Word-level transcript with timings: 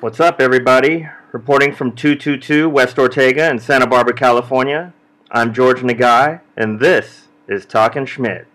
What's 0.00 0.20
up, 0.20 0.40
everybody? 0.40 1.08
Reporting 1.32 1.74
from 1.74 1.90
222 1.90 2.68
West 2.68 3.00
Ortega 3.00 3.50
in 3.50 3.58
Santa 3.58 3.84
Barbara, 3.84 4.14
California, 4.14 4.94
I'm 5.32 5.52
George 5.52 5.80
Nagai, 5.80 6.40
and 6.56 6.78
this 6.78 7.26
is 7.48 7.66
Talking 7.66 8.06
Schmidt. 8.06 8.46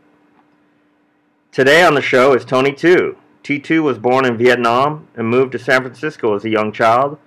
Today 1.52 1.83
on 1.83 1.95
the 1.95 2.02
show 2.02 2.33
is 2.33 2.45
Tony 2.45 2.71
Tu. 2.71 3.17
T2 3.43 3.83
was 3.83 3.97
born 3.97 4.23
in 4.23 4.38
Vietnam 4.38 5.09
and 5.16 5.27
moved 5.27 5.52
to 5.52 5.59
San 5.59 5.81
Francisco 5.81 6.33
as 6.33 6.45
a 6.45 6.49
young 6.49 6.71
child. 6.71 7.17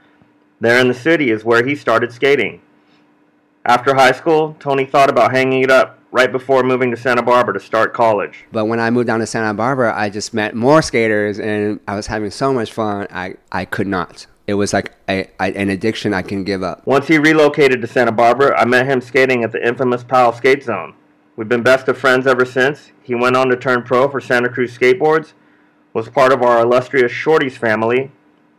There 0.61 0.81
in 0.81 0.89
the 0.89 0.95
city 0.95 1.31
is 1.31 1.45
where 1.45 1.67
he 1.67 1.77
started 1.77 2.11
skating. 2.11 2.63
After 3.67 3.97
high 3.97 4.13
school, 4.13 4.57
Tony 4.59 4.87
thought 4.87 5.11
about 5.11 5.33
hanging 5.33 5.63
it 5.63 5.71
up 5.71 5.96
right 6.11 6.31
before 6.31 6.63
moving 6.63 6.91
to 6.91 6.97
Santa 6.97 7.23
Barbara 7.23 7.55
to 7.55 7.61
start 7.61 7.93
college. 7.93 8.45
But 8.53 8.67
when 8.67 8.81
I 8.81 8.91
moved 8.91 9.07
down 9.07 9.21
to 9.21 9.27
Santa 9.27 9.55
Barbara, 9.55 9.93
I 9.97 10.09
just 10.11 10.33
met 10.33 10.55
more 10.55 10.83
skaters 10.83 11.39
and 11.39 11.81
I 11.87 11.95
was 11.95 12.07
having 12.07 12.31
so 12.31 12.53
much 12.53 12.73
fun. 12.73 13.07
I, 13.11 13.35
I 13.53 13.65
could 13.65 13.87
not. 13.87 14.27
It 14.47 14.55
was 14.55 14.73
like 14.73 14.93
a, 15.09 15.29
a, 15.41 15.57
an 15.57 15.71
addiction 15.71 16.15
I 16.15 16.23
can 16.23 16.45
give 16.45 16.63
up. 16.63 16.87
Once 16.87 17.09
he 17.09 17.19
relocated 17.19 17.81
to 17.81 17.87
Santa 17.87 18.13
Barbara, 18.13 18.57
I 18.57 18.65
met 18.65 18.87
him 18.87 19.01
skating 19.01 19.43
at 19.43 19.53
the 19.53 19.67
infamous 19.67 20.05
Powell 20.05 20.33
Skate 20.33 20.63
Zone. 20.63 20.95
We've 21.35 21.49
been 21.49 21.63
best 21.63 21.89
of 21.89 21.99
friends 21.99 22.27
ever 22.27 22.45
since. 22.45 22.93
He 23.03 23.15
went 23.15 23.37
on 23.37 23.49
to 23.49 23.57
turn 23.57 23.83
pro 23.83 24.09
for 24.09 24.21
Santa 24.21 24.49
Cruz 24.49 24.77
Skateboards, 24.77 25.33
was 25.93 26.09
part 26.09 26.33
of 26.33 26.43
our 26.43 26.61
illustrious 26.61 27.13
Shorties 27.13 27.59
family, 27.59 28.11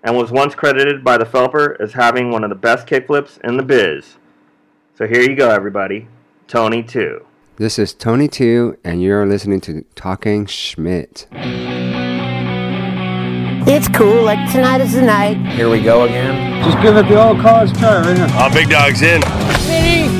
and 0.03 0.15
was 0.15 0.31
once 0.31 0.55
credited 0.55 1.03
by 1.03 1.17
the 1.17 1.25
Felper 1.25 1.79
as 1.79 1.93
having 1.93 2.31
one 2.31 2.43
of 2.43 2.49
the 2.49 2.55
best 2.55 2.85
kickflips 2.85 3.39
in 3.43 3.57
the 3.57 3.63
biz. 3.63 4.17
So 4.95 5.07
here 5.07 5.21
you 5.21 5.35
go, 5.35 5.49
everybody. 5.49 6.07
Tony 6.47 6.83
Tu. 6.83 7.25
This 7.59 7.79
is 7.79 7.91
Tony 7.91 8.27
2, 8.27 8.77
and 8.83 9.01
you're 9.01 9.25
listening 9.25 9.61
to 9.61 9.83
Talking 9.95 10.45
Schmidt. 10.45 11.25
It's 13.65 13.87
cool, 13.87 14.21
like 14.21 14.51
tonight 14.51 14.79
is 14.81 14.93
the 14.93 15.01
night. 15.01 15.37
Here 15.55 15.67
we 15.67 15.81
go 15.81 16.03
again. 16.03 16.63
Just 16.63 16.79
give 16.83 16.95
it 16.95 17.07
the 17.07 17.19
old 17.19 17.39
college 17.39 17.75
try 17.79 18.01
right 18.01 18.15
here. 18.15 18.27
Oh, 18.29 18.53
big 18.53 18.69
dog's 18.69 19.01
in. 19.01 19.21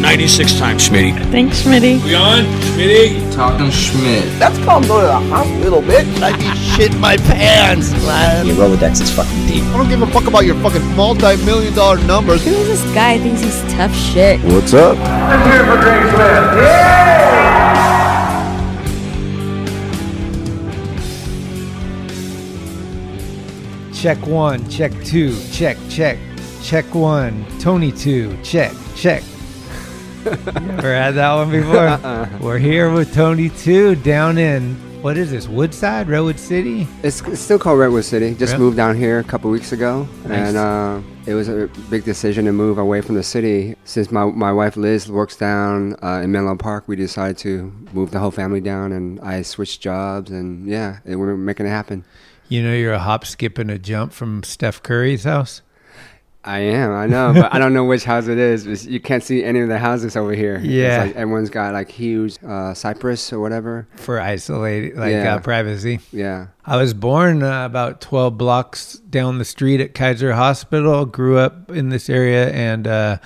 96 0.02 0.58
times, 0.58 0.90
Schmitty. 0.90 1.14
Thanks, 1.30 1.62
Schmitty. 1.62 2.04
We 2.04 2.16
on? 2.16 2.46
Schmitty? 2.74 3.32
Talking 3.36 3.70
Schmidt. 3.70 4.24
That's 4.40 4.58
called 4.66 4.88
go 4.88 5.02
to 5.02 5.06
the 5.06 5.20
hospital, 5.30 5.84
bitch. 5.84 6.08
I'd 6.24 6.40
be 6.40 6.50
shit 6.56 6.98
my 6.98 7.18
pants, 7.18 7.92
man. 7.92 8.48
Your 8.48 8.56
Rolodex 8.56 9.00
is 9.00 9.12
fucking 9.16 9.46
deep. 9.46 9.64
I 9.66 9.78
don't 9.78 9.90
give 9.90 10.02
a 10.02 10.08
fuck 10.08 10.26
about 10.26 10.46
your 10.46 10.56
fucking 10.56 10.96
multi-million 10.96 11.76
dollar 11.76 12.00
numbers. 12.00 12.44
Who 12.44 12.50
is 12.50 12.82
this 12.82 12.96
guy? 12.96 13.20
Thinks 13.20 13.42
he's 13.42 13.62
tough 13.74 13.94
shit. 13.94 14.42
What's 14.46 14.74
up? 14.74 14.98
Let's 14.98 15.46
hear 15.46 15.62
it 15.62 15.66
for 15.68 15.80
Greg 15.84 16.02
Smith. 16.10 16.64
Yay! 16.64 16.87
Check 24.08 24.26
one, 24.26 24.70
check 24.70 24.94
two, 25.04 25.38
check, 25.52 25.76
check, 25.90 26.18
check 26.64 26.96
one, 26.96 27.46
Tony 27.60 27.92
two, 27.92 28.42
check, 28.42 28.72
check. 28.96 29.22
you 30.26 30.32
ever 30.32 30.96
had 30.96 31.16
that 31.16 31.34
one 31.34 31.52
before? 31.52 31.76
Uh-uh. 31.88 32.30
We're 32.40 32.58
here 32.58 32.90
with 32.90 33.14
Tony 33.14 33.50
two 33.50 33.96
down 33.96 34.38
in 34.38 34.76
what 35.02 35.18
is 35.18 35.30
this? 35.32 35.50
Woodside, 35.50 36.08
Redwood 36.08 36.40
City. 36.40 36.88
It's, 37.04 37.20
it's 37.24 37.42
still 37.42 37.60
called 37.60 37.80
Redwood 37.80 38.06
City. 38.06 38.34
Just 38.34 38.54
Really? 38.54 38.64
moved 38.64 38.78
down 38.78 38.96
here 38.96 39.20
a 39.20 39.26
couple 39.26 39.52
weeks 39.52 39.74
ago, 39.74 40.08
Nice. 40.24 40.56
and 40.56 40.58
uh, 40.58 41.02
it 41.26 41.34
was 41.34 41.50
a 41.50 41.70
big 41.90 42.06
decision 42.06 42.46
to 42.46 42.54
move 42.54 42.78
away 42.78 43.02
from 43.02 43.16
the 43.16 43.24
city. 43.24 43.76
Since 43.84 44.10
my, 44.10 44.24
my 44.24 44.54
wife 44.54 44.78
Liz 44.78 45.12
works 45.12 45.36
down 45.36 45.98
uh, 46.02 46.22
in 46.24 46.32
Menlo 46.32 46.56
Park, 46.56 46.86
we 46.88 46.96
decided 46.96 47.38
to 47.40 47.74
move 47.92 48.12
the 48.12 48.20
whole 48.20 48.32
family 48.32 48.62
down, 48.62 48.94
and 48.94 49.20
I 49.20 49.42
switched 49.42 49.82
jobs, 49.82 50.32
and 50.32 50.66
yeah, 50.66 51.00
it, 51.04 51.18
we're 51.18 51.36
making 51.36 51.66
it 51.66 51.72
happen. 51.72 52.06
You 52.50 52.64
know, 52.64 52.74
you're 52.74 52.94
a 52.94 53.00
hop, 53.00 53.26
skip, 53.26 53.58
and 53.58 53.70
a 53.70 53.78
jump 53.78 54.14
from 54.14 54.44
Steph 54.44 54.82
Curry's 54.84 55.24
house. 55.26 55.62
I 56.46 56.60
am, 56.60 56.92
I 56.94 57.08
know, 57.08 57.34
but 57.34 57.54
I 57.54 57.60
don't 57.60 57.74
know 57.74 57.84
which 57.84 58.06
house 58.06 58.28
it 58.28 58.38
is. 58.38 58.66
It's- 58.66 58.86
you 58.86 59.02
can't 59.02 59.22
see 59.22 59.44
any 59.44 59.60
of 59.60 59.68
the 59.68 59.78
houses 59.80 60.16
over 60.16 60.32
here. 60.34 60.56
It's 60.56 60.66
Yeah. 60.66 61.02
like 61.04 61.16
everyone's 61.18 61.50
got 61.50 61.74
like 61.74 61.92
huge 61.92 62.38
uh, 62.48 62.74
cypress 62.74 63.34
or 63.34 63.42
whatever. 63.42 63.86
for 63.98 64.22
isolated, 64.22 64.96
like 64.98 65.12
Yeah. 65.12 65.36
uh, 65.36 65.40
privacy. 65.40 66.00
Yeah. 66.14 66.48
I 66.66 66.78
was 66.78 66.94
born 66.94 67.44
uh, 67.44 67.66
about 67.66 68.00
12 68.00 68.38
blocks 68.38 68.94
down 69.10 69.40
the 69.40 69.46
street 69.46 69.82
at 69.82 69.94
Kaiser 69.94 70.34
Hospital, 70.34 71.06
grew 71.06 71.38
up 71.38 71.70
in 71.70 71.90
this 71.90 72.10
area, 72.10 72.50
and 72.52 72.88
uh, 72.88 73.18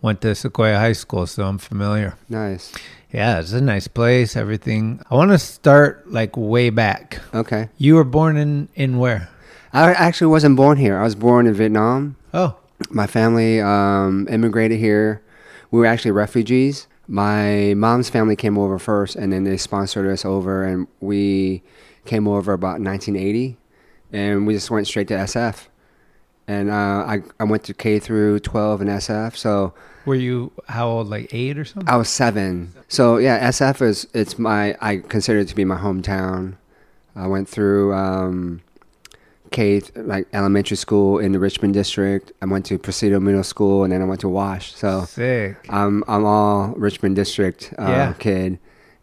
went 0.00 0.22
to 0.22 0.34
Sequoia 0.34 0.78
High 0.78 0.94
School, 0.94 1.26
so 1.26 1.44
I'm 1.44 1.58
familiar. 1.58 2.14
Nice. 2.30 2.72
Yeah, 3.12 3.40
it's 3.40 3.52
a 3.52 3.60
nice 3.60 3.88
place, 3.88 4.36
everything. 4.36 5.02
I 5.10 5.14
want 5.14 5.32
to 5.32 5.38
start 5.38 6.10
like 6.10 6.34
way 6.36 6.70
back. 6.70 7.20
Okay. 7.34 7.68
You 7.76 7.96
were 7.96 8.04
born 8.04 8.38
in, 8.38 8.68
in 8.74 8.98
where? 8.98 9.28
I 9.74 9.92
actually 9.92 10.28
wasn't 10.28 10.56
born 10.56 10.78
here. 10.78 10.98
I 10.98 11.02
was 11.02 11.14
born 11.14 11.46
in 11.46 11.54
Vietnam. 11.54 12.16
Oh, 12.32 12.56
My 12.90 13.06
family 13.06 13.60
um, 13.60 14.26
immigrated 14.30 14.78
here. 14.78 15.22
We 15.70 15.80
were 15.80 15.86
actually 15.86 16.10
refugees. 16.12 16.86
My 17.06 17.74
mom's 17.74 18.08
family 18.08 18.36
came 18.36 18.56
over 18.56 18.78
first, 18.78 19.16
and 19.16 19.32
then 19.32 19.44
they 19.44 19.56
sponsored 19.56 20.06
us 20.10 20.24
over, 20.24 20.64
and 20.64 20.86
we 21.00 21.62
came 22.04 22.26
over 22.26 22.52
about 22.52 22.80
1980, 22.80 23.56
and 24.12 24.46
we 24.46 24.54
just 24.54 24.70
went 24.70 24.86
straight 24.86 25.08
to 25.08 25.14
SF. 25.14 25.68
And 26.52 26.70
uh, 26.70 27.04
I, 27.12 27.22
I 27.40 27.44
went 27.44 27.64
to 27.64 27.74
K 27.74 27.98
through 27.98 28.40
12 28.40 28.82
in 28.82 28.88
SF, 28.88 29.36
so 29.36 29.72
were 30.04 30.14
you 30.16 30.52
how 30.68 30.88
old? 30.88 31.08
Like 31.08 31.32
eight 31.32 31.56
or 31.58 31.64
something? 31.64 31.88
I 31.88 31.96
was 31.96 32.08
seven. 32.08 32.72
So 32.88 33.16
yeah, 33.16 33.48
SF 33.48 33.80
is 33.82 34.06
it's 34.12 34.38
my 34.38 34.76
I 34.80 34.98
consider 34.98 35.38
it 35.40 35.48
to 35.48 35.54
be 35.54 35.64
my 35.64 35.76
hometown. 35.78 36.54
I 37.16 37.26
went 37.26 37.48
through 37.48 37.94
um, 37.94 38.60
K 39.50 39.80
th- 39.80 39.92
like 39.96 40.26
elementary 40.32 40.76
school 40.76 41.18
in 41.18 41.32
the 41.32 41.38
Richmond 41.38 41.74
district. 41.74 42.32
I 42.42 42.46
went 42.46 42.66
to 42.66 42.78
Presidio 42.78 43.20
Middle 43.20 43.44
School, 43.44 43.84
and 43.84 43.92
then 43.92 44.02
I 44.02 44.04
went 44.04 44.20
to 44.22 44.28
Wash. 44.28 44.74
So 44.74 45.04
Sick. 45.04 45.56
I'm 45.70 46.02
I'm 46.08 46.24
all 46.24 46.68
Richmond 46.76 47.16
district 47.16 47.72
uh, 47.78 47.86
Yeah. 47.88 48.12
kid, 48.18 48.58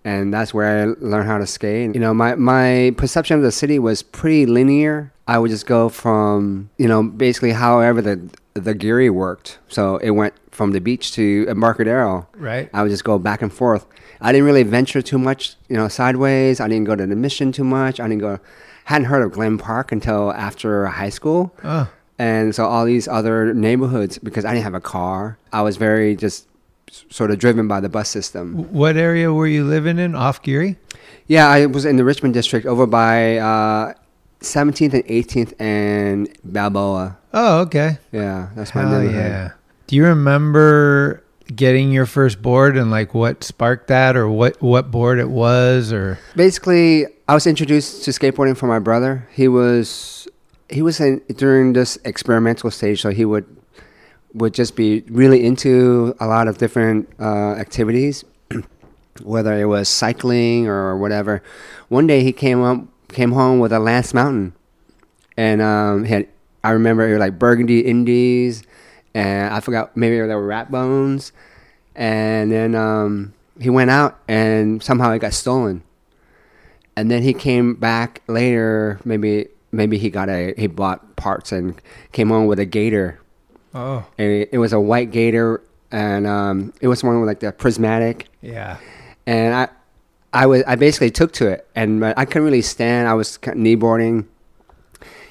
and 0.06 0.34
that's 0.34 0.54
where 0.54 0.84
I 0.84 0.86
learned 1.00 1.28
how 1.28 1.38
to 1.38 1.48
skate. 1.48 1.94
You 1.94 2.02
know, 2.02 2.14
my 2.14 2.36
my 2.36 2.94
perception 2.98 3.38
of 3.38 3.44
the 3.44 3.52
city 3.52 3.80
was 3.80 4.02
pretty 4.04 4.46
linear. 4.46 5.12
I 5.28 5.38
would 5.38 5.52
just 5.52 5.66
go 5.66 5.90
from 5.90 6.70
you 6.78 6.88
know 6.88 7.04
basically 7.04 7.52
however 7.52 8.02
the 8.02 8.20
the 8.54 8.74
Geary 8.74 9.10
worked. 9.10 9.60
So 9.68 9.98
it 9.98 10.12
went 10.12 10.34
from 10.52 10.72
the 10.72 10.82
beach 10.82 11.14
to 11.14 11.46
Embarcadero. 11.48 12.28
Right. 12.36 12.70
I 12.74 12.82
would 12.84 12.90
just 12.90 13.06
go 13.06 13.18
back 13.18 13.42
and 13.42 13.54
forth. 13.54 13.86
I 14.20 14.34
didn't 14.34 14.46
really 14.46 14.64
venture 14.64 15.02
too 15.02 15.18
much, 15.18 15.56
you 15.70 15.78
know, 15.78 15.88
sideways. 15.88 16.60
I 16.60 16.68
didn't 16.68 16.84
go 16.86 16.96
to 16.96 17.06
the 17.06 17.16
mission 17.16 17.54
too 17.54 17.64
much. 17.64 18.02
I 18.02 18.08
didn't 18.10 18.20
go. 18.20 18.40
Hadn't 18.86 19.06
heard 19.06 19.22
of 19.22 19.32
Glen 19.32 19.58
Park 19.58 19.94
until 19.94 20.34
after 20.34 20.88
high 20.88 21.10
school. 21.12 21.54
Oh, 21.64 21.88
And 22.18 22.54
so 22.54 22.66
all 22.66 22.84
these 22.84 23.08
other 23.08 23.54
neighborhoods, 23.54 24.18
because 24.18 24.44
I 24.44 24.52
didn't 24.54 24.66
have 24.66 24.74
a 24.74 24.82
car, 24.82 25.38
I 25.54 25.62
was 25.62 25.78
very 25.78 26.18
just 26.18 26.48
sort 27.10 27.32
of 27.32 27.40
driven 27.40 27.68
by 27.68 27.80
the 27.80 27.90
bus 27.90 28.10
system. 28.10 28.72
what 28.74 28.98
area 28.98 29.32
were 29.34 29.48
you 29.48 29.64
living 29.64 30.00
in? 30.00 30.16
Off 30.16 30.42
Geary? 30.42 30.78
Yeah, 31.28 31.48
I 31.48 31.66
was 31.68 31.86
in 31.86 31.96
the 31.98 32.04
Richmond 32.04 32.34
district 32.34 32.66
over 32.66 32.86
by 32.88 33.38
uh, 33.38 33.94
17th 34.42 34.94
and 34.94 35.06
18th 35.06 35.54
and 35.60 36.30
Balboa. 36.44 37.18
Oh, 37.34 37.60
okay. 37.62 37.98
Yeah, 38.12 38.50
that's 38.56 38.74
my 38.74 38.82
Hell 38.82 38.92
neighborhood. 39.00 39.16
yeah. 39.16 39.52
Do 39.88 39.96
you 39.96 40.06
remember 40.06 41.24
getting 41.56 41.92
your 41.92 42.06
first 42.06 42.42
board 42.42 42.78
and 42.78 42.92
like 42.92 43.14
what 43.14 43.44
sparked 43.44 43.88
that 43.88 44.16
or 44.16 44.30
what, 44.30 44.62
what 44.62 44.92
board 44.92 45.20
it 45.20 45.30
was 45.30 45.92
or? 45.94 46.20
Basically, 46.36 47.06
I 47.28 47.34
was 47.34 47.46
introduced 47.48 48.04
to 48.06 48.12
skateboarding 48.12 48.58
from 48.58 48.70
my 48.70 48.80
brother. 48.80 49.28
He 49.34 49.48
was 49.48 50.28
he 50.70 50.82
was 50.84 51.00
in, 51.00 51.22
during 51.36 51.74
this 51.74 51.98
experimental 52.06 52.70
stage, 52.72 53.02
so 53.02 53.10
he 53.10 53.26
would 53.26 53.46
would 54.40 54.54
just 54.54 54.76
be 54.76 55.04
really 55.08 55.46
into 55.46 56.16
a 56.20 56.28
lot 56.28 56.48
of 56.48 56.58
different 56.58 57.10
uh, 57.20 57.54
activities, 57.54 58.26
whether 59.24 59.54
it 59.54 59.66
was 59.66 59.88
cycling 59.88 60.68
or 60.68 60.98
whatever. 60.98 61.44
One 61.90 62.08
day 62.08 62.24
he 62.24 62.34
came 62.34 62.62
up 62.62 62.86
came 63.10 63.32
home 63.32 63.60
with 63.60 63.72
a 63.72 63.80
Lance 63.80 64.14
Mountain, 64.14 64.54
and 65.38 65.62
um, 65.62 66.06
had 66.06 66.28
I 66.64 66.72
remember 66.72 67.08
it 67.08 67.14
was 67.14 67.20
like 67.20 67.40
Burgundy 67.40 67.82
Indies, 67.82 68.64
and 69.14 69.54
I 69.54 69.60
forgot 69.60 69.96
maybe 69.96 70.18
there 70.18 70.38
were 70.38 70.48
Rat 70.48 70.72
Bones, 70.72 71.32
and 71.96 72.52
then 72.52 72.76
um, 72.76 73.34
he 73.60 73.70
went 73.70 73.92
out 73.92 74.20
and 74.28 74.82
somehow 74.82 75.12
it 75.12 75.20
got 75.20 75.34
stolen 75.34 75.84
and 77.00 77.10
then 77.10 77.24
he 77.24 77.34
came 77.34 77.76
back 77.76 78.22
later. 78.28 79.00
Maybe 79.06 79.48
maybe 79.72 79.98
he 79.98 80.10
got 80.10 80.28
a 80.28 80.54
he 80.58 80.68
bought 80.68 81.16
parts 81.16 81.54
and 81.54 81.80
came 82.12 82.28
home 82.28 82.46
with 82.46 82.60
a 82.60 82.66
gator. 82.66 83.19
Oh, 83.74 84.06
And 84.18 84.28
it, 84.32 84.50
it 84.54 84.58
was 84.58 84.74
a 84.74 84.80
white 84.80 85.12
gator, 85.12 85.62
and 85.92 86.26
um, 86.26 86.74
it 86.82 86.88
was 86.88 87.04
one 87.04 87.20
with 87.20 87.28
like 87.28 87.40
the 87.40 87.52
prismatic. 87.52 88.28
yeah. 88.42 88.78
And 89.28 89.54
I, 89.54 89.68
I 90.34 90.46
was 90.48 90.64
I 90.66 90.76
basically 90.76 91.12
took 91.12 91.32
to 91.34 91.48
it, 91.48 91.68
and 91.76 92.04
I 92.04 92.26
couldn't 92.26 92.44
really 92.46 92.64
stand. 92.64 93.08
I 93.08 93.14
was 93.14 93.38
kneeboarding, 93.40 94.26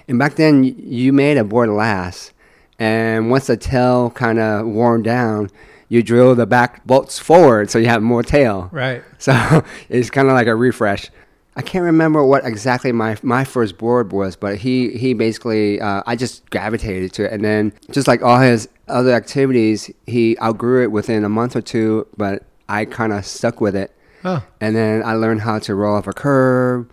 and 0.07 0.19
back 0.19 0.37
then 0.37 0.63
you 0.65 1.13
made 1.13 1.37
a 1.37 1.45
board 1.45 1.69
last, 1.69 2.33
and 2.79 3.31
once 3.31 3.49
the 3.49 3.57
tail 3.57 4.11
kind 4.11 4.39
of 4.39 4.67
worn 4.67 5.03
down, 5.03 5.51
you 5.89 6.03
drill 6.03 6.35
the 6.37 6.47
back 6.47 6.87
bolts 6.87 7.19
forward 7.19 7.71
so 7.71 7.79
you 7.79 7.87
have 7.87 8.03
more 8.03 8.23
tail. 8.23 8.69
Right. 8.71 9.03
So 9.19 9.65
it's 9.89 10.11
kind 10.11 10.29
of 10.29 10.35
like 10.35 10.47
a 10.47 10.55
refresh. 10.55 11.11
I 11.59 11.63
can't 11.63 11.85
remember 11.85 12.25
what 12.25 12.47
exactly 12.47 12.93
my 12.93 13.17
my 13.23 13.45
first 13.45 13.79
board 13.79 14.13
was, 14.13 14.37
but 14.37 14.59
he 14.59 14.97
he 14.97 15.13
basically 15.13 15.81
uh, 15.81 16.05
I 16.07 16.15
just 16.15 16.49
gravitated 16.51 17.13
to 17.15 17.25
it, 17.25 17.33
and 17.33 17.45
then 17.45 17.73
just 17.91 18.07
like 18.07 18.23
all 18.23 18.39
his 18.39 18.69
other 18.87 19.13
activities, 19.13 19.91
he 20.07 20.39
outgrew 20.41 20.85
it 20.85 20.93
within 20.93 21.25
a 21.25 21.29
month 21.29 21.57
or 21.57 21.61
two, 21.61 22.07
but 22.17 22.45
I 22.69 22.85
kind 22.85 23.13
of 23.13 23.27
stuck 23.27 23.61
with 23.61 23.75
it, 23.75 23.93
Oh, 24.25 24.45
and 24.61 24.77
then 24.77 25.03
I 25.05 25.15
learned 25.15 25.41
how 25.41 25.59
to 25.59 25.75
roll 25.75 25.97
off 25.97 26.07
a 26.07 26.13
curb. 26.13 26.91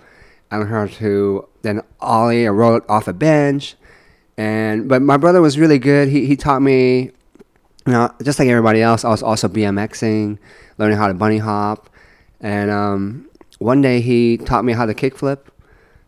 I 0.50 0.58
learned 0.58 0.72
how 0.72 0.88
to 0.98 1.48
then 1.62 1.82
ollie 2.00 2.48
or 2.48 2.54
roll 2.54 2.82
off 2.90 3.08
a 3.08 3.14
bench, 3.14 3.76
and 4.36 4.90
but 4.90 5.02
my 5.04 5.18
brother 5.18 5.42
was 5.42 5.60
really 5.60 5.78
good. 5.78 6.10
He 6.10 6.26
he 6.26 6.36
taught 6.36 6.64
me 6.64 7.12
you 7.86 7.94
know, 7.94 8.12
just 8.24 8.40
like 8.40 8.48
everybody 8.48 8.82
else, 8.82 9.06
I 9.06 9.10
was 9.10 9.22
also 9.22 9.48
BMXing, 9.48 10.40
learning 10.80 10.98
how 10.98 11.08
to 11.08 11.14
bunny 11.14 11.38
hop, 11.38 11.88
and 12.42 12.72
um, 12.72 13.30
one 13.66 13.82
day 13.82 14.00
he 14.02 14.38
taught 14.38 14.64
me 14.64 14.74
how 14.74 14.86
to 14.86 14.94
kickflip. 14.94 15.40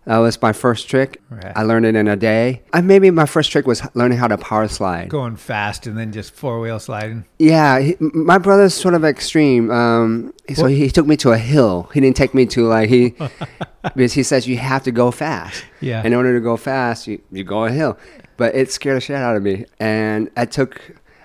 That 0.06 0.20
was 0.20 0.42
my 0.42 0.54
first 0.54 0.88
trick. 0.90 1.20
Right. 1.30 1.52
I 1.54 1.64
learned 1.64 1.86
it 1.86 1.94
in 1.96 2.08
a 2.08 2.16
day. 2.16 2.62
I, 2.72 2.80
maybe 2.80 3.12
my 3.12 3.26
first 3.26 3.52
trick 3.52 3.68
was 3.68 3.82
learning 3.94 4.20
how 4.20 4.30
to 4.30 4.38
power 4.38 4.70
slide. 4.70 5.10
going 5.10 5.36
fast 5.36 5.86
and 5.86 5.98
then 5.98 6.14
just 6.14 6.34
four 6.34 6.62
wheel 6.62 6.80
sliding. 6.80 7.26
Yeah, 7.40 7.80
he, 7.80 7.98
my 8.00 8.38
brother's 8.38 8.74
sort 8.74 8.94
of 8.94 9.04
extreme. 9.04 9.70
Um, 9.70 10.34
so 10.56 10.62
What? 10.64 10.72
he 10.72 10.90
took 10.90 11.08
me 11.08 11.18
to 11.18 11.32
a 11.34 11.38
hill. 11.38 11.90
He 11.94 12.00
didn't 12.00 12.16
take 12.16 12.34
me 12.34 12.46
to 12.46 12.66
like 12.68 12.88
he 12.90 13.16
because 13.84 14.14
he 14.14 14.24
says 14.24 14.48
you 14.48 14.56
have 14.58 14.84
to 14.84 14.92
go 14.94 15.12
fast. 15.12 15.66
Yeah. 15.82 16.04
In 16.06 16.14
order 16.14 16.34
to 16.38 16.42
go 16.42 16.56
fast, 16.56 17.06
you, 17.08 17.20
you 17.34 17.44
go 17.44 17.66
a 17.66 17.72
hill. 17.72 17.98
But 18.38 18.56
it 18.56 18.72
scared 18.72 18.96
the 18.98 19.02
shit 19.02 19.18
out 19.18 19.36
of 19.36 19.44
me, 19.44 19.66
and 19.80 20.30
I 20.38 20.46
took. 20.46 20.80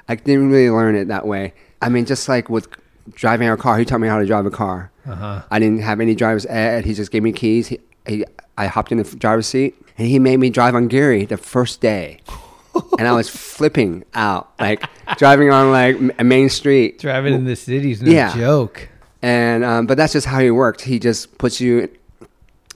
I 0.08 0.16
didn't 0.16 0.50
really 0.50 0.70
learn 0.70 0.96
it 0.96 1.06
that 1.06 1.24
way. 1.26 1.54
I 1.80 1.88
mean, 1.88 2.04
just 2.04 2.28
like 2.28 2.48
with 2.50 2.66
driving 3.14 3.48
a 3.48 3.56
car, 3.56 3.78
he 3.78 3.84
taught 3.84 4.00
me 4.00 4.08
how 4.08 4.18
to 4.18 4.26
drive 4.26 4.46
a 4.46 4.50
car. 4.50 4.90
Uh-huh. 5.06 5.42
I 5.50 5.58
didn't 5.58 5.80
have 5.80 6.00
any 6.00 6.14
driver's 6.14 6.46
ed. 6.46 6.84
He 6.84 6.94
just 6.94 7.10
gave 7.10 7.22
me 7.22 7.32
keys. 7.32 7.68
He, 7.68 7.80
he, 8.06 8.24
I 8.56 8.66
hopped 8.66 8.92
in 8.92 8.98
the 8.98 9.04
driver's 9.04 9.46
seat, 9.46 9.74
and 9.98 10.06
he 10.06 10.18
made 10.18 10.38
me 10.38 10.50
drive 10.50 10.74
on 10.74 10.88
Geary 10.88 11.24
the 11.24 11.36
first 11.36 11.80
day. 11.80 12.20
and 12.98 13.06
I 13.08 13.12
was 13.12 13.28
flipping 13.28 14.04
out, 14.14 14.52
like 14.58 14.82
driving 15.18 15.50
on 15.50 15.70
like 15.70 15.96
a 16.18 16.24
main 16.24 16.48
street. 16.48 16.98
Driving 17.00 17.34
in 17.34 17.44
the 17.44 17.56
city's 17.56 18.00
no 18.02 18.10
Yeah. 18.10 18.34
joke. 18.36 18.88
And 19.20 19.64
um, 19.64 19.86
but 19.86 19.96
that's 19.96 20.12
just 20.14 20.26
how 20.26 20.40
he 20.40 20.50
worked. 20.50 20.80
He 20.82 20.98
just 20.98 21.36
puts 21.38 21.60
you 21.60 21.88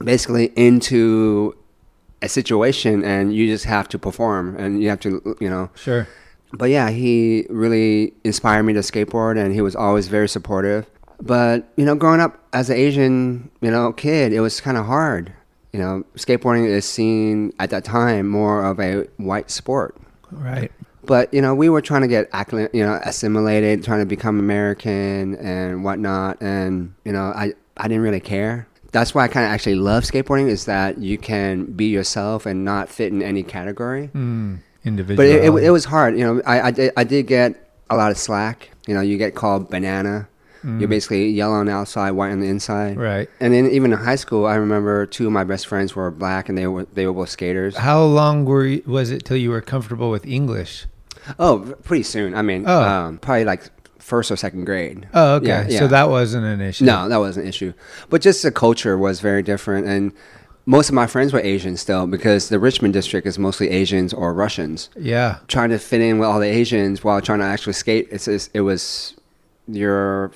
basically 0.04 0.52
into 0.56 1.56
a 2.22 2.28
situation, 2.28 3.04
and 3.04 3.34
you 3.34 3.46
just 3.48 3.64
have 3.64 3.88
to 3.90 3.98
perform, 3.98 4.56
and 4.56 4.82
you 4.82 4.88
have 4.88 5.00
to, 5.00 5.36
you 5.40 5.50
know. 5.50 5.70
Sure. 5.74 6.06
But 6.52 6.70
yeah, 6.70 6.90
he 6.90 7.46
really 7.50 8.14
inspired 8.24 8.62
me 8.62 8.72
to 8.74 8.80
skateboard, 8.80 9.38
and 9.42 9.52
he 9.52 9.60
was 9.60 9.76
always 9.76 10.08
very 10.08 10.28
supportive. 10.28 10.86
But 11.20 11.68
you 11.76 11.84
know, 11.84 11.94
growing 11.94 12.20
up 12.20 12.38
as 12.52 12.70
an 12.70 12.76
Asian, 12.76 13.50
you 13.60 13.70
know, 13.70 13.92
kid, 13.92 14.32
it 14.32 14.40
was 14.40 14.60
kind 14.60 14.76
of 14.76 14.86
hard. 14.86 15.32
You 15.72 15.80
know, 15.80 16.04
skateboarding 16.14 16.66
is 16.66 16.84
seen 16.86 17.52
at 17.58 17.70
that 17.70 17.84
time 17.84 18.28
more 18.28 18.64
of 18.64 18.80
a 18.80 19.06
white 19.16 19.50
sport. 19.50 19.96
Right. 20.30 20.72
But 21.04 21.32
you 21.32 21.40
know, 21.40 21.54
we 21.54 21.68
were 21.68 21.80
trying 21.80 22.02
to 22.02 22.08
get 22.08 22.28
you 22.74 22.84
know 22.84 23.00
assimilated, 23.04 23.84
trying 23.84 24.00
to 24.00 24.06
become 24.06 24.38
American 24.38 25.36
and 25.36 25.84
whatnot. 25.84 26.40
And 26.40 26.94
you 27.04 27.12
know, 27.12 27.24
I 27.24 27.54
I 27.76 27.88
didn't 27.88 28.02
really 28.02 28.20
care. 28.20 28.66
That's 28.92 29.14
why 29.14 29.24
I 29.24 29.28
kind 29.28 29.44
of 29.44 29.52
actually 29.52 29.74
love 29.74 30.04
skateboarding 30.04 30.48
is 30.48 30.64
that 30.64 30.98
you 30.98 31.18
can 31.18 31.66
be 31.66 31.86
yourself 31.86 32.46
and 32.46 32.64
not 32.64 32.88
fit 32.88 33.12
in 33.12 33.20
any 33.22 33.42
category. 33.42 34.10
Mm. 34.14 34.60
Individual. 34.86 35.16
But 35.16 35.26
it, 35.26 35.44
it, 35.44 35.64
it 35.64 35.70
was 35.70 35.84
hard. 35.84 36.16
You 36.18 36.24
know, 36.24 36.42
I, 36.46 36.68
I, 36.68 36.70
did, 36.70 36.92
I 36.96 37.04
did 37.04 37.26
get 37.26 37.70
a 37.90 37.96
lot 37.96 38.10
of 38.10 38.16
slack. 38.18 38.70
You 38.86 38.94
know, 38.94 39.00
you 39.00 39.18
get 39.18 39.34
called 39.34 39.68
banana. 39.68 40.28
You're 40.64 40.88
basically 40.88 41.28
yellow 41.28 41.54
on 41.54 41.66
the 41.66 41.72
outside, 41.72 42.10
white 42.10 42.32
on 42.32 42.40
the 42.40 42.48
inside. 42.48 42.96
Right. 42.96 43.30
And 43.38 43.54
then 43.54 43.70
even 43.70 43.92
in 43.92 43.98
high 44.00 44.16
school, 44.16 44.46
I 44.46 44.56
remember 44.56 45.06
two 45.06 45.26
of 45.26 45.32
my 45.32 45.44
best 45.44 45.68
friends 45.68 45.94
were 45.94 46.10
black, 46.10 46.48
and 46.48 46.58
they 46.58 46.66
were 46.66 46.86
they 46.92 47.06
were 47.06 47.12
both 47.12 47.28
skaters. 47.28 47.76
How 47.76 48.02
long 48.02 48.44
were 48.44 48.66
you, 48.66 48.82
was 48.84 49.12
it 49.12 49.24
till 49.24 49.36
you 49.36 49.50
were 49.50 49.60
comfortable 49.60 50.10
with 50.10 50.26
English? 50.26 50.86
Oh, 51.38 51.76
pretty 51.84 52.02
soon. 52.02 52.34
I 52.34 52.42
mean, 52.42 52.64
Oh. 52.66 52.82
um, 52.82 53.18
probably 53.18 53.44
like 53.44 53.62
first 54.00 54.32
or 54.32 54.36
second 54.36 54.64
grade. 54.64 55.06
Oh, 55.14 55.34
okay. 55.36 55.46
Yeah, 55.46 55.66
yeah. 55.68 55.78
So 55.78 55.86
that 55.86 56.08
wasn't 56.10 56.44
an 56.46 56.60
issue. 56.60 56.84
No, 56.84 57.08
that 57.08 57.18
wasn't 57.18 57.44
an 57.44 57.48
issue. 57.48 57.72
But 58.10 58.20
just 58.20 58.42
the 58.42 58.50
culture 58.50 58.98
was 58.98 59.20
very 59.20 59.44
different, 59.44 59.86
and 59.86 60.10
most 60.66 60.88
of 60.88 60.94
my 60.94 61.06
friends 61.06 61.32
were 61.32 61.40
Asian 61.40 61.76
still 61.76 62.06
because 62.06 62.48
the 62.48 62.58
Richmond 62.58 62.92
district 62.92 63.26
is 63.26 63.38
mostly 63.38 63.70
Asians 63.70 64.12
or 64.12 64.34
Russians. 64.34 64.90
Yeah. 64.98 65.38
Trying 65.46 65.70
to 65.70 65.78
fit 65.78 66.00
in 66.00 66.18
with 66.18 66.28
all 66.28 66.40
the 66.40 66.48
Asians 66.48 67.04
while 67.04 67.20
trying 67.20 67.38
to 67.38 67.44
actually 67.44 67.74
skate, 67.74 68.08
it's, 68.10 68.26
it's 68.26 68.50
it 68.52 68.62
was 68.62 69.14
you're 69.68 70.32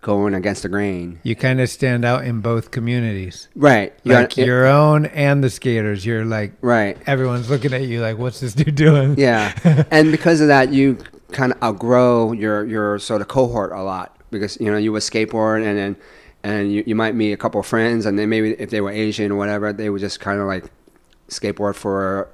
going 0.00 0.34
against 0.34 0.62
the 0.62 0.68
grain. 0.68 1.20
You 1.24 1.36
kind 1.36 1.60
of 1.60 1.68
stand 1.68 2.04
out 2.04 2.24
in 2.24 2.40
both 2.40 2.70
communities. 2.70 3.48
Right. 3.54 3.92
You 4.02 4.14
Like 4.14 4.36
your 4.36 4.66
own 4.66 5.06
and 5.06 5.44
the 5.44 5.50
skaters. 5.50 6.06
You're 6.06 6.24
like, 6.24 6.52
right. 6.62 6.96
everyone's 7.06 7.50
looking 7.50 7.74
at 7.74 7.82
you 7.82 8.00
like, 8.00 8.16
what's 8.16 8.40
this 8.40 8.54
dude 8.54 8.76
doing? 8.76 9.18
Yeah, 9.18 9.84
and 9.90 10.10
because 10.10 10.40
of 10.40 10.48
that, 10.48 10.72
you 10.72 10.98
kind 11.32 11.52
of 11.52 11.62
outgrow 11.62 12.32
your 12.32 12.64
your 12.64 12.98
sort 12.98 13.20
of 13.20 13.28
cohort 13.28 13.72
a 13.72 13.82
lot 13.82 14.16
because 14.30 14.58
you 14.60 14.70
know 14.70 14.78
you 14.78 14.92
would 14.92 15.02
skateboard 15.02 15.66
and 15.66 15.76
then 15.76 15.96
and 16.46 16.72
you, 16.72 16.84
you 16.86 16.94
might 16.94 17.16
meet 17.16 17.32
a 17.32 17.36
couple 17.36 17.58
of 17.58 17.66
friends 17.66 18.06
and 18.06 18.16
then 18.16 18.28
maybe 18.28 18.52
if 18.52 18.70
they 18.70 18.80
were 18.80 18.90
Asian 18.90 19.32
or 19.32 19.36
whatever, 19.36 19.72
they 19.72 19.90
would 19.90 20.00
just 20.00 20.20
kind 20.20 20.40
of 20.40 20.46
like 20.46 20.64
skateboard 21.28 21.74
for 21.74 22.28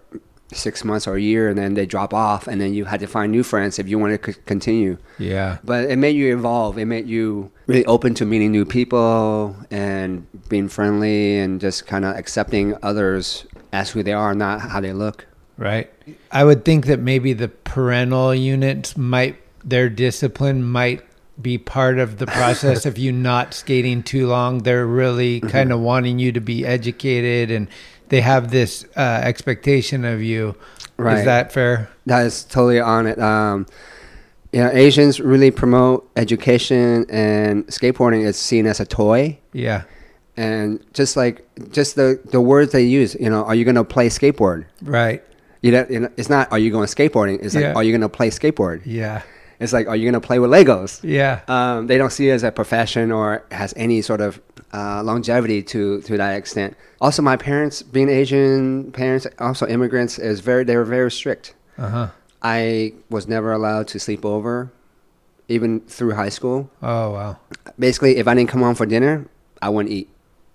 six 0.52 0.84
months 0.84 1.06
or 1.06 1.14
a 1.14 1.20
year 1.20 1.48
and 1.48 1.56
then 1.56 1.72
they 1.72 1.86
drop 1.86 2.12
off 2.12 2.46
and 2.46 2.60
then 2.60 2.74
you 2.74 2.84
had 2.84 3.00
to 3.00 3.06
find 3.06 3.32
new 3.32 3.42
friends 3.42 3.78
if 3.78 3.88
you 3.88 3.98
wanted 3.98 4.22
to 4.22 4.32
c- 4.34 4.40
continue. 4.44 4.98
Yeah. 5.18 5.56
But 5.64 5.90
it 5.90 5.96
made 5.96 6.14
you 6.14 6.36
evolve. 6.36 6.76
It 6.76 6.84
made 6.84 7.06
you 7.06 7.50
really 7.66 7.86
open 7.86 8.12
to 8.16 8.26
meeting 8.26 8.52
new 8.52 8.66
people 8.66 9.56
and 9.70 10.26
being 10.50 10.68
friendly 10.68 11.38
and 11.38 11.58
just 11.58 11.86
kind 11.86 12.04
of 12.04 12.14
accepting 12.14 12.76
others 12.82 13.46
as 13.72 13.92
who 13.92 14.02
they 14.02 14.12
are, 14.12 14.34
not 14.34 14.60
how 14.60 14.82
they 14.82 14.92
look. 14.92 15.26
Right. 15.56 15.90
I 16.30 16.44
would 16.44 16.66
think 16.66 16.84
that 16.84 17.00
maybe 17.00 17.32
the 17.32 17.48
parental 17.48 18.34
units 18.34 18.94
might, 18.94 19.36
their 19.64 19.88
discipline 19.88 20.62
might 20.64 21.02
be 21.40 21.56
part 21.58 21.98
of 21.98 22.18
the 22.18 22.26
process 22.26 22.84
of 22.86 22.98
you 22.98 23.10
not 23.12 23.54
skating 23.54 24.02
too 24.02 24.26
long. 24.26 24.58
They're 24.58 24.86
really 24.86 25.40
Mm-hmm. 25.40 25.48
kind 25.50 25.72
of 25.72 25.80
wanting 25.80 26.18
you 26.18 26.32
to 26.32 26.40
be 26.40 26.64
educated 26.66 27.50
and 27.50 27.68
they 28.08 28.20
have 28.20 28.50
this 28.50 28.84
uh, 28.96 29.20
expectation 29.24 30.04
of 30.04 30.22
you. 30.22 30.54
Right. 30.98 31.18
Is 31.18 31.24
that 31.24 31.50
fair? 31.52 31.88
That 32.06 32.26
is 32.26 32.44
totally 32.44 32.78
on 32.80 33.06
it. 33.06 33.18
Um, 33.18 33.66
yeah, 34.52 34.68
Asians 34.70 35.18
really 35.18 35.50
promote 35.50 36.08
education, 36.14 37.06
and 37.08 37.66
skateboarding 37.68 38.26
is 38.26 38.36
seen 38.36 38.66
as 38.66 38.80
a 38.80 38.84
toy. 38.84 39.38
Yeah. 39.54 39.84
And 40.36 40.84
just 40.92 41.16
like 41.16 41.46
just 41.70 41.96
the 41.96 42.20
the 42.30 42.40
words 42.40 42.72
they 42.72 42.82
use, 42.84 43.14
you 43.18 43.30
know, 43.30 43.44
are 43.44 43.54
you 43.54 43.64
going 43.64 43.76
to 43.76 43.84
play 43.84 44.08
skateboard? 44.10 44.66
Right. 44.82 45.24
You 45.62 45.72
know, 45.72 45.86
you 45.88 46.00
know, 46.00 46.10
it's 46.18 46.28
not 46.28 46.52
are 46.52 46.58
you 46.58 46.70
going 46.70 46.86
skateboarding? 46.86 47.42
It's 47.42 47.54
like 47.54 47.62
Yeah. 47.62 47.72
are 47.72 47.82
you 47.82 47.92
going 47.92 48.02
to 48.02 48.08
play 48.10 48.28
skateboard? 48.28 48.82
Yeah. 48.84 49.22
It's 49.62 49.72
like 49.72 49.86
are 49.86 49.96
you 49.96 50.04
going 50.10 50.20
to 50.20 50.26
play 50.26 50.38
with 50.38 50.50
Legos? 50.50 51.00
Yeah. 51.02 51.40
Um, 51.48 51.86
they 51.86 51.96
don't 51.98 52.10
see 52.12 52.28
it 52.28 52.32
as 52.32 52.42
a 52.42 52.50
profession 52.50 53.12
or 53.12 53.44
has 53.50 53.72
any 53.76 54.02
sort 54.02 54.20
of 54.20 54.40
uh, 54.74 55.02
longevity 55.02 55.62
to 55.72 56.00
to 56.02 56.16
that 56.16 56.36
extent. 56.36 56.76
Also, 57.00 57.22
my 57.22 57.36
parents, 57.36 57.82
being 57.82 58.08
Asian 58.08 58.90
parents, 58.92 59.26
also 59.38 59.66
immigrants, 59.66 60.18
is 60.18 60.40
very 60.40 60.64
they 60.64 60.76
were 60.76 60.84
very 60.84 61.10
strict. 61.10 61.54
Uh 61.78 61.88
huh. 61.88 62.08
I 62.42 62.92
was 63.08 63.28
never 63.28 63.52
allowed 63.52 63.86
to 63.88 63.98
sleep 63.98 64.24
over, 64.24 64.72
even 65.48 65.80
through 65.86 66.14
high 66.14 66.28
school. 66.30 66.68
Oh, 66.82 67.10
wow. 67.10 67.36
Basically, 67.78 68.16
if 68.16 68.26
I 68.26 68.34
didn't 68.34 68.50
come 68.50 68.62
home 68.62 68.74
for 68.74 68.86
dinner, 68.86 69.26
I 69.60 69.68
wouldn't 69.68 69.92
eat. 69.94 70.08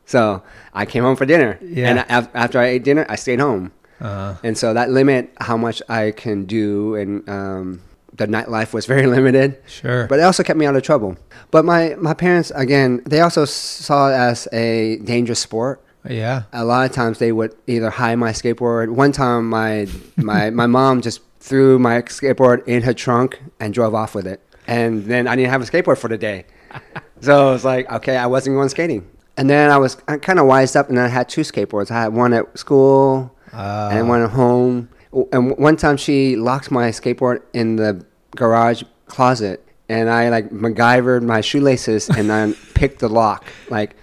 So 0.06 0.44
I 0.74 0.86
came 0.86 1.04
home 1.04 1.16
for 1.16 1.26
dinner, 1.26 1.58
Yeah. 1.62 1.90
and 1.90 2.06
af- 2.10 2.30
after 2.34 2.60
I 2.60 2.66
ate 2.76 2.84
dinner, 2.84 3.06
I 3.10 3.16
stayed 3.16 3.40
home. 3.40 3.72
Uh-huh. 4.02 4.36
And 4.44 4.58
so 4.58 4.74
that 4.74 4.90
limit 4.92 5.32
how 5.40 5.56
much 5.58 5.82
I 5.90 6.12
can 6.12 6.44
do, 6.46 6.96
and 6.96 7.28
um, 7.30 7.82
the 8.18 8.28
nightlife 8.28 8.74
was 8.74 8.86
very 8.86 9.06
limited. 9.18 9.58
sure. 9.68 10.08
But 10.08 10.20
it 10.20 10.24
also 10.24 10.44
kept 10.44 10.58
me 10.60 10.66
out 10.66 10.76
of 10.76 10.84
trouble. 10.84 11.16
But 11.52 11.66
my, 11.66 11.96
my 12.00 12.14
parents, 12.14 12.52
again, 12.56 13.02
they 13.06 13.22
also 13.22 13.46
saw 13.46 14.10
it 14.10 14.14
as 14.16 14.48
a 14.52 14.98
dangerous 15.04 15.40
sport. 15.40 15.82
yeah. 16.10 16.44
A 16.54 16.66
lot 16.66 16.90
of 16.90 16.92
times 16.96 17.20
they 17.20 17.32
would 17.32 17.56
either 17.68 17.90
hide 17.90 18.16
my 18.16 18.32
skateboard. 18.32 18.90
One 18.90 19.12
time, 19.12 19.50
my 19.50 19.88
my 20.16 20.50
my 20.62 20.68
mom 20.68 21.02
just 21.02 21.22
threw 21.40 21.80
my 21.80 22.02
skateboard 22.04 22.68
in 22.68 22.84
her 22.84 22.94
trunk 22.94 23.40
and 23.60 23.74
drove 23.74 23.94
off 23.96 24.14
with 24.16 24.28
it. 24.28 24.42
And 24.68 25.06
then 25.06 25.28
I 25.28 25.36
didn't 25.36 25.52
have 25.52 25.62
a 25.62 25.66
skateboard 25.66 25.98
for 25.98 26.08
the 26.10 26.18
day. 26.18 26.46
So 27.22 27.50
it 27.50 27.52
was 27.54 27.66
like, 27.66 27.92
okay, 27.92 28.16
I 28.16 28.28
wasn't 28.28 28.56
going 28.56 28.70
skating. 28.70 29.08
and 29.38 29.50
then 29.50 29.72
I 29.72 29.78
was 29.78 29.96
kind 29.96 30.38
of 30.40 30.46
wised 30.46 30.78
up, 30.78 30.88
and 30.90 30.98
then 30.98 31.06
I 31.06 31.08
had 31.08 31.28
two 31.28 31.42
skateboards. 31.42 31.90
I 31.90 32.02
had 32.04 32.14
one 32.14 32.32
at 32.34 32.46
school 32.60 33.34
Uh, 33.52 33.90
and 33.92 34.08
one 34.08 34.22
at 34.22 34.30
home. 34.30 34.90
And 35.32 35.58
one 35.58 35.78
time 35.78 35.98
she 35.98 36.36
locked 36.36 36.70
my 36.72 36.90
skateboard 36.90 37.42
in 37.54 37.76
the 37.76 38.06
garage 38.36 38.84
closet, 39.08 39.66
and 39.90 40.10
I 40.10 40.30
like 40.30 40.50
MacGyvered 40.50 41.24
my 41.24 41.42
shoelaces 41.42 42.10
and 42.10 42.30
then 42.30 42.54
picked 42.74 43.00
the 43.00 43.10
lock. 43.10 43.46
Like 43.70 43.96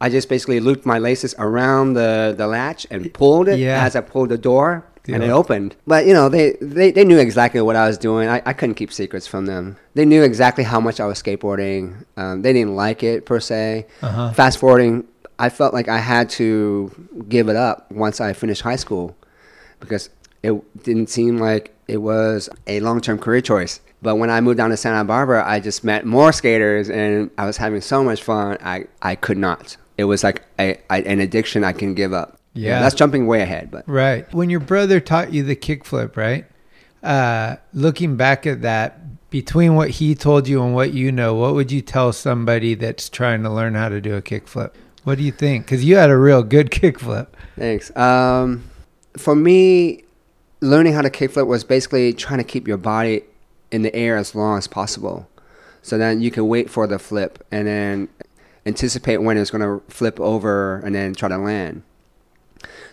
I 0.00 0.08
just 0.08 0.28
basically 0.28 0.60
looped 0.60 0.86
my 0.86 0.98
laces 0.98 1.34
around 1.38 1.94
the, 1.94 2.34
the 2.36 2.46
latch 2.46 2.86
and 2.90 3.12
pulled 3.12 3.48
it 3.48 3.58
Yeah. 3.58 3.84
as 3.84 3.94
I 3.96 4.00
pulled 4.00 4.28
the 4.30 4.38
door. 4.38 4.84
And 5.08 5.24
it 5.24 5.30
opened. 5.30 5.74
But, 5.84 6.06
you 6.06 6.14
know, 6.14 6.28
they, 6.28 6.56
they, 6.60 6.92
they 6.92 7.04
knew 7.04 7.18
exactly 7.18 7.60
what 7.60 7.74
I 7.74 7.88
was 7.88 7.98
doing. 7.98 8.28
I, 8.28 8.40
I 8.46 8.52
couldn't 8.52 8.76
keep 8.76 8.92
secrets 8.92 9.26
from 9.26 9.46
them. 9.46 9.76
They 9.94 10.04
knew 10.04 10.22
exactly 10.22 10.62
how 10.62 10.78
much 10.78 11.00
I 11.00 11.06
was 11.06 11.20
skateboarding. 11.20 12.04
Um, 12.16 12.42
they 12.42 12.52
didn't 12.52 12.76
like 12.76 13.02
it, 13.02 13.26
per 13.26 13.40
se. 13.40 13.86
Uh-huh. 14.00 14.32
Fast 14.32 14.60
forwarding, 14.60 15.08
I 15.40 15.48
felt 15.48 15.74
like 15.74 15.88
I 15.88 15.98
had 15.98 16.30
to 16.38 17.24
give 17.28 17.48
it 17.48 17.56
up 17.56 17.90
once 17.90 18.20
I 18.20 18.32
finished 18.32 18.62
high 18.62 18.76
school 18.76 19.16
because 19.80 20.08
it 20.42 20.82
didn't 20.82 21.08
seem 21.08 21.38
like 21.38 21.74
it 21.88 21.98
was 21.98 22.48
a 22.66 22.80
long-term 22.80 23.18
career 23.18 23.40
choice. 23.40 23.80
But 24.00 24.16
when 24.16 24.30
I 24.30 24.40
moved 24.40 24.56
down 24.56 24.70
to 24.70 24.76
Santa 24.76 25.04
Barbara, 25.04 25.44
I 25.46 25.60
just 25.60 25.84
met 25.84 26.04
more 26.04 26.32
skaters, 26.32 26.90
and 26.90 27.30
I 27.38 27.46
was 27.46 27.56
having 27.56 27.80
so 27.80 28.02
much 28.02 28.22
fun. 28.22 28.58
I, 28.60 28.86
I 29.00 29.14
could 29.14 29.38
not. 29.38 29.76
It 29.96 30.04
was 30.04 30.24
like 30.24 30.42
a, 30.58 30.76
a, 30.90 31.06
an 31.06 31.20
addiction 31.20 31.62
I 31.62 31.72
can 31.72 31.94
give 31.94 32.12
up. 32.12 32.38
Yeah. 32.54 32.80
that's 32.80 32.94
jumping 32.94 33.26
way 33.26 33.40
ahead. 33.40 33.70
But 33.70 33.88
Right. 33.88 34.30
When 34.34 34.50
your 34.50 34.60
brother 34.60 35.00
taught 35.00 35.32
you 35.32 35.42
the 35.42 35.56
kickflip, 35.56 36.16
right? 36.16 36.44
Uh, 37.02 37.56
looking 37.72 38.16
back 38.16 38.46
at 38.46 38.62
that, 38.62 39.30
between 39.30 39.74
what 39.74 39.88
he 39.88 40.14
told 40.14 40.46
you 40.46 40.62
and 40.62 40.74
what 40.74 40.92
you 40.92 41.10
know, 41.10 41.34
what 41.34 41.54
would 41.54 41.72
you 41.72 41.80
tell 41.80 42.12
somebody 42.12 42.74
that's 42.74 43.08
trying 43.08 43.42
to 43.42 43.50
learn 43.50 43.74
how 43.74 43.88
to 43.88 44.00
do 44.00 44.14
a 44.14 44.22
kickflip? 44.22 44.72
What 45.04 45.16
do 45.16 45.24
you 45.24 45.32
think? 45.32 45.64
Because 45.64 45.84
you 45.84 45.96
had 45.96 46.10
a 46.10 46.16
real 46.16 46.42
good 46.42 46.70
kickflip. 46.70 47.28
thanks. 47.56 47.94
Um, 47.96 48.64
for 49.16 49.34
me, 49.34 50.04
learning 50.62 50.94
how 50.94 51.02
to 51.02 51.10
kickflip 51.10 51.46
was 51.46 51.64
basically 51.64 52.12
trying 52.14 52.38
to 52.38 52.44
keep 52.44 52.66
your 52.66 52.78
body 52.78 53.24
in 53.70 53.82
the 53.82 53.94
air 53.94 54.16
as 54.16 54.34
long 54.34 54.56
as 54.58 54.66
possible, 54.66 55.28
so 55.82 55.98
then 55.98 56.20
you 56.22 56.30
can 56.30 56.46
wait 56.48 56.70
for 56.70 56.86
the 56.86 56.98
flip 56.98 57.44
and 57.50 57.66
then 57.66 58.08
anticipate 58.64 59.18
when 59.18 59.36
it's 59.36 59.50
going 59.50 59.60
to 59.60 59.82
flip 59.92 60.20
over 60.20 60.76
and 60.84 60.94
then 60.94 61.14
try 61.14 61.28
to 61.28 61.36
land. 61.36 61.82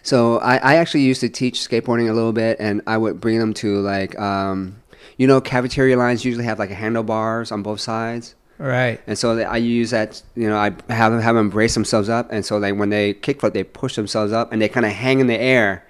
So 0.01 0.39
I, 0.39 0.57
I 0.57 0.75
actually 0.77 1.01
used 1.01 1.21
to 1.21 1.29
teach 1.29 1.59
skateboarding 1.59 2.09
a 2.09 2.13
little 2.13 2.33
bit, 2.33 2.57
and 2.59 2.81
I 2.87 2.97
would 2.97 3.19
bring 3.21 3.37
them 3.39 3.53
to 3.55 3.79
like, 3.81 4.17
um, 4.19 4.81
you 5.17 5.27
know, 5.27 5.39
cafeteria 5.41 5.97
lines 5.97 6.25
usually 6.25 6.45
have 6.45 6.57
like 6.59 6.69
handlebars 6.71 7.51
on 7.51 7.61
both 7.61 7.79
sides, 7.81 8.35
Right. 8.57 8.99
and 9.07 9.17
so 9.17 9.37
I 9.39 9.57
use 9.57 9.91
that. 9.91 10.21
You 10.35 10.49
know, 10.49 10.57
I 10.57 10.71
have 10.91 11.11
them 11.11 11.21
have 11.21 11.35
them 11.35 11.49
brace 11.49 11.73
themselves 11.75 12.09
up, 12.09 12.31
and 12.31 12.45
so 12.45 12.57
like 12.57 12.75
when 12.75 12.89
they 12.89 13.13
kickflip, 13.13 13.53
they 13.53 13.63
push 13.63 13.95
themselves 13.95 14.31
up, 14.33 14.51
and 14.51 14.61
they 14.61 14.69
kind 14.69 14.85
of 14.85 14.91
hang 14.93 15.19
in 15.19 15.27
the 15.27 15.39
air, 15.39 15.85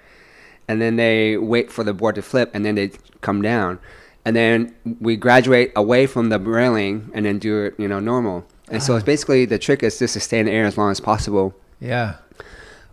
and 0.70 0.80
then 0.80 0.94
they 0.94 1.36
wait 1.36 1.72
for 1.72 1.82
the 1.82 1.92
board 1.92 2.14
to 2.14 2.22
flip, 2.22 2.48
and 2.54 2.64
then 2.64 2.76
they 2.76 2.92
come 3.22 3.42
down, 3.42 3.80
and 4.24 4.36
then 4.36 4.72
we 5.00 5.16
graduate 5.16 5.72
away 5.74 6.06
from 6.06 6.28
the 6.28 6.38
railing, 6.38 7.10
and 7.12 7.26
then 7.26 7.40
do 7.40 7.64
it, 7.64 7.74
you 7.76 7.88
know, 7.88 7.98
normal. 7.98 8.46
And 8.70 8.80
so 8.80 8.94
it's 8.94 9.04
basically 9.04 9.46
the 9.46 9.58
trick 9.58 9.82
is 9.82 9.98
just 9.98 10.14
to 10.14 10.20
stay 10.20 10.38
in 10.38 10.46
the 10.46 10.52
air 10.52 10.64
as 10.66 10.78
long 10.78 10.92
as 10.92 11.00
possible. 11.00 11.56
Yeah. 11.80 12.18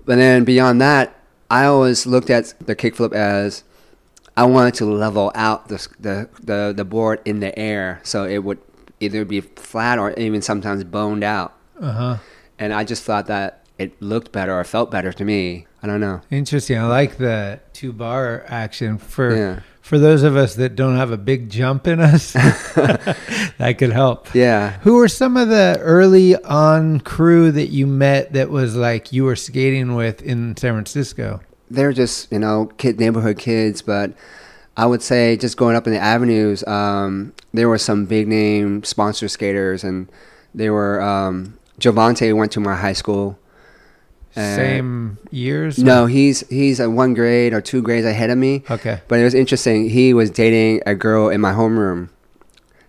But 0.05 0.15
then 0.15 0.43
beyond 0.43 0.81
that, 0.81 1.15
I 1.51 1.65
always 1.65 2.07
looked 2.07 2.31
at 2.31 2.55
the 2.59 2.75
kickflip 2.75 3.13
as 3.13 3.63
I 4.35 4.45
wanted 4.45 4.73
to 4.75 4.85
level 4.85 5.31
out 5.35 5.67
the, 5.67 5.87
the, 5.99 6.29
the, 6.41 6.73
the 6.75 6.83
board 6.83 7.21
in 7.25 7.41
the 7.41 7.57
air 7.59 8.01
so 8.01 8.23
it 8.23 8.39
would 8.39 8.57
either 8.99 9.23
be 9.23 9.41
flat 9.41 9.99
or 9.99 10.13
even 10.13 10.41
sometimes 10.41 10.83
boned 10.83 11.23
out. 11.23 11.53
Uh 11.79 11.91
huh. 11.91 12.17
And 12.57 12.73
I 12.73 12.83
just 12.83 13.03
thought 13.03 13.27
that 13.27 13.56
it 13.77 14.01
looked 14.01 14.31
better 14.31 14.57
or 14.59 14.63
felt 14.63 14.89
better 14.91 15.11
to 15.13 15.23
me. 15.25 15.67
I 15.83 15.87
don't 15.87 15.99
know. 16.01 16.21
Interesting. 16.31 16.77
I 16.77 16.87
like 16.87 17.17
the 17.17 17.59
two 17.73 17.93
bar 17.93 18.43
action 18.47 18.97
for 18.97 19.35
Yeah. 19.35 19.59
for 19.81 19.99
those 19.99 20.23
of 20.23 20.35
us 20.35 20.55
that 20.55 20.75
don't 20.75 20.95
have 20.97 21.11
a 21.11 21.17
big 21.17 21.49
jump 21.49 21.87
in 21.87 21.99
us. 21.99 22.33
that 22.33 23.75
could 23.77 23.91
help. 23.91 24.33
Yeah. 24.33 24.79
Who 24.81 24.95
were 24.95 25.07
some 25.07 25.37
of 25.37 25.49
the 25.49 25.77
early 25.81 26.35
on 26.43 26.99
crew 27.01 27.51
that 27.51 27.67
you 27.67 27.87
met 27.87 28.33
that 28.33 28.49
was 28.49 28.75
like 28.75 29.11
you 29.11 29.23
were 29.23 29.35
skating 29.35 29.95
with 29.95 30.21
in 30.21 30.55
San 30.57 30.73
Francisco? 30.73 31.41
They're 31.69 31.93
just, 31.93 32.31
you 32.31 32.39
know, 32.39 32.71
kid 32.77 32.99
neighborhood 32.99 33.37
kids, 33.37 33.81
but 33.81 34.13
I 34.75 34.85
would 34.85 35.01
say 35.01 35.37
just 35.37 35.57
going 35.57 35.75
up 35.75 35.85
in 35.87 35.93
the 35.93 35.99
avenues, 35.99 36.65
um, 36.67 37.33
there 37.53 37.67
were 37.69 37.77
some 37.77 38.05
big 38.05 38.27
name 38.27 38.83
sponsor 38.83 39.27
skaters 39.27 39.83
and 39.83 40.09
they 40.55 40.69
were 40.69 41.01
um 41.01 41.57
Jovontae 41.79 42.35
went 42.35 42.51
to 42.53 42.59
my 42.59 42.75
high 42.75 42.93
school. 42.93 43.37
Same 44.37 45.17
years? 45.31 45.77
No, 45.79 46.05
he's 46.05 46.47
he's 46.49 46.79
a 46.79 46.89
one 46.89 47.13
grade 47.13 47.53
or 47.53 47.61
two 47.61 47.81
grades 47.81 48.05
ahead 48.05 48.29
of 48.29 48.37
me. 48.37 48.63
Okay. 48.69 49.01
But 49.07 49.19
it 49.19 49.23
was 49.23 49.33
interesting. 49.33 49.89
He 49.89 50.13
was 50.13 50.29
dating 50.29 50.81
a 50.85 50.95
girl 50.95 51.29
in 51.29 51.41
my 51.41 51.53
homeroom, 51.53 52.09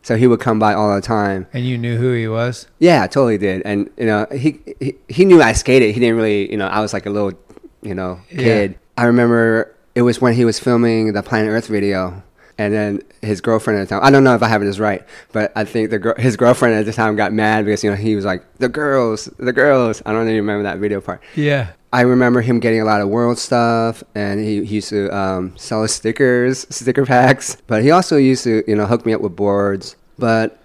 so 0.03 0.17
he 0.17 0.27
would 0.27 0.41
come 0.41 0.59
by 0.59 0.75
all 0.75 0.95
the 0.95 1.01
time. 1.01 1.47
And 1.53 1.67
you 1.67 1.79
knew 1.79 1.97
who 1.97 2.13
he 2.13 2.29
was? 2.29 2.67
Yeah, 2.79 3.03
I 3.03 3.07
totally 3.07 3.39
did. 3.39 3.63
And 3.65 3.91
you 3.97 4.07
know, 4.07 4.27
he 4.33 4.61
he, 4.81 4.95
he 5.09 5.25
knew 5.25 5.41
I 5.43 5.53
skated. 5.53 5.95
He 5.95 6.01
didn't 6.01 6.17
really, 6.17 6.51
you 6.51 6.57
know, 6.57 6.69
I 6.69 6.81
was 6.81 6.93
like 6.93 7.07
a 7.07 7.11
little, 7.11 7.33
you 7.83 7.95
know, 7.95 8.21
kid. 8.31 8.79
I 8.97 9.05
remember 9.05 9.75
it 9.95 10.03
was 10.03 10.21
when 10.21 10.35
he 10.35 10.45
was 10.45 10.59
filming 10.59 11.13
the 11.13 11.23
Planet 11.23 11.51
Earth 11.51 11.67
video. 11.69 12.23
And 12.59 12.75
then 12.75 13.03
his 13.23 13.41
girlfriend 13.41 13.79
at 13.81 13.89
the 13.89 13.95
time, 13.95 14.05
I 14.05 14.11
don't 14.11 14.25
know 14.25 14.35
if 14.35 14.43
I 14.43 14.49
have 14.49 14.61
this 14.61 14.81
right, 14.81 15.05
but 15.33 15.53
I 15.55 15.65
think 15.65 15.91
the 15.91 16.15
his 16.19 16.37
girlfriend 16.37 16.75
at 16.75 16.87
the 16.87 16.93
time 16.93 17.15
got 17.15 17.33
mad 17.33 17.65
because, 17.65 17.85
you 17.85 17.91
know, 17.91 17.97
he 17.97 18.17
was 18.17 18.25
like, 18.25 18.43
the 18.59 18.69
girls, 18.69 19.27
the 19.39 19.53
girls. 19.53 20.03
I 20.05 20.13
don't 20.13 20.25
even 20.25 20.37
remember 20.37 20.65
that 20.65 20.79
video 20.79 21.01
part. 21.01 21.23
Yeah. 21.37 21.71
I 21.93 22.03
remember 22.03 22.41
him 22.41 22.61
getting 22.61 22.83
a 22.83 22.85
lot 22.85 23.01
of 23.01 23.09
world 23.09 23.39
stuff, 23.39 24.03
and 24.15 24.41
he, 24.41 24.65
he 24.65 24.77
used 24.77 24.91
to 24.91 25.09
um, 25.17 25.57
sell 25.57 25.85
us 25.85 25.93
stickers, 25.93 26.67
sticker 26.69 27.07
packs. 27.07 27.57
But 27.67 27.83
he 27.83 27.91
also 27.93 28.17
used 28.17 28.45
to, 28.45 28.63
you 28.69 28.77
know, 28.77 28.87
hook 28.87 29.07
me 29.07 29.15
up 29.15 29.23
with 29.23 29.37
boards. 29.37 29.97
But 30.19 30.59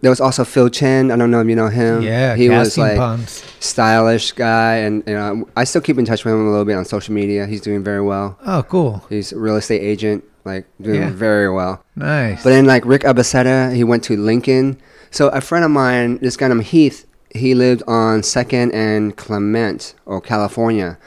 there 0.00 0.10
was 0.10 0.20
also 0.20 0.44
Phil 0.44 0.68
Chen. 0.68 1.10
I 1.10 1.16
don't 1.16 1.30
know 1.30 1.40
if 1.40 1.48
you 1.48 1.56
know 1.56 1.68
him. 1.68 2.02
Yeah, 2.02 2.36
he 2.36 2.48
was 2.48 2.76
like 2.76 2.96
ponds. 2.96 3.44
stylish 3.60 4.32
guy, 4.32 4.76
and 4.76 5.02
you 5.06 5.14
know, 5.14 5.48
I 5.56 5.64
still 5.64 5.80
keep 5.80 5.98
in 5.98 6.04
touch 6.04 6.24
with 6.24 6.34
him 6.34 6.46
a 6.46 6.50
little 6.50 6.64
bit 6.64 6.76
on 6.76 6.84
social 6.84 7.14
media. 7.14 7.46
He's 7.46 7.60
doing 7.60 7.82
very 7.82 8.02
well. 8.02 8.38
Oh, 8.44 8.62
cool. 8.64 9.04
He's 9.08 9.32
a 9.32 9.38
real 9.38 9.56
estate 9.56 9.80
agent, 9.80 10.24
like 10.44 10.66
doing 10.80 11.00
Yeah. 11.02 11.10
very 11.10 11.50
well. 11.50 11.84
Nice. 11.96 12.42
But 12.42 12.50
then 12.50 12.66
like 12.66 12.84
Rick 12.84 13.02
Ibaseta, 13.02 13.74
he 13.74 13.84
went 13.84 14.02
to 14.04 14.16
Lincoln. 14.16 14.78
So 15.10 15.28
a 15.28 15.40
friend 15.40 15.64
of 15.64 15.70
mine, 15.70 16.18
this 16.18 16.36
guy 16.36 16.48
named 16.48 16.64
Heath, 16.64 17.06
he 17.34 17.54
lived 17.54 17.82
on 17.86 18.22
Second 18.22 18.72
and 18.72 19.16
Clement 19.16 19.94
or 20.06 20.20
California, 20.20 20.98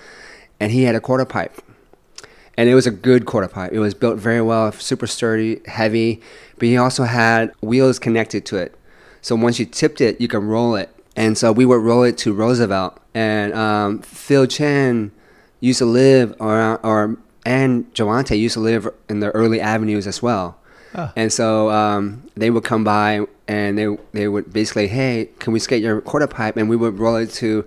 and 0.59 0.71
he 0.71 0.83
had 0.83 0.95
a 0.95 0.99
quarter 1.01 1.25
pipe, 1.25 1.61
and 2.57 2.67
it 2.69 2.75
was 2.75 2.87
a 2.87 2.91
good 2.91 3.25
quarter 3.25 3.47
pipe. 3.47 3.71
It 3.73 3.79
was 3.79 3.93
built 3.93 4.17
very 4.17 4.41
well, 4.41 4.71
super 4.71 5.05
sturdy, 5.07 5.61
heavy, 5.65 6.21
but 6.57 6.67
he 6.67 6.77
also 6.77 7.03
had 7.03 7.51
wheels 7.61 7.99
connected 7.99 8.45
to 8.47 8.57
it. 8.57 8.73
So 9.21 9.35
once 9.35 9.59
you 9.59 9.65
tipped 9.65 10.01
it, 10.01 10.19
you 10.21 10.27
can 10.27 10.47
roll 10.47 10.75
it. 10.75 10.89
And 11.15 11.37
so 11.37 11.51
we 11.51 11.65
would 11.65 11.81
roll 11.81 12.03
it 12.03 12.17
to 12.19 12.33
Roosevelt, 12.33 12.99
and 13.13 13.53
um, 13.53 13.99
Phil 14.01 14.47
Chen 14.47 15.11
used 15.61 15.79
to 15.79 15.85
live 15.85 16.35
around, 16.41 16.79
or 16.83 17.17
and 17.45 17.93
Jovontae 17.93 18.37
used 18.37 18.55
to 18.55 18.59
live 18.59 18.87
in 19.07 19.19
the 19.19 19.31
early 19.31 19.61
avenues 19.61 20.07
as 20.07 20.21
well. 20.21 20.57
Oh. 20.95 21.11
And 21.15 21.31
so 21.31 21.69
um, 21.69 22.23
they 22.35 22.49
would 22.49 22.63
come 22.63 22.83
by 22.83 23.25
and 23.47 23.77
they 23.77 23.87
they 24.13 24.27
would 24.27 24.51
basically, 24.51 24.87
hey, 24.87 25.29
can 25.39 25.53
we 25.53 25.59
skate 25.59 25.83
your 25.83 26.01
quarter 26.01 26.27
pipe? 26.27 26.57
And 26.57 26.69
we 26.69 26.75
would 26.75 26.99
roll 26.99 27.17
it 27.17 27.31
to 27.33 27.65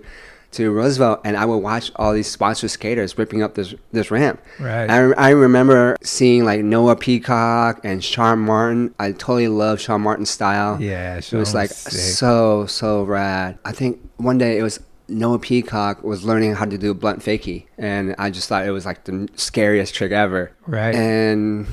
to 0.51 0.71
Roosevelt, 0.71 1.21
and 1.23 1.37
I 1.37 1.45
would 1.45 1.57
watch 1.57 1.91
all 1.95 2.11
these 2.11 2.27
sponsored 2.27 2.71
skaters 2.71 3.17
ripping 3.17 3.43
up 3.43 3.53
this 3.55 3.75
this 3.91 4.09
ramp. 4.09 4.41
Right. 4.59 4.89
I, 4.89 5.11
I 5.11 5.29
remember 5.29 5.95
seeing 6.01 6.43
like 6.43 6.61
Noah 6.63 6.95
Peacock 6.95 7.81
and 7.83 8.03
Sean 8.03 8.39
Martin. 8.39 8.93
I 8.99 9.11
totally 9.11 9.47
love 9.47 9.79
Sean 9.79 10.01
Martin's 10.01 10.31
style. 10.31 10.81
Yeah, 10.81 11.17
it 11.17 11.33
was 11.33 11.53
like 11.53 11.69
sick. 11.69 11.93
so 11.93 12.65
so 12.65 13.03
rad. 13.03 13.59
I 13.63 13.71
think 13.71 13.99
one 14.17 14.37
day 14.37 14.57
it 14.57 14.63
was 14.63 14.79
Noah 15.09 15.39
Peacock 15.39 16.03
was 16.03 16.23
learning 16.23 16.55
how 16.55 16.65
to 16.65 16.77
do 16.77 16.91
a 16.91 16.93
blunt 16.93 17.19
fakie, 17.19 17.65
and 17.77 18.15
I 18.17 18.29
just 18.29 18.47
thought 18.47 18.65
it 18.65 18.71
was 18.71 18.85
like 18.85 19.03
the 19.05 19.27
scariest 19.35 19.95
trick 19.95 20.11
ever. 20.11 20.51
Right. 20.67 20.95
And 20.95 21.67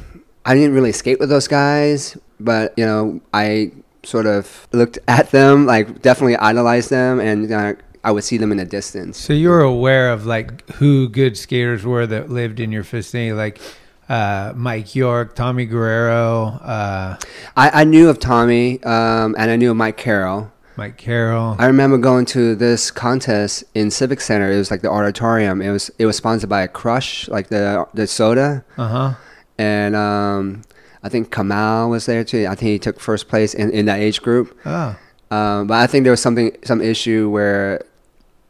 I 0.44 0.54
didn't 0.54 0.74
really 0.74 0.92
skate 0.92 1.18
with 1.18 1.28
those 1.28 1.48
guys, 1.48 2.16
but 2.40 2.74
you 2.76 2.84
know, 2.84 3.20
I 3.32 3.72
sort 4.02 4.26
of 4.26 4.68
looked 4.72 4.98
at 5.08 5.30
them, 5.30 5.66
like 5.66 6.02
definitely 6.02 6.36
idolized 6.36 6.90
them, 6.90 7.20
and 7.20 7.52
uh, 7.52 7.74
I 8.04 8.12
would 8.12 8.24
see 8.24 8.36
them 8.36 8.52
in 8.52 8.58
the 8.58 8.64
distance. 8.64 9.18
So 9.18 9.32
you 9.32 9.48
were 9.48 9.62
aware 9.62 10.12
of 10.12 10.26
like 10.26 10.68
who 10.74 11.08
good 11.08 11.36
skaters 11.36 11.84
were 11.84 12.06
that 12.06 12.30
lived 12.30 12.60
in 12.60 12.70
your 12.70 12.84
vicinity, 12.84 13.32
like 13.32 13.60
uh, 14.08 14.52
Mike 14.54 14.94
York, 14.94 15.34
Tommy 15.34 15.66
Guerrero, 15.66 16.44
uh, 16.62 17.16
I, 17.56 17.80
I 17.80 17.84
knew 17.84 18.08
of 18.08 18.20
Tommy, 18.20 18.82
um, 18.84 19.34
and 19.36 19.50
I 19.50 19.56
knew 19.56 19.72
of 19.72 19.76
Mike 19.76 19.96
Carroll. 19.96 20.52
Mike 20.76 20.96
Carroll. 20.96 21.56
I 21.58 21.66
remember 21.66 21.98
going 21.98 22.26
to 22.26 22.54
this 22.54 22.90
contest 22.90 23.64
in 23.74 23.90
Civic 23.90 24.20
Center. 24.20 24.50
It 24.52 24.56
was 24.58 24.70
like 24.70 24.82
the 24.82 24.90
auditorium. 24.90 25.62
It 25.62 25.70
was 25.70 25.90
it 25.98 26.06
was 26.06 26.16
sponsored 26.16 26.50
by 26.50 26.66
Crush, 26.66 27.28
like 27.28 27.48
the 27.48 27.86
the 27.94 28.06
soda, 28.06 28.64
Uh 28.76 28.88
huh. 28.88 29.14
and 29.58 29.96
um, 29.96 30.62
I 31.02 31.08
think 31.08 31.32
Kamal 31.32 31.88
was 31.90 32.06
there 32.06 32.24
too. 32.24 32.46
I 32.48 32.54
think 32.54 32.68
he 32.70 32.78
took 32.78 33.00
first 33.00 33.28
place 33.28 33.54
in, 33.54 33.70
in 33.70 33.86
that 33.86 34.00
age 34.00 34.20
group. 34.22 34.56
Oh. 34.66 34.96
Um, 35.30 35.66
but 35.66 35.74
I 35.78 35.86
think 35.86 36.04
there 36.04 36.12
was 36.12 36.20
something 36.22 36.56
some 36.64 36.80
issue 36.80 37.28
where 37.30 37.82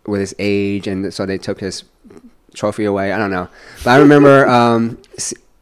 with 0.06 0.20
his 0.20 0.34
age, 0.38 0.86
and 0.86 1.12
so 1.12 1.26
they 1.26 1.38
took 1.38 1.60
his 1.60 1.84
trophy 2.54 2.84
away. 2.84 3.12
I 3.12 3.18
don't 3.18 3.30
know, 3.30 3.48
but 3.84 3.90
I 3.90 3.96
remember 3.98 4.46
um, 4.48 4.98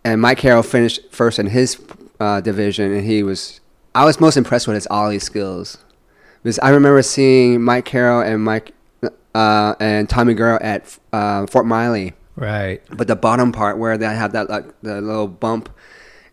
and 0.05 0.21
Mike 0.21 0.39
Carroll 0.39 0.63
finished 0.63 1.01
first 1.11 1.39
in 1.39 1.47
his 1.47 1.81
uh, 2.21 2.41
division, 2.41 2.93
and 2.93 3.05
he 3.07 3.23
was. 3.23 3.61
I 3.95 4.05
was 4.05 4.19
most 4.19 4.37
impressed 4.37 4.67
with 4.67 4.75
his 4.75 4.89
ollie 4.89 5.21
skills, 5.21 5.79
because 6.45 6.61
I 6.61 6.69
remember 6.71 7.03
seeing 7.03 7.61
Mike 7.63 7.85
Carroll 7.87 8.21
and 8.21 8.45
Mike 8.45 8.73
uh, 9.35 9.75
and 9.81 10.09
Tommy 10.09 10.35
Guerrero 10.35 10.59
at 10.61 10.97
uh, 11.13 11.47
Fort 11.47 11.67
Miley. 11.67 12.13
Right. 12.37 12.81
But 12.91 13.09
the 13.09 13.17
bottom 13.17 13.51
part 13.51 13.79
where 13.79 13.99
they 13.99 14.07
had 14.07 14.31
that 14.33 14.49
like 14.49 14.67
the 14.83 15.01
little 15.01 15.27
bump, 15.27 15.69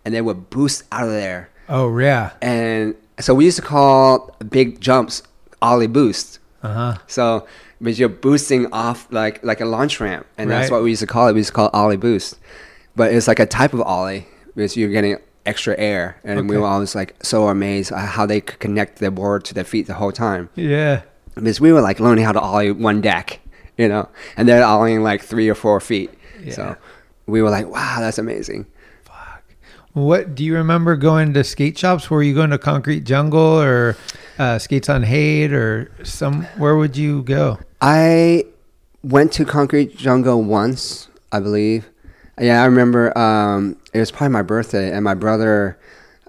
and 0.06 0.14
they 0.14 0.22
would 0.22 0.50
boost 0.52 0.84
out 0.92 1.06
of 1.06 1.10
there. 1.12 1.50
Oh 1.70 1.98
yeah. 1.98 2.34
And 2.42 2.96
so 3.20 3.34
we 3.34 3.46
used 3.46 3.58
to 3.58 3.64
call 3.64 4.36
big 4.50 4.80
jumps 4.82 5.24
ollie 5.62 5.88
boost. 5.88 6.40
Uh 6.62 6.74
huh. 6.74 6.98
So 7.08 7.48
because 7.80 8.00
you're 8.00 8.10
boosting 8.10 8.72
off 8.74 9.08
like 9.12 9.44
like 9.44 9.62
a 9.62 9.66
launch 9.66 10.00
ramp, 10.00 10.28
and 10.38 10.50
Right. 10.50 10.58
that's 10.60 10.72
what 10.72 10.84
we 10.84 10.90
used 10.90 11.02
to 11.02 11.08
call 11.08 11.28
it. 11.30 11.34
We 11.34 11.40
used 11.40 11.50
to 11.50 11.54
call 11.56 11.68
it 11.68 11.74
ollie 11.74 11.98
boost, 11.98 12.38
but 12.96 13.14
it's 13.14 13.28
like 13.28 13.40
a 13.40 13.46
type 13.48 13.74
of 13.74 13.82
ollie 13.82 14.28
because 14.56 14.76
you're 14.76 14.90
getting 14.92 15.18
extra 15.46 15.78
air, 15.78 16.18
and 16.24 16.50
we 16.50 16.58
were 16.58 16.68
always 16.68 16.96
like 16.96 17.16
so 17.24 17.48
amazed 17.48 17.92
how 17.92 18.26
they 18.26 18.42
could 18.42 18.60
connect 18.60 19.00
their 19.00 19.12
board 19.12 19.44
to 19.46 19.54
their 19.54 19.64
feet 19.64 19.88
the 19.88 19.96
whole 19.96 20.12
time. 20.12 20.50
Yeah. 20.56 21.02
Because 21.36 21.62
we 21.62 21.72
were 21.72 21.82
like 21.82 22.00
learning 22.00 22.26
how 22.26 22.32
to 22.32 22.40
ollie 22.40 22.72
one 22.72 23.02
deck, 23.02 23.40
you 23.78 23.88
know, 23.88 24.10
and 24.38 24.48
they're 24.48 24.64
ollieing 24.64 25.02
like 25.02 25.22
three 25.24 25.50
or 25.50 25.56
four 25.56 25.80
feet. 25.80 26.12
Yeah. 26.44 26.54
So 26.54 26.76
we 27.26 27.42
were 27.42 27.50
like, 27.50 27.68
wow, 27.68 27.98
that's 28.00 28.18
amazing. 28.18 28.66
Fuck. 29.04 29.44
What 29.94 30.36
do 30.36 30.44
you 30.44 30.56
remember 30.56 30.96
going 30.96 31.34
to 31.34 31.44
skate 31.44 31.78
shops? 31.78 32.10
Were 32.10 32.22
you 32.22 32.34
going 32.34 32.50
to 32.50 32.58
Concrete 32.58 33.02
Jungle 33.02 33.62
or 33.62 33.96
uh, 34.38 34.60
Skates 34.60 34.90
on 34.90 35.04
Haight 35.04 35.54
or 35.54 35.92
some? 36.04 36.44
Where 36.58 36.76
would 36.76 36.98
you 36.98 37.24
go? 37.24 37.60
I 37.80 38.46
went 39.04 39.32
to 39.34 39.46
Concrete 39.46 39.96
Jungle 39.98 40.44
once, 40.44 41.08
I 41.32 41.40
believe. 41.40 41.90
Yeah, 42.40 42.62
I 42.62 42.66
remember. 42.66 43.18
Um, 43.18 43.78
it 43.94 44.00
was 44.00 44.12
probably 44.12 44.34
my 44.34 44.42
birthday, 44.42 44.92
and 44.92 45.04
my 45.04 45.14
brother 45.14 45.78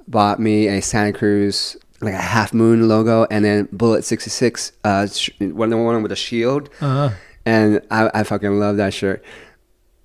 bought 0.09 0.41
me 0.41 0.69
a 0.69 0.81
Santa 0.81 1.13
Cruz 1.13 1.77
like 2.01 2.15
a 2.15 2.19
half 2.19 2.53
moon 2.53 2.89
logo, 2.89 3.27
and 3.31 3.45
then 3.45 3.69
Bullet 3.73 4.05
sixty 4.05 4.31
six, 4.31 4.73
uh, 4.85 5.07
sh- 5.07 5.31
one 5.41 5.71
the 5.71 5.77
one 5.77 6.03
with 6.03 6.13
a 6.13 6.17
shield. 6.17 6.69
Uh-huh. 6.81 7.11
And 7.45 7.81
I, 7.91 8.11
I 8.15 8.23
fucking 8.23 8.59
love 8.59 8.77
that 8.77 8.95
shirt. 8.95 9.25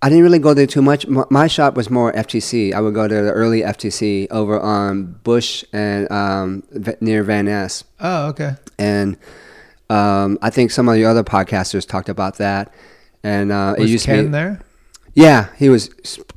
I 0.02 0.10
didn't 0.10 0.24
really 0.24 0.38
go 0.40 0.54
there 0.54 0.68
too 0.68 0.82
much. 0.84 1.08
My, 1.08 1.24
my 1.32 1.48
shop 1.48 1.76
was 1.76 1.90
more 1.90 2.12
FTC. 2.14 2.72
I 2.74 2.82
would 2.82 2.94
go 2.94 3.08
to 3.08 3.14
the 3.16 3.32
early 3.32 3.62
FTC 3.62 4.28
over 4.30 4.60
on 4.60 5.14
Bush 5.24 5.64
and 5.74 6.12
um, 6.12 6.64
v- 6.72 6.94
near 7.02 7.24
Van 7.24 7.46
Ness 7.46 7.84
Oh, 8.00 8.28
okay. 8.28 8.52
and 8.78 9.18
um, 9.90 10.38
I 10.42 10.50
think 10.52 10.70
some 10.72 10.88
of 10.90 10.96
the 10.96 11.06
other 11.06 11.24
podcasters 11.24 11.88
talked 11.88 12.10
about 12.10 12.38
that. 12.38 12.72
And 13.24 13.52
uh, 13.52 13.76
Was 13.78 13.90
it 13.90 13.94
used 13.94 14.06
Ken 14.06 14.18
to 14.18 14.24
be, 14.26 14.30
there? 14.30 14.62
Yeah, 15.18 15.50
he 15.58 15.68
was 15.68 15.90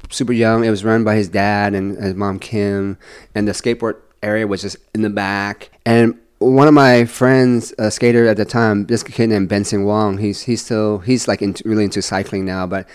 super 0.08 0.32
young. 0.32 0.64
It 0.64 0.70
was 0.70 0.86
run 0.86 1.04
by 1.04 1.14
his 1.14 1.28
dad 1.28 1.74
and 1.74 1.98
his 1.98 2.14
mom 2.14 2.38
Kim, 2.38 2.96
and 3.34 3.46
the 3.46 3.52
skateboard 3.52 3.96
area 4.22 4.46
was 4.46 4.62
just 4.62 4.78
in 4.94 5.02
the 5.02 5.10
back. 5.10 5.70
And 5.84 6.18
one 6.38 6.66
of 6.66 6.72
my 6.72 7.04
friends, 7.04 7.74
a 7.78 7.90
skater 7.90 8.26
at 8.26 8.38
the 8.38 8.46
time, 8.46 8.86
this 8.86 9.02
kid 9.02 9.28
named 9.28 9.50
Benson 9.50 9.84
Wong, 9.84 10.16
he's 10.16 10.40
he's 10.40 10.64
still 10.64 11.00
he's 11.00 11.28
like 11.28 11.42
into, 11.42 11.62
really 11.68 11.84
into 11.84 12.00
cycling 12.00 12.46
now, 12.46 12.66
but 12.66 12.88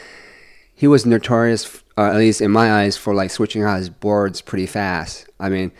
he 0.73 0.87
was 0.87 1.05
notorious, 1.05 1.83
uh, 1.99 2.05
at 2.05 2.15
least 2.15 2.41
in 2.41 2.49
my 2.49 2.81
eyes, 2.81 2.97
for 2.97 3.13
like 3.13 3.29
switching 3.29 3.61
out 3.61 3.77
his 3.77 3.91
boards 3.91 4.41
pretty 4.41 4.65
fast. 4.65 5.29
I 5.39 5.49
mean, 5.49 5.71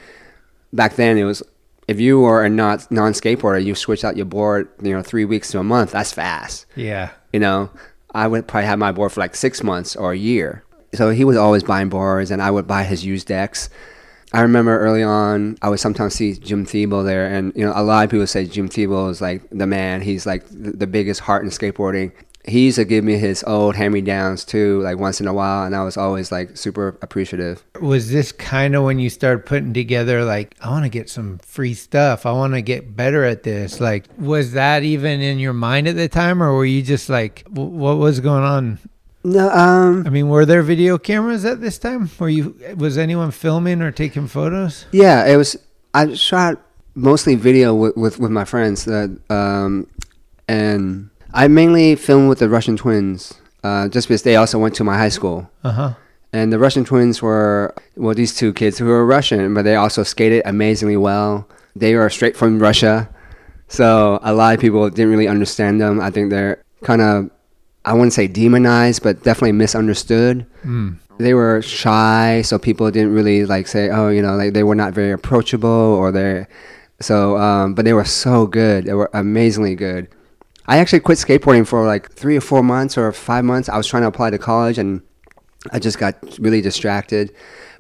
back 0.72 0.98
then 0.98 1.18
it 1.18 1.24
was 1.24 1.42
if 1.88 2.00
you 2.00 2.20
were 2.20 2.46
a 2.46 2.50
not 2.50 2.92
non 2.92 3.14
skateboarder, 3.14 3.66
you 3.66 3.74
switch 3.74 4.06
out 4.06 4.18
your 4.18 4.28
board, 4.28 4.70
you 4.84 4.94
know, 4.94 5.02
three 5.02 5.26
weeks 5.26 5.50
to 5.50 5.60
a 5.60 5.64
month. 5.64 5.94
That's 5.94 6.12
fast. 6.12 6.68
Yeah. 6.76 7.10
You 7.34 7.40
know, 7.40 7.72
I 8.15 8.27
would 8.27 8.48
probably 8.48 8.67
have 8.67 8.79
my 8.79 8.93
board 8.93 9.12
for 9.12 9.19
like 9.19 9.36
six 9.36 9.62
months 9.62 9.95
or 9.95 10.13
a 10.13 10.17
year. 10.17 10.63
So 10.93 11.10
he 11.10 11.25
was 11.25 11.36
always 11.36 11.63
buying 11.63 11.89
boards, 11.89 12.32
and 12.32 12.41
I 12.41 12.49
would 12.49 12.65
buy 12.65 12.84
his 12.84 13.04
used 13.04 13.28
decks. 13.28 13.69
I 14.32 14.41
remember 14.41 14.80
early 14.80 15.04
on, 15.04 15.58
I 15.62 15.69
would 15.69 15.82
sometimes 15.82 16.15
see 16.15 16.34
Jim 16.34 16.65
Thibault 16.65 17.04
there, 17.04 17.28
and 17.28 17.51
you 17.56 17.65
know, 17.65 17.73
a 17.75 17.84
lot 17.84 18.06
of 18.06 18.10
people 18.10 18.25
say 18.25 18.45
Jim 18.45 18.69
Thibault 18.69 19.10
is 19.10 19.21
like 19.21 19.43
the 19.51 19.67
man. 19.67 20.01
He's 20.01 20.25
like 20.25 20.47
the, 20.47 20.71
the 20.71 20.88
biggest 20.88 21.21
heart 21.21 21.43
in 21.43 21.49
skateboarding. 21.49 22.13
He 22.47 22.65
used 22.65 22.75
to 22.75 22.86
give 22.86 23.03
me 23.03 23.17
his 23.17 23.43
old 23.47 23.75
hand-me-downs 23.75 24.45
too, 24.45 24.81
like 24.81 24.99
once 24.99 25.19
in 25.19 25.27
a 25.27 25.34
while, 25.34 25.65
and 25.65 25.75
I 25.75 25.84
was 25.84 25.97
always 25.97 26.31
like 26.31 26.55
super 26.55 26.97
appreciative. 27.01 27.63
Was 27.81 28.12
this 28.12 28.31
kind 28.31 28.75
of 28.75 28.84
when 28.84 28.99
you 28.99 29.10
started 29.10 29.47
putting 29.47 29.73
together, 29.73 30.23
like, 30.23 30.55
I 30.62 30.69
want 30.69 30.86
to 30.86 30.89
get 30.89 31.10
some 31.10 31.39
free 31.39 31.73
stuff. 31.73 32.25
I 32.25 32.31
want 32.31 32.53
to 32.53 32.62
get 32.62 32.95
better 32.95 33.23
at 33.23 33.41
this. 33.41 33.79
Like, 33.79 34.05
was 34.19 34.51
that 34.53 34.84
even 34.84 35.21
in 35.21 35.39
your 35.39 35.53
mind 35.53 35.88
at 35.88 35.95
the 35.95 36.08
time, 36.08 36.43
or 36.43 36.53
were 36.53 36.65
you 36.65 36.84
just 36.84 37.10
like, 37.10 37.43
w- 37.45 37.69
what 37.69 37.97
was 37.97 38.19
going 38.19 38.43
on? 38.43 38.77
No, 39.23 39.49
um, 39.49 40.05
I 40.05 40.12
mean, 40.12 40.29
were 40.29 40.45
there 40.45 40.62
video 40.62 40.99
cameras 40.99 41.45
at 41.45 41.60
this 41.62 41.79
time? 41.79 42.12
Were 42.19 42.29
you, 42.29 42.55
was 42.77 42.95
anyone 42.95 43.31
filming 43.31 43.81
or 43.81 43.91
taking 43.91 44.27
photos? 44.27 44.86
Yeah, 44.91 45.25
it 45.25 45.36
was. 45.36 45.58
I 45.95 46.13
shot 46.13 46.62
mostly 46.93 47.34
video 47.34 47.73
with 47.73 47.97
with, 47.97 48.19
with 48.19 48.29
my 48.29 48.45
friends, 48.45 48.86
that, 48.86 49.17
um, 49.31 49.88
and 50.47 51.10
I 51.36 51.48
mainly 51.50 51.95
filmed 51.95 52.30
with 52.30 52.39
the 52.39 52.48
Russian 52.50 52.78
twins, 52.78 53.34
uh, 53.63 53.89
just 53.89 54.08
because 54.08 54.24
they 54.24 54.36
also 54.38 54.58
went 54.58 54.74
to 54.76 54.84
my 54.84 54.98
high 54.98 55.10
school. 55.10 55.50
Uh 55.63 55.71
huh. 55.71 55.93
And 56.34 56.52
the 56.52 56.60
Russian 56.60 56.84
twins 56.86 57.21
were 57.21 57.74
well, 57.95 58.15
these 58.15 58.36
two 58.36 58.52
kids 58.54 58.78
who 58.78 58.86
were 58.86 59.06
Russian, 59.06 59.54
but 59.54 59.63
they 59.63 59.76
also 59.76 60.04
skated 60.04 60.41
amazingly 60.45 60.98
well. 60.98 61.48
They 61.76 61.93
were 61.95 62.10
straight 62.10 62.36
from 62.38 62.60
Russia, 62.60 63.10
so 63.67 64.19
a 64.24 64.34
lot 64.34 64.54
of 64.56 64.60
people 64.62 64.89
didn't 64.89 65.12
really 65.12 65.28
understand 65.28 65.80
them. 65.82 66.00
I 66.00 66.10
think 66.10 66.30
they're 66.30 66.63
kind 66.84 67.02
of, 67.02 67.30
I 67.84 67.93
wouldn't 67.93 68.13
say 68.13 68.28
demonized, 68.28 69.04
but 69.04 69.24
definitely 69.24 69.54
misunderstood 69.54 70.45
Mm. 70.65 70.98
they 71.19 71.34
were 71.34 71.62
shy, 71.62 72.41
so 72.43 72.58
people 72.60 72.89
didn't 72.91 73.13
really 73.13 73.45
like 73.45 73.67
say, 73.67 73.89
oh, 73.89 74.10
you 74.10 74.21
know, 74.21 74.36
like 74.36 74.54
they 74.54 74.63
were 74.63 74.76
not 74.76 74.93
very 74.93 75.12
approachable 75.12 75.69
or 76.00 76.12
they 76.12 76.48
so 77.02 77.38
um, 77.38 77.74
but 77.76 77.84
they 77.86 77.93
were 77.93 78.06
so 78.06 78.48
good. 78.48 78.86
They 78.86 78.93
were 78.93 79.10
amazingly 79.13 79.76
good. 79.76 80.08
I 80.67 80.78
actually 80.78 81.01
quit 81.01 81.17
skateboarding 81.17 81.67
for 81.67 81.86
like 81.86 82.12
three 82.12 82.36
or 82.38 82.41
four 82.41 82.63
months 82.63 82.97
or 82.97 83.12
five 83.12 83.45
months. 83.45 83.69
I 83.69 83.78
was 83.78 83.88
trying 83.88 84.04
to 84.04 84.08
apply 84.08 84.32
to 84.32 84.38
college 84.38 84.78
and 84.78 85.01
I 85.71 85.80
just 85.80 85.99
got 85.99 86.15
really 86.39 86.62
distracted. 86.62 87.34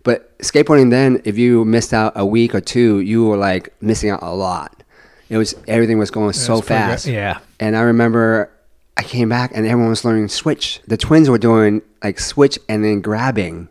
But 0.03 0.37
skateboarding 0.39 0.91
then, 0.91 1.21
if 1.25 1.37
you 1.37 1.65
missed 1.65 1.93
out 1.93 2.13
a 2.15 2.25
week 2.25 2.53
or 2.53 2.61
two, 2.61 2.99
you 2.99 3.25
were 3.25 3.37
like 3.37 3.73
missing 3.81 4.11
out 4.11 4.21
a 4.21 4.33
lot. 4.35 4.83
It 5.29 5.37
was 5.37 5.55
everything 5.67 5.97
was 5.97 6.11
going 6.11 6.33
so 6.33 6.61
progress- 6.61 7.05
fast. 7.05 7.07
yeah. 7.07 7.39
And 7.59 7.75
I 7.75 7.81
remember 7.81 8.51
I 8.97 9.03
came 9.03 9.29
back 9.29 9.51
and 9.55 9.65
everyone 9.65 9.89
was 9.89 10.05
learning 10.05 10.27
switch. 10.27 10.79
The 10.87 10.97
twins 10.97 11.29
were 11.29 11.39
doing 11.39 11.81
like 12.03 12.19
switch 12.19 12.59
and 12.69 12.83
then 12.83 13.01
grabbing. 13.01 13.69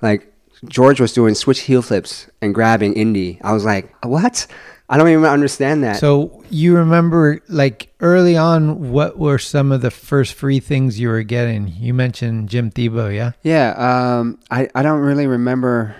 Like 0.00 0.32
George 0.66 1.00
was 1.00 1.12
doing 1.12 1.34
switch 1.34 1.60
heel 1.60 1.82
flips 1.82 2.28
and 2.40 2.54
grabbing 2.54 2.94
indie. 2.94 3.38
I 3.42 3.52
was 3.52 3.64
like, 3.64 3.92
what? 4.04 4.46
I 4.92 4.98
don't 4.98 5.08
even 5.08 5.24
understand 5.24 5.82
that. 5.84 5.96
So 6.00 6.44
you 6.50 6.76
remember, 6.76 7.40
like 7.48 7.90
early 8.00 8.36
on, 8.36 8.92
what 8.92 9.18
were 9.18 9.38
some 9.38 9.72
of 9.72 9.80
the 9.80 9.90
first 9.90 10.34
free 10.34 10.60
things 10.60 11.00
you 11.00 11.08
were 11.08 11.22
getting? 11.22 11.66
You 11.68 11.94
mentioned 11.94 12.50
Jim 12.50 12.70
Thibault, 12.70 13.08
yeah. 13.08 13.32
Yeah, 13.42 13.70
um, 13.78 14.38
I, 14.50 14.68
I 14.74 14.82
don't 14.82 15.00
really 15.00 15.26
remember 15.26 15.96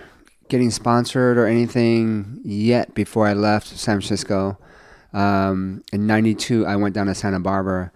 getting 0.47 0.69
sponsored 0.69 1.39
or 1.39 1.47
anything 1.47 2.39
yet 2.45 2.93
before 2.93 3.25
I 3.25 3.33
left 3.33 3.65
San 3.65 3.95
Francisco. 3.99 4.59
Um, 5.11 5.83
in 5.91 6.05
'92, 6.05 6.67
I 6.67 6.75
went 6.75 6.93
down 6.93 7.07
to 7.07 7.15
Santa 7.15 7.39
Barbara, 7.39 7.91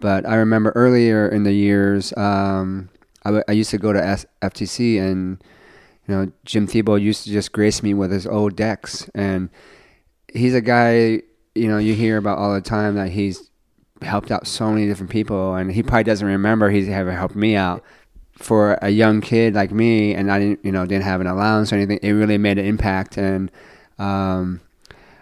but 0.00 0.28
I 0.28 0.34
remember 0.34 0.72
earlier 0.74 1.26
in 1.28 1.44
the 1.44 1.52
years, 1.54 2.12
um, 2.18 2.90
I, 3.24 3.28
w- 3.30 3.44
I 3.48 3.52
used 3.52 3.70
to 3.70 3.78
go 3.78 3.94
to 3.94 4.04
S- 4.04 4.26
FTC, 4.42 5.00
and 5.00 5.42
you 6.06 6.14
know 6.14 6.30
Jim 6.44 6.66
Thibault 6.66 6.96
used 6.96 7.24
to 7.24 7.30
just 7.30 7.52
grace 7.52 7.82
me 7.82 7.94
with 7.94 8.10
his 8.12 8.26
old 8.26 8.54
decks, 8.54 9.08
and 9.14 9.48
he's 10.32 10.54
a 10.54 10.60
guy 10.60 11.22
you 11.54 11.68
know 11.68 11.78
you 11.78 11.94
hear 11.94 12.16
about 12.16 12.38
all 12.38 12.54
the 12.54 12.60
time 12.60 12.94
that 12.94 13.10
he's 13.10 13.50
helped 14.02 14.30
out 14.30 14.46
so 14.46 14.70
many 14.70 14.86
different 14.86 15.10
people, 15.10 15.54
and 15.54 15.70
he 15.72 15.82
probably 15.82 16.04
doesn't 16.04 16.26
remember 16.26 16.70
he's 16.70 16.88
ever 16.88 17.12
helped 17.12 17.36
me 17.36 17.56
out 17.56 17.82
for 18.34 18.78
a 18.82 18.90
young 18.90 19.20
kid 19.20 19.54
like 19.54 19.70
me, 19.70 20.14
and 20.14 20.30
I 20.30 20.38
didn't, 20.38 20.64
you 20.64 20.72
know, 20.72 20.84
didn't 20.86 21.04
have 21.04 21.20
an 21.20 21.26
allowance 21.26 21.72
or 21.72 21.76
anything. 21.76 21.98
It 22.02 22.12
really 22.12 22.38
made 22.38 22.58
an 22.58 22.66
impact, 22.66 23.16
and 23.16 23.50
um, 23.98 24.60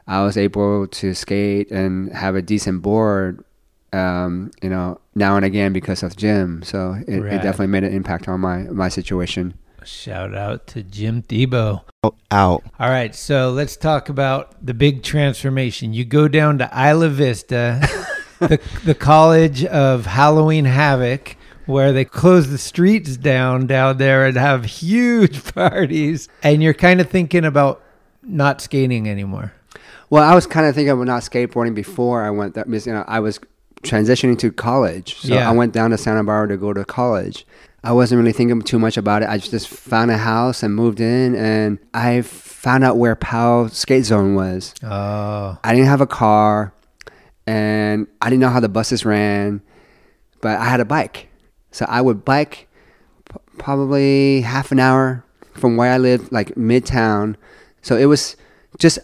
I 0.07 0.23
was 0.23 0.37
able 0.37 0.87
to 0.87 1.15
skate 1.15 1.71
and 1.71 2.13
have 2.13 2.35
a 2.35 2.43
decent 2.43 2.83
board, 2.83 3.45
um, 3.93 4.51
you 4.63 4.71
know, 4.71 5.01
now 5.15 5.37
and 5.37 5.45
again 5.45 5.73
because 5.73 6.03
of 6.03 6.17
Jim. 6.17 6.63
So 6.63 6.97
it, 7.07 7.21
it 7.25 7.43
definitely 7.43 7.69
made 7.69 7.85
an 7.85 7.93
impact 7.93 8.29
on 8.29 8.41
my 8.41 8.59
my 8.65 8.89
situation. 8.89 9.55
Shout 9.85 10.35
out 10.35 10.67
to 10.69 10.83
Jim 10.83 11.23
Thibault. 11.23 11.83
Out. 12.31 12.63
All 12.79 12.89
right, 12.91 13.15
so 13.15 13.51
let's 13.51 13.77
talk 13.77 14.09
about 14.09 14.65
the 14.65 14.75
big 14.75 15.03
transformation. 15.03 15.93
You 15.93 16.05
go 16.05 16.29
down 16.29 16.59
to 16.59 16.71
Isla 16.75 17.09
Vista, 17.09 17.81
the 18.39 18.61
the 18.85 18.95
College 18.95 19.65
of 19.65 20.07
Halloween 20.07 20.65
Havoc, 20.65 21.37
where 21.67 21.93
they 21.93 22.05
close 22.05 22.51
the 22.51 22.59
streets 22.59 23.17
down 23.17 23.67
down 23.67 23.99
there 23.99 24.27
and 24.27 24.37
have 24.37 24.65
huge 24.65 25.45
parties, 25.55 26.29
and 26.43 26.63
you're 26.63 26.75
kind 26.75 27.01
of 27.01 27.11
thinking 27.11 27.45
about 27.45 27.83
not 28.23 28.61
skating 28.61 29.09
anymore. 29.09 29.53
Well, 30.11 30.25
I 30.25 30.35
was 30.35 30.47
kind 30.47 30.67
of 30.67 30.75
thinking 30.75 30.91
about 30.91 31.07
not 31.07 31.23
skateboarding 31.23 31.75
before 31.75 32.23
I 32.25 32.31
went 32.31 32.55
there. 32.55 32.65
Because, 32.65 32.87
you 32.87 32.93
know, 32.93 33.05
I 33.07 33.21
was 33.21 33.39
transitioning 33.83 34.39
to 34.41 34.51
college. 34.51 35.17
So 35.17 35.35
Yeah. 35.35 35.49
I 35.49 35.53
went 35.53 35.73
down 35.73 35.91
to 35.91 35.99
Santa 35.99 36.25
Barbara 36.25 36.57
to 36.57 36.61
go 36.61 36.73
to 36.73 36.85
college. 36.85 37.47
I 37.83 37.93
wasn't 37.93 38.19
really 38.21 38.33
thinking 38.33 38.61
too 38.63 38.79
much 38.79 38.97
about 38.97 39.23
it. 39.23 39.29
I 39.29 39.39
just 39.39 39.69
found 39.69 40.11
a 40.11 40.19
house 40.19 40.63
and 40.63 40.75
moved 40.75 41.01
in, 41.01 41.35
and 41.35 41.79
I 41.95 42.21
found 42.23 42.85
out 42.85 42.99
where 42.99 43.17
Powell 43.17 43.69
Skate 43.69 44.05
Zone 44.05 44.35
was. 44.35 44.75
Oh, 44.83 45.59
I 45.65 45.73
didn't 45.75 45.89
have 45.89 46.01
a 46.03 46.07
car, 46.07 46.75
and 47.47 48.07
I 48.21 48.29
didn't 48.29 48.41
know 48.41 48.51
how 48.51 48.61
the 48.61 48.69
buses 48.69 49.05
ran, 49.07 49.63
but 50.43 50.59
I 50.59 50.65
had 50.65 50.81
a 50.81 50.85
bike, 50.85 51.29
so 51.71 51.87
I 51.89 52.03
would 52.03 52.25
bike 52.25 52.69
p- 53.33 53.39
probably 53.59 54.43
half 54.43 54.73
an 54.73 54.79
hour 54.81 55.25
from 55.55 55.77
where 55.77 55.91
I 55.93 55.97
lived, 55.99 56.31
like 56.33 56.55
midtown. 56.57 57.37
So 57.83 57.97
it 57.97 58.05
was 58.07 58.37
just 58.79 58.99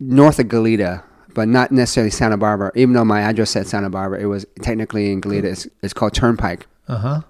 north 0.00 0.38
of 0.38 0.46
Goleta, 0.48 1.02
but 1.32 1.48
not 1.48 1.72
necessarily 1.72 2.10
Santa 2.10 2.36
Barbara. 2.36 2.72
Even 2.74 2.92
though 2.94 3.04
my 3.06 3.22
address 3.22 3.50
said 3.50 3.66
Santa 3.66 3.88
Barbara, 3.88 4.20
it 4.20 4.26
was 4.26 4.44
technically 4.60 5.10
in 5.10 5.22
Goleta. 5.22 5.44
It's, 5.44 5.66
it's 5.82 5.94
called 5.94 6.12
Turnpike 6.12 6.66
uh 6.88 6.96
huh. 6.98 7.20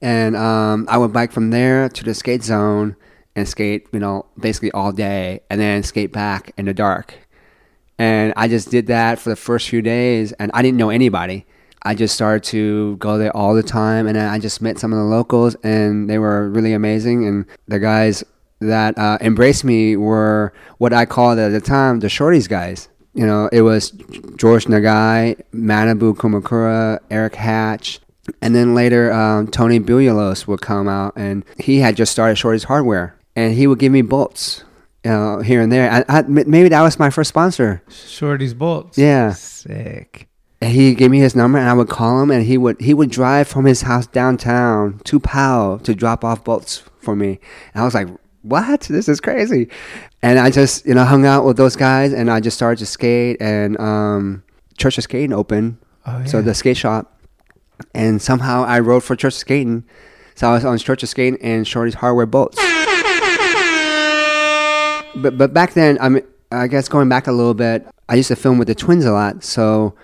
And 0.00 0.36
um, 0.36 0.86
I 0.88 0.98
would 0.98 1.12
bike 1.12 1.32
from 1.32 1.50
there 1.50 1.88
to 1.88 2.04
the 2.04 2.14
skate 2.14 2.42
zone 2.42 2.96
and 3.34 3.48
skate, 3.48 3.86
you 3.92 3.98
know, 3.98 4.26
basically 4.38 4.70
all 4.72 4.92
day, 4.92 5.40
and 5.50 5.60
then 5.60 5.82
skate 5.82 6.12
back 6.12 6.52
in 6.56 6.66
the 6.66 6.74
dark. 6.74 7.14
And 7.98 8.32
I 8.36 8.48
just 8.48 8.70
did 8.70 8.86
that 8.86 9.18
for 9.18 9.30
the 9.30 9.36
first 9.36 9.68
few 9.68 9.82
days, 9.82 10.32
and 10.32 10.50
I 10.54 10.62
didn't 10.62 10.78
know 10.78 10.90
anybody. 10.90 11.46
I 11.82 11.94
just 11.94 12.14
started 12.14 12.44
to 12.50 12.96
go 12.96 13.18
there 13.18 13.36
all 13.36 13.54
the 13.54 13.62
time, 13.62 14.06
and 14.06 14.18
I 14.18 14.38
just 14.38 14.60
met 14.60 14.78
some 14.78 14.92
of 14.92 14.98
the 14.98 15.04
locals, 15.04 15.56
and 15.62 16.08
they 16.08 16.18
were 16.18 16.48
really 16.48 16.72
amazing. 16.72 17.26
And 17.26 17.46
the 17.66 17.78
guys 17.78 18.24
that 18.60 18.98
uh, 18.98 19.18
embraced 19.20 19.64
me 19.64 19.96
were 19.96 20.52
what 20.78 20.92
I 20.92 21.06
called 21.06 21.38
at 21.38 21.50
the 21.50 21.60
time 21.60 22.00
the 22.00 22.08
shorties 22.08 22.48
guys. 22.48 22.88
You 23.14 23.26
know, 23.26 23.48
it 23.52 23.62
was 23.62 23.90
George 24.36 24.66
Nagai, 24.66 25.40
Manabu 25.52 26.14
Kumakura, 26.14 27.00
Eric 27.10 27.34
Hatch, 27.34 28.00
and 28.40 28.54
then 28.54 28.74
later 28.74 29.12
um, 29.12 29.48
Tony 29.48 29.80
Buyalos 29.80 30.46
would 30.46 30.60
come 30.60 30.88
out, 30.88 31.14
and 31.16 31.44
he 31.58 31.78
had 31.78 31.96
just 31.96 32.12
started 32.12 32.36
Shorty's 32.36 32.64
Hardware, 32.64 33.16
and 33.36 33.54
he 33.54 33.66
would 33.66 33.78
give 33.78 33.92
me 33.92 34.02
bolts, 34.02 34.64
know, 35.04 35.40
here 35.40 35.60
and 35.60 35.72
there. 35.72 35.90
I, 35.90 36.04
I, 36.08 36.22
maybe 36.22 36.68
that 36.68 36.82
was 36.82 36.98
my 36.98 37.10
first 37.10 37.28
sponsor. 37.28 37.82
Shorty's 37.88 38.54
bolts. 38.54 38.98
Yeah. 38.98 39.32
Sick. 39.32 40.28
And 40.60 40.72
he 40.72 40.94
gave 40.94 41.10
me 41.10 41.20
his 41.20 41.36
number, 41.36 41.58
and 41.58 41.68
I 41.68 41.72
would 41.72 41.88
call 41.88 42.20
him, 42.20 42.30
and 42.32 42.44
he 42.44 42.58
would 42.58 42.80
he 42.80 42.92
would 42.92 43.10
drive 43.10 43.46
from 43.46 43.64
his 43.64 43.82
house 43.82 44.08
downtown 44.08 45.00
to 45.04 45.20
Powell 45.20 45.78
to 45.80 45.94
drop 45.94 46.24
off 46.24 46.42
bolts 46.42 46.82
for 46.98 47.14
me. 47.14 47.38
And 47.74 47.82
I 47.82 47.84
was 47.84 47.94
like, 47.94 48.08
"What? 48.42 48.80
This 48.80 49.08
is 49.08 49.20
crazy!" 49.20 49.68
And 50.20 50.36
I 50.36 50.50
just 50.50 50.84
you 50.84 50.94
know 50.94 51.04
hung 51.04 51.24
out 51.24 51.44
with 51.44 51.56
those 51.56 51.76
guys, 51.76 52.12
and 52.12 52.28
I 52.28 52.40
just 52.40 52.56
started 52.56 52.80
to 52.80 52.86
skate, 52.86 53.36
and 53.40 53.78
um, 53.78 54.42
Church 54.78 54.98
of 54.98 55.04
Skating 55.04 55.32
opened, 55.32 55.78
Oh, 56.06 56.24
so 56.24 56.42
the 56.42 56.54
skate 56.54 56.76
shop, 56.76 57.17
and 57.94 58.20
somehow 58.20 58.64
I 58.64 58.80
rode 58.80 59.04
for 59.04 59.16
Church 59.16 59.34
of 59.34 59.38
Skating. 59.38 59.84
So 60.34 60.48
I 60.48 60.52
was 60.54 60.64
on 60.64 60.78
Church 60.78 61.02
of 61.02 61.08
Skating 61.08 61.40
and 61.42 61.66
Shorty's 61.66 61.94
Hardware 61.94 62.26
Bolts. 62.26 62.58
But 65.16 65.36
but 65.36 65.52
back 65.52 65.74
then, 65.74 65.98
I 66.00 66.08
mean, 66.08 66.22
I 66.52 66.66
guess 66.68 66.88
going 66.88 67.08
back 67.08 67.26
a 67.26 67.32
little 67.32 67.54
bit, 67.54 67.86
I 68.08 68.14
used 68.14 68.28
to 68.28 68.36
film 68.36 68.58
with 68.58 68.68
the 68.68 68.74
twins 68.74 69.04
a 69.04 69.12
lot, 69.12 69.42
so 69.42 69.94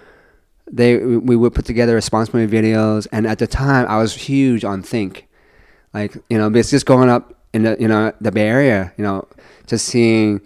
they 0.70 0.96
we 0.96 1.36
would 1.36 1.54
put 1.54 1.64
together 1.64 1.94
response 1.94 2.34
movie 2.34 2.56
videos, 2.56 3.06
and 3.12 3.26
at 3.26 3.38
the 3.38 3.46
time, 3.46 3.86
I 3.88 3.98
was 3.98 4.14
huge 4.14 4.64
on 4.64 4.82
Think, 4.82 5.28
like 5.92 6.16
you 6.28 6.38
know, 6.38 6.48
it's 6.54 6.70
just 6.70 6.86
going 6.86 7.10
up 7.10 7.34
in 7.52 7.62
the 7.62 7.76
you 7.78 7.86
know 7.86 8.12
the 8.20 8.32
Bay 8.32 8.48
Area, 8.48 8.92
you 8.96 9.04
know, 9.04 9.28
just 9.66 9.86
seeing 9.86 10.40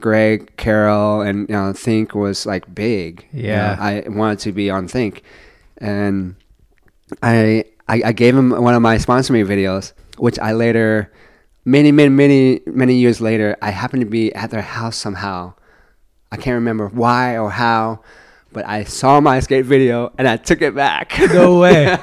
Greg, 0.00 0.56
Carroll, 0.56 1.20
and 1.20 1.48
you 1.48 1.54
know, 1.54 1.72
Think 1.72 2.14
was 2.14 2.46
like 2.46 2.74
big. 2.74 3.26
you 3.32 3.44
know. 3.44 3.48
Yeah. 3.48 3.76
I 3.78 4.08
wanted 4.08 4.40
to 4.40 4.52
be 4.52 4.70
on 4.70 4.88
Think, 4.88 5.22
and 5.78 6.34
I, 7.22 7.64
I 7.88 8.02
I 8.06 8.12
gave 8.12 8.36
him 8.36 8.50
one 8.50 8.74
of 8.74 8.82
my 8.82 8.98
sponsor 8.98 9.32
me 9.32 9.42
videos, 9.42 9.92
which 10.18 10.38
I 10.38 10.52
later, 10.52 11.12
many 11.64 11.92
many 11.92 12.08
many 12.08 12.60
many 12.66 12.94
years 12.94 13.20
later, 13.20 13.56
I 13.62 13.70
happened 13.70 14.02
to 14.02 14.08
be 14.08 14.34
at 14.34 14.50
their 14.50 14.62
house 14.62 14.96
somehow. 14.96 15.54
I 16.32 16.36
can't 16.36 16.54
remember 16.54 16.88
why 16.88 17.38
or 17.38 17.50
how, 17.50 18.02
but 18.52 18.66
I 18.66 18.84
saw 18.84 19.20
my 19.20 19.40
skate 19.40 19.64
video 19.64 20.12
and 20.18 20.26
I 20.26 20.36
took 20.36 20.60
it 20.62 20.74
back. 20.74 21.12
No 21.18 21.58
way. 21.60 21.96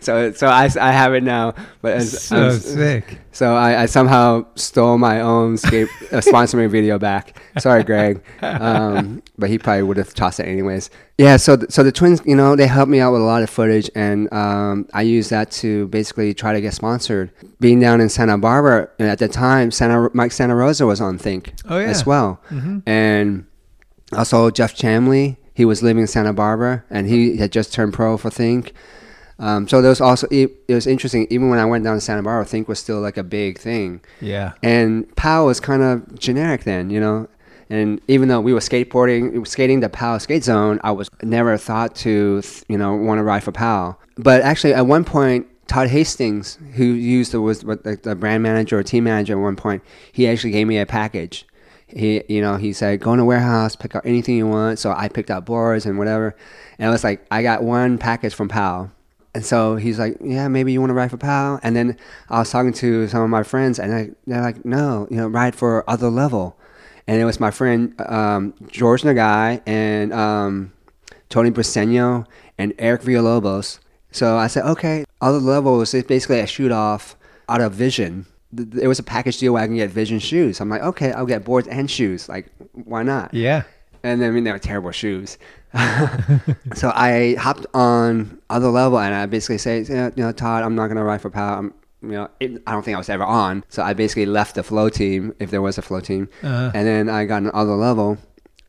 so 0.00 0.32
so 0.32 0.46
I, 0.48 0.68
I 0.80 0.92
have 0.92 1.14
it 1.14 1.22
now, 1.22 1.54
but 1.82 1.96
it's, 2.02 2.22
So 2.24 2.36
I'm- 2.36 2.58
sick. 2.58 3.18
So 3.32 3.54
I, 3.56 3.82
I 3.82 3.86
somehow 3.86 4.46
stole 4.54 4.96
my 4.96 5.20
own 5.20 5.56
skate 5.56 5.88
uh, 6.12 6.20
sponsor 6.20 6.56
me 6.56 6.66
video 6.66 7.00
back. 7.00 7.42
Sorry, 7.58 7.82
Greg, 7.82 8.22
um, 8.42 9.22
but 9.36 9.50
he 9.50 9.58
probably 9.58 9.82
would 9.82 9.96
have 9.96 10.14
tossed 10.14 10.38
it 10.38 10.44
anyways. 10.46 10.88
Yeah. 11.18 11.36
So 11.38 11.56
th- 11.56 11.70
so 11.72 11.82
the 11.82 11.90
twins, 11.90 12.22
you 12.24 12.36
know, 12.36 12.54
they 12.54 12.68
helped 12.68 12.90
me 12.90 13.00
out 13.00 13.12
with 13.12 13.22
a 13.22 13.24
lot 13.24 13.42
of 13.42 13.50
footage, 13.50 13.90
and 13.96 14.32
um, 14.32 14.86
I 14.94 15.02
used 15.02 15.30
that 15.30 15.50
to 15.52 15.88
basically 15.88 16.32
try 16.32 16.52
to 16.52 16.60
get 16.60 16.74
sponsored. 16.74 17.32
Being 17.58 17.80
down 17.80 18.00
in 18.00 18.08
Santa 18.08 18.38
Barbara, 18.38 18.88
and 19.00 19.08
at 19.08 19.18
the 19.18 19.26
time, 19.28 19.72
Santa 19.72 20.10
Mike 20.14 20.30
Santarossa 20.30 20.86
was 20.86 21.00
on 21.00 21.18
Think 21.18 21.54
Oh, 21.68 21.78
yeah. 21.78 21.86
as 21.86 22.06
well, 22.06 22.40
and 22.86 23.46
also 24.12 24.50
Jeff 24.50 24.76
Chamley. 24.76 25.38
He 25.54 25.64
was 25.64 25.82
living 25.82 26.02
in 26.02 26.06
Santa 26.06 26.32
Barbara, 26.32 26.84
and 26.90 27.06
he 27.06 27.36
had 27.36 27.52
just 27.52 27.72
turned 27.72 27.94
pro 27.94 28.16
for 28.16 28.30
Think. 28.30 28.72
Um, 29.38 29.66
so 29.66 29.82
there 29.82 29.88
was 29.88 30.00
also 30.00 30.26
it, 30.30 30.52
it 30.68 30.74
was 30.74 30.86
interesting. 30.86 31.26
Even 31.30 31.48
when 31.48 31.58
I 31.58 31.64
went 31.64 31.84
down 31.84 31.96
to 31.96 32.00
Santa 32.00 32.22
Barbara, 32.22 32.44
Think 32.44 32.68
was 32.68 32.78
still 32.78 33.00
like 33.00 33.16
a 33.16 33.24
big 33.24 33.58
thing. 33.58 34.00
Yeah. 34.20 34.52
And 34.62 35.14
POW 35.16 35.46
was 35.46 35.60
kind 35.60 35.82
of 35.82 36.18
generic 36.18 36.64
then, 36.64 36.90
you 36.90 37.00
know. 37.00 37.28
And 37.70 38.00
even 38.08 38.28
though 38.28 38.40
we 38.40 38.52
were 38.52 38.60
skateboarding, 38.60 39.46
skating 39.46 39.80
the 39.80 39.88
POW 39.88 40.18
skate 40.18 40.44
zone, 40.44 40.80
I 40.84 40.92
was 40.92 41.08
never 41.22 41.56
thought 41.56 41.94
to, 41.96 42.42
you 42.68 42.78
know, 42.78 42.94
want 42.94 43.18
to 43.18 43.22
ride 43.22 43.42
for 43.42 43.52
POW. 43.52 43.96
But 44.16 44.42
actually, 44.42 44.74
at 44.74 44.86
one 44.86 45.04
point, 45.04 45.46
Todd 45.66 45.88
Hastings, 45.88 46.58
who 46.74 46.84
used 46.84 47.32
the 47.32 47.40
was 47.40 47.60
the, 47.60 47.98
the 48.02 48.14
brand 48.14 48.42
manager 48.42 48.78
or 48.78 48.82
team 48.82 49.04
manager 49.04 49.32
at 49.32 49.42
one 49.42 49.56
point, 49.56 49.82
he 50.12 50.28
actually 50.28 50.50
gave 50.50 50.66
me 50.66 50.78
a 50.78 50.86
package. 50.86 51.46
He, 51.94 52.22
you 52.28 52.40
know, 52.40 52.56
he 52.56 52.72
said, 52.72 53.00
go 53.00 53.12
in 53.12 53.20
a 53.20 53.24
warehouse, 53.24 53.76
pick 53.76 53.94
out 53.94 54.04
anything 54.04 54.36
you 54.36 54.48
want. 54.48 54.78
So 54.78 54.92
I 54.92 55.08
picked 55.08 55.30
out 55.30 55.46
boards 55.46 55.86
and 55.86 55.96
whatever. 55.98 56.34
And 56.78 56.88
I 56.88 56.90
was 56.90 57.04
like, 57.04 57.24
I 57.30 57.42
got 57.42 57.62
one 57.62 57.98
package 57.98 58.34
from 58.34 58.48
POW. 58.48 58.90
And 59.34 59.44
so 59.44 59.76
he's 59.76 59.98
like, 59.98 60.16
yeah, 60.20 60.48
maybe 60.48 60.72
you 60.72 60.80
want 60.80 60.90
to 60.90 60.94
ride 60.94 61.10
for 61.10 61.16
POW. 61.16 61.60
And 61.62 61.74
then 61.74 61.96
I 62.28 62.38
was 62.38 62.50
talking 62.50 62.72
to 62.74 63.08
some 63.08 63.22
of 63.22 63.30
my 63.30 63.42
friends, 63.42 63.78
and 63.78 63.92
I, 63.92 64.10
they're 64.26 64.42
like, 64.42 64.64
no, 64.64 65.08
you 65.10 65.16
know, 65.16 65.26
ride 65.26 65.56
for 65.56 65.88
other 65.88 66.08
level. 66.08 66.56
And 67.06 67.20
it 67.20 67.24
was 67.24 67.40
my 67.40 67.50
friend 67.50 68.00
um, 68.00 68.54
George 68.68 69.02
Nagai 69.02 69.60
and 69.66 70.12
um, 70.12 70.72
Tony 71.28 71.50
Briseño 71.50 72.26
and 72.58 72.72
Eric 72.78 73.02
Villalobos. 73.02 73.80
So 74.12 74.36
I 74.36 74.46
said, 74.46 74.64
okay, 74.64 75.04
other 75.20 75.38
level 75.38 75.80
is 75.80 75.92
basically 76.04 76.38
a 76.38 76.46
shoot 76.46 76.70
off 76.70 77.16
out 77.48 77.60
of 77.60 77.72
Vision. 77.72 78.26
Th- 78.56 78.82
It 78.82 78.88
was 78.88 78.98
a 78.98 79.02
package 79.02 79.38
deal 79.38 79.52
where 79.54 79.62
I 79.62 79.66
can 79.66 79.76
get 79.76 79.90
Vision 79.90 80.18
shoes. 80.18 80.60
I'm 80.60 80.68
like, 80.68 80.82
okay, 80.82 81.12
I'll 81.12 81.26
get 81.26 81.44
boards 81.44 81.68
and 81.68 81.90
shoes. 81.90 82.28
Like, 82.28 82.46
why 82.72 83.02
not? 83.02 83.32
Yeah. 83.34 83.62
And 84.02 84.20
then, 84.20 84.30
I 84.30 84.32
mean, 84.32 84.44
they 84.44 84.52
were 84.52 84.58
terrible 84.58 84.90
shoes. 84.90 85.38
so 86.74 86.92
I 86.94 87.36
hopped 87.38 87.66
on 87.74 88.38
other 88.50 88.68
level 88.68 88.98
and 88.98 89.14
I 89.14 89.26
basically 89.26 89.58
say, 89.58 89.82
you 89.82 90.12
know, 90.16 90.32
Todd, 90.32 90.62
I'm 90.62 90.74
not 90.74 90.86
going 90.88 90.96
to 90.96 91.02
ride 91.02 91.20
for 91.20 91.30
power. 91.30 91.58
I'm, 91.58 91.74
you 92.02 92.10
know, 92.10 92.28
it, 92.38 92.62
I 92.66 92.72
don't 92.72 92.84
think 92.84 92.94
I 92.94 92.98
was 92.98 93.08
ever 93.08 93.24
on. 93.24 93.64
So 93.70 93.82
I 93.82 93.94
basically 93.94 94.26
left 94.26 94.56
the 94.56 94.62
flow 94.62 94.88
team, 94.88 95.34
if 95.40 95.50
there 95.50 95.62
was 95.62 95.78
a 95.78 95.82
flow 95.82 96.00
team. 96.00 96.28
Uh-huh. 96.42 96.70
And 96.74 96.86
then 96.86 97.08
I 97.08 97.24
got 97.24 97.42
an 97.42 97.50
other 97.54 97.74
level. 97.74 98.18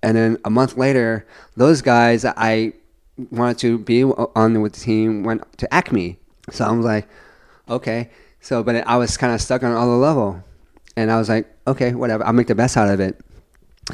And 0.02 0.15
then 0.15 0.38
a 0.45 0.50
month 0.50 0.78
later, 0.78 1.26
those 1.58 1.82
guys 1.82 2.21
that 2.21 2.36
I 2.38 2.74
wanted 3.32 3.58
to 3.60 3.78
be 3.78 4.04
on 4.04 4.62
with 4.62 4.74
the 4.74 4.80
team 4.80 5.24
went 5.24 5.43
to 5.58 5.74
Acme. 5.74 6.17
So 6.52 6.65
I 6.65 6.71
was 6.71 6.86
like, 6.86 7.08
okay. 7.69 8.10
So, 8.46 8.62
but 8.62 8.86
I 8.88 8.98
was 8.98 9.18
kind 9.18 9.34
of 9.34 9.42
stuck 9.42 9.64
on 9.64 9.72
other 9.72 9.96
level. 9.96 10.44
And 10.96 11.12
I 11.12 11.18
was 11.18 11.30
like, 11.30 11.48
okay, 11.66 11.96
whatever. 11.96 12.24
I'll 12.24 12.32
make 12.32 12.46
the 12.46 12.54
best 12.54 12.78
out 12.78 12.88
of 12.90 13.00
it. 13.00 13.20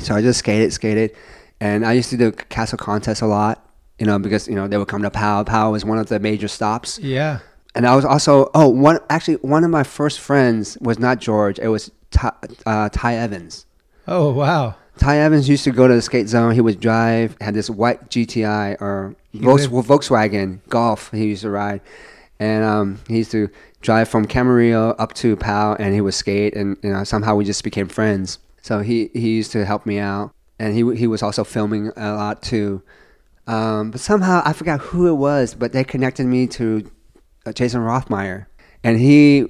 So 0.01 0.13
I 0.13 0.21
just 0.21 0.39
skated, 0.39 0.73
skated, 0.73 1.15
and 1.61 1.85
I 1.85 1.93
used 1.93 2.09
to 2.09 2.17
do 2.17 2.33
CASL 2.33 2.77
contests 2.77 3.21
a 3.21 3.27
lot, 3.27 3.65
you 3.97 4.05
know, 4.05 4.19
because 4.19 4.49
you 4.49 4.55
know 4.55 4.67
they 4.67 4.77
would 4.77 4.89
come 4.89 5.03
to 5.03 5.09
POW. 5.09 5.45
POW 5.45 5.71
was 5.71 5.85
one 5.85 5.97
of 5.99 6.07
the 6.07 6.19
major 6.19 6.49
stops, 6.49 6.99
Yeah. 6.99 7.39
and 7.75 7.87
I 7.87 7.95
was 7.95 8.03
also 8.03 8.51
oh 8.53 8.67
one 8.67 8.99
actually 9.09 9.35
one 9.35 9.63
of 9.63 9.69
my 9.69 9.83
first 9.83 10.19
friends 10.19 10.77
was 10.81 10.99
not 10.99 11.19
George, 11.19 11.59
it 11.59 11.67
was 11.69 11.91
Ty, 12.11 12.31
uh, 12.65 12.89
Ty 12.89 13.15
Evans. 13.15 13.65
Oh 14.07 14.31
wow. 14.31 14.75
Ty 14.97 15.17
Evans 15.19 15.47
used 15.49 15.63
to 15.63 15.71
go 15.71 15.87
to 15.87 15.93
the 15.95 16.01
skate 16.01 16.27
zone. 16.27 16.53
He 16.53 16.61
would 16.61 16.79
drive, 16.79 17.35
had 17.41 17.53
this 17.53 17.69
white 17.69 18.09
GTI 18.09 18.81
or 18.81 19.15
Volkswagen 19.33 20.59
Golf. 20.69 21.11
He 21.11 21.25
used 21.27 21.41
to 21.41 21.49
ride, 21.49 21.81
and 22.39 22.63
um, 22.63 22.99
he 23.07 23.17
used 23.17 23.31
to 23.31 23.49
drive 23.81 24.07
from 24.07 24.25
Camarillo 24.25 24.95
up 24.97 25.13
to 25.15 25.35
POW, 25.35 25.75
and 25.79 25.93
he 25.93 26.01
would 26.01 26.13
skate, 26.13 26.55
and 26.55 26.77
you 26.83 26.91
know 26.91 27.03
somehow 27.03 27.35
we 27.35 27.45
just 27.45 27.63
became 27.63 27.87
friends. 27.87 28.39
So 28.61 28.79
he 28.79 29.09
he 29.13 29.31
used 29.31 29.51
to 29.51 29.65
help 29.65 29.85
me 29.85 29.99
out, 29.99 30.33
and 30.59 30.73
he 30.73 30.95
he 30.95 31.07
was 31.07 31.23
also 31.23 31.43
filming 31.43 31.91
a 31.95 32.13
lot 32.13 32.41
too. 32.41 32.81
Um, 33.47 33.91
but 33.91 33.99
somehow 33.99 34.41
I 34.45 34.53
forgot 34.53 34.79
who 34.79 35.07
it 35.07 35.15
was, 35.15 35.55
but 35.55 35.73
they 35.73 35.83
connected 35.83 36.25
me 36.25 36.47
to 36.47 36.89
uh, 37.45 37.51
Jason 37.51 37.81
Rothmeyer, 37.81 38.45
and 38.83 38.99
he 38.99 39.47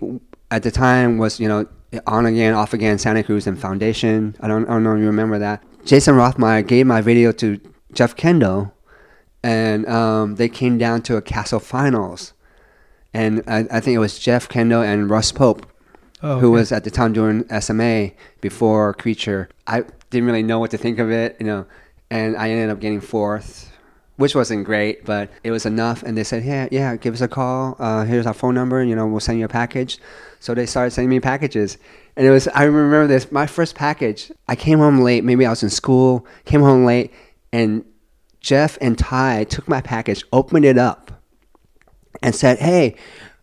at 0.50 0.64
the 0.64 0.72
time 0.72 1.18
was 1.18 1.40
you 1.40 1.48
know 1.48 1.68
on 2.08 2.26
again, 2.26 2.54
off 2.54 2.74
again, 2.74 2.98
Santa 2.98 3.24
Cruz 3.24 3.48
and 3.48 3.60
Foundation. 3.60 4.36
I 4.40 4.48
don't 4.48 4.66
I 4.66 4.74
don't 4.74 4.84
know 4.84 4.94
if 4.94 5.00
you 5.00 5.08
remember 5.08 5.40
that. 5.40 5.64
Jason 5.86 6.16
Rothmeyer 6.16 6.66
gave 6.66 6.86
my 6.88 7.02
video 7.02 7.32
to 7.34 7.60
Jeff 7.94 8.16
Kendall, 8.16 8.74
and 9.44 9.88
um, 9.88 10.36
they 10.36 10.48
came 10.48 10.78
down 10.78 11.02
to 11.04 11.18
a 11.18 11.22
CASL 11.22 11.62
finals, 11.62 12.34
and 13.14 13.44
I, 13.48 13.66
I 13.72 13.80
think 13.80 13.96
it 13.96 14.00
was 14.00 14.18
Jeff 14.20 14.48
Kendall 14.48 14.82
and 14.82 15.10
Russ 15.10 15.32
Pope, 15.32 15.66
Oh, 16.24 16.40
who 16.40 16.52
was 16.52 16.72
at 16.72 16.84
the 16.84 16.92
time 16.92 17.14
doing 17.14 17.46
SMA 17.60 18.12
before 18.42 18.94
Creature. 18.94 19.50
I 19.66 19.84
didn't 20.12 20.28
really 20.28 20.44
know 20.44 20.60
what 20.60 20.72
to 20.72 20.78
think 20.78 21.00
of 21.00 21.10
it, 21.10 21.36
you 21.40 21.46
know, 21.46 21.66
and 22.12 22.38
I 22.38 22.50
ended 22.50 22.70
up 22.70 22.80
getting 22.80 23.02
fourth, 23.02 23.72
which 24.18 24.36
wasn't 24.36 24.66
great, 24.66 25.04
but 25.04 25.32
it 25.44 25.50
was 25.50 25.66
enough. 25.66 26.04
And 26.04 26.16
they 26.18 26.24
said, 26.24 26.44
yeah, 26.44 26.68
yeah, 26.72 26.96
give 26.96 27.14
us 27.14 27.22
a 27.22 27.28
call. 27.28 27.76
Uh, 27.80 28.04
here's 28.06 28.28
our 28.28 28.34
phone 28.34 28.54
number. 28.54 28.84
You 28.84 28.96
know, 28.96 29.08
we'll 29.08 29.20
send 29.20 29.40
you 29.40 29.46
a 29.46 29.50
package. 29.50 29.98
So 30.40 30.54
they 30.54 30.66
started 30.66 30.92
sending 30.92 31.10
me 31.10 31.20
packages. 31.20 31.78
And 32.16 32.28
it 32.28 32.30
was, 32.30 32.48
I 32.50 32.64
remember 32.64 33.08
this, 33.08 33.32
my 33.32 33.48
first 33.48 33.74
package, 33.76 34.32
I 34.48 34.56
came 34.56 34.80
home 34.80 35.00
late. 35.00 35.24
Maybe 35.24 35.46
I 35.46 35.50
was 35.50 35.64
in 35.64 35.70
school, 35.70 36.28
came 36.46 36.62
home 36.62 36.86
late, 36.86 37.12
and 37.54 37.86
Jeff 38.42 38.78
and 38.82 38.98
Ty 38.98 39.46
took 39.46 39.68
my 39.68 39.82
package, 39.82 40.24
opened 40.34 40.66
it 40.66 40.78
up, 40.78 41.11
and 42.22 42.34
said, 42.36 42.60
hey, 42.60 42.96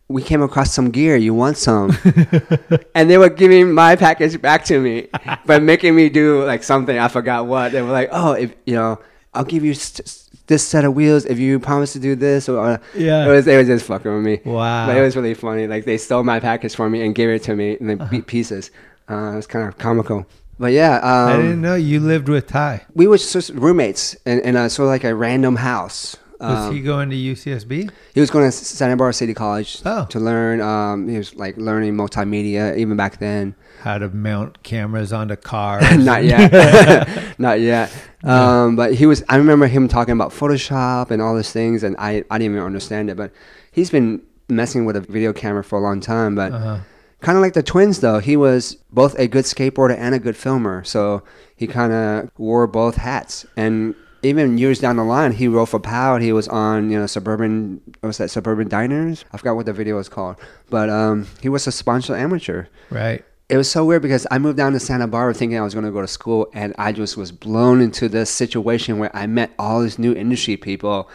we 0.09 0.22
came 0.22 0.42
across 0.42 0.72
some 0.72 0.90
gear. 0.90 1.16
You 1.16 1.35
want 1.35 1.57
some? 1.59 1.96
and 2.94 3.11
they 3.11 3.18
were 3.18 3.28
giving 3.28 3.72
my 3.72 3.94
package 3.96 4.40
back 4.40 4.64
to 4.66 4.81
me, 4.81 5.09
but 5.44 5.62
making 5.62 5.94
me 5.94 6.09
do 6.09 6.44
like 6.44 6.62
something. 6.62 6.98
I 6.98 7.09
forgot 7.09 7.46
what. 7.46 7.72
They 7.72 7.83
were 7.83 7.90
like, 7.90 8.09
"Oh, 8.11 8.33
if 8.33 8.54
you 8.64 8.74
know, 8.74 8.98
I'll 9.35 9.44
give 9.44 9.64
you 9.64 9.74
st- 9.74 10.24
this 10.46 10.66
set 10.66 10.87
of 10.87 10.94
wheels 10.94 11.26
if 11.26 11.38
you 11.38 11.61
promise 11.61 11.92
to 11.92 11.98
do 11.98 12.14
this." 12.14 12.48
Or 12.48 12.59
uh, 12.64 12.78
Yeah. 12.94 13.26
it 13.26 13.28
was 13.31 13.46
it 13.46 13.57
was 13.59 13.66
just 13.66 13.85
fucking 13.85 14.11
with 14.14 14.24
me. 14.24 14.40
Wow. 14.50 14.87
but 14.87 14.96
it 14.96 15.02
was 15.02 15.14
really 15.14 15.35
funny. 15.35 15.66
Like 15.66 15.85
they 15.85 15.98
stole 15.98 16.24
my 16.24 16.40
package 16.40 16.74
for 16.74 16.88
me 16.88 17.04
and 17.04 17.14
gave 17.14 17.28
it 17.28 17.42
to 17.42 17.54
me 17.54 17.76
in 17.78 17.88
the 17.88 17.94
Uh-huh. 18.00 18.09
beat 18.11 18.26
pieces. 18.26 18.70
Uh, 19.11 19.33
it 19.33 19.37
was 19.37 19.46
kind 19.46 19.68
of 19.68 19.76
comical. 19.76 20.24
But 20.59 20.72
yeah, 20.72 20.96
um, 21.02 21.28
I 21.28 21.37
didn't 21.37 21.61
know 21.61 21.74
you 21.74 22.00
lived 22.00 22.28
with 22.31 22.46
Ty. 22.46 22.83
we 22.94 23.07
were 23.07 23.18
just 23.18 23.50
roommates 23.50 24.14
in, 24.26 24.40
in 24.40 24.57
a 24.57 24.70
sort 24.70 24.87
of 24.87 24.90
like 24.90 25.04
a 25.04 25.14
random 25.14 25.57
house. 25.57 26.16
Was 26.40 26.68
Um, 26.68 26.74
he 26.74 26.81
going 26.81 27.11
to 27.11 27.16
UCSB? 27.16 27.90
he 28.14 28.20
was 28.20 28.31
going 28.31 28.44
to 28.44 28.53
Santa 28.53 28.96
Barbara 28.96 29.12
City 29.12 29.35
College 29.35 29.81
Oh. 29.85 30.07
to 30.11 30.20
learn. 30.20 30.61
Um, 30.61 31.09
he 31.09 31.18
was 31.18 31.35
like 31.35 31.57
learning 31.57 31.94
multimedia 31.94 32.77
even 32.77 32.96
back 32.96 33.18
then. 33.18 33.55
How 33.83 33.98
to 33.98 34.09
mount 34.09 34.62
cameras 34.62 35.12
onto 35.12 35.37
cars? 35.37 35.85
Not 36.05 36.24
yet, 36.24 37.09
not 37.38 37.61
yet. 37.61 37.92
Um, 38.24 38.77
but 38.77 38.94
he 38.94 39.07
was. 39.07 39.22
I 39.29 39.37
remember 39.37 39.66
him 39.66 39.88
talking 39.88 40.12
about 40.12 40.31
Photoshop 40.33 41.11
and 41.11 41.20
all 41.22 41.37
these 41.37 41.53
things, 41.53 41.83
and 41.83 41.94
I 41.98 42.24
I 42.31 42.38
didn't 42.38 42.55
even 42.55 42.64
understand 42.66 43.11
it. 43.11 43.16
But 43.16 43.33
he's 43.70 43.90
been 43.90 44.20
messing 44.48 44.85
with 44.85 44.96
a 44.96 45.01
video 45.01 45.33
camera 45.33 45.62
for 45.64 45.79
a 45.79 45.83
long 45.83 46.01
time. 46.01 46.35
But 46.35 46.53
Uh-huh. 46.53 46.79
kind 47.20 47.37
of 47.38 47.42
like 47.42 47.53
the 47.55 47.62
twins, 47.62 48.01
though, 48.01 48.18
he 48.18 48.37
was 48.37 48.77
both 48.92 49.16
a 49.18 49.29
good 49.29 49.44
skateboarder 49.44 49.96
and 49.96 50.14
a 50.14 50.18
good 50.18 50.37
filmer. 50.37 50.83
So 50.85 51.22
he 51.55 51.66
kind 51.66 51.92
of 51.92 52.31
wore 52.38 52.66
both 52.66 52.96
hats. 52.96 53.44
And 53.57 53.94
even 54.22 54.59
years 54.59 54.81
down 54.81 54.96
the 54.96 55.04
line, 55.04 55.33
he 55.33 55.48
wrote 55.48 55.66
for 55.66 55.81
Pow. 55.81 56.16
He 56.18 56.33
was 56.33 56.48
on, 56.48 56.90
you 56.90 56.98
know, 56.98 57.07
Suburban, 57.07 57.81
what 58.00 58.09
was 58.09 58.18
that, 58.18 58.31
Suburban 58.31 58.68
Diners? 58.68 59.24
I 59.33 59.37
forgot 59.37 59.57
what 59.57 59.66
the 59.66 59.72
video 59.72 59.96
was 59.96 60.09
called. 60.09 60.37
But 60.70 60.90
um, 60.90 61.26
he 61.40 61.48
was 61.48 61.66
a 61.66 61.72
sponsor 61.72 62.16
amateur. 62.16 62.66
Right. 62.90 63.24
It 63.48 63.57
was 63.57 63.70
so 63.70 63.85
weird 63.85 64.02
because 64.02 64.26
I 64.31 64.38
moved 64.38 64.59
down 64.59 64.72
to 64.72 64.81
Santa 64.81 65.07
Barbara 65.07 65.33
thinking 65.35 65.59
I 65.59 65.62
was 65.62 65.72
going 65.72 65.87
to 65.87 65.92
go 65.92 66.02
to 66.02 66.09
school, 66.09 66.50
and 66.52 66.74
I 66.78 66.92
just 66.92 67.16
was 67.16 67.33
blown 67.33 67.81
into 67.81 68.09
this 68.09 68.28
situation 68.28 68.98
where 68.98 69.14
I 69.16 69.26
met 69.26 69.52
all 69.59 69.81
these 69.81 69.98
new 69.98 70.12
industry 70.12 70.57
people, 70.57 71.09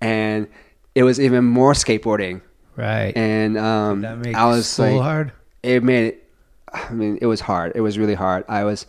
and 0.00 0.48
it 0.94 1.04
was 1.04 1.20
even 1.20 1.44
more 1.44 1.74
skateboarding. 1.74 2.40
Right. 2.74 3.16
And 3.16 3.56
um, 3.56 4.00
that 4.00 4.18
make 4.18 4.34
I 4.34 4.46
was 4.46 4.66
school 4.66 4.96
like, 4.96 5.02
hard? 5.02 5.32
It 5.62 5.84
made 5.84 6.06
it. 6.06 6.24
I 6.72 6.92
mean, 6.92 7.18
it 7.20 7.26
was 7.26 7.40
hard. 7.40 7.72
It 7.74 7.80
was 7.80 7.96
really 7.98 8.14
hard. 8.14 8.44
I 8.48 8.64
was 8.64 8.86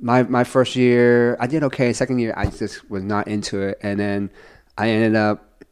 my 0.00 0.22
my 0.24 0.44
first 0.44 0.76
year. 0.76 1.36
I 1.40 1.46
did 1.46 1.62
okay. 1.64 1.92
Second 1.92 2.18
year, 2.18 2.34
I 2.36 2.46
just 2.46 2.88
was 2.90 3.02
not 3.02 3.28
into 3.28 3.60
it, 3.62 3.78
and 3.82 3.98
then 3.98 4.30
I 4.78 4.88
ended 4.90 5.16
up 5.16 5.64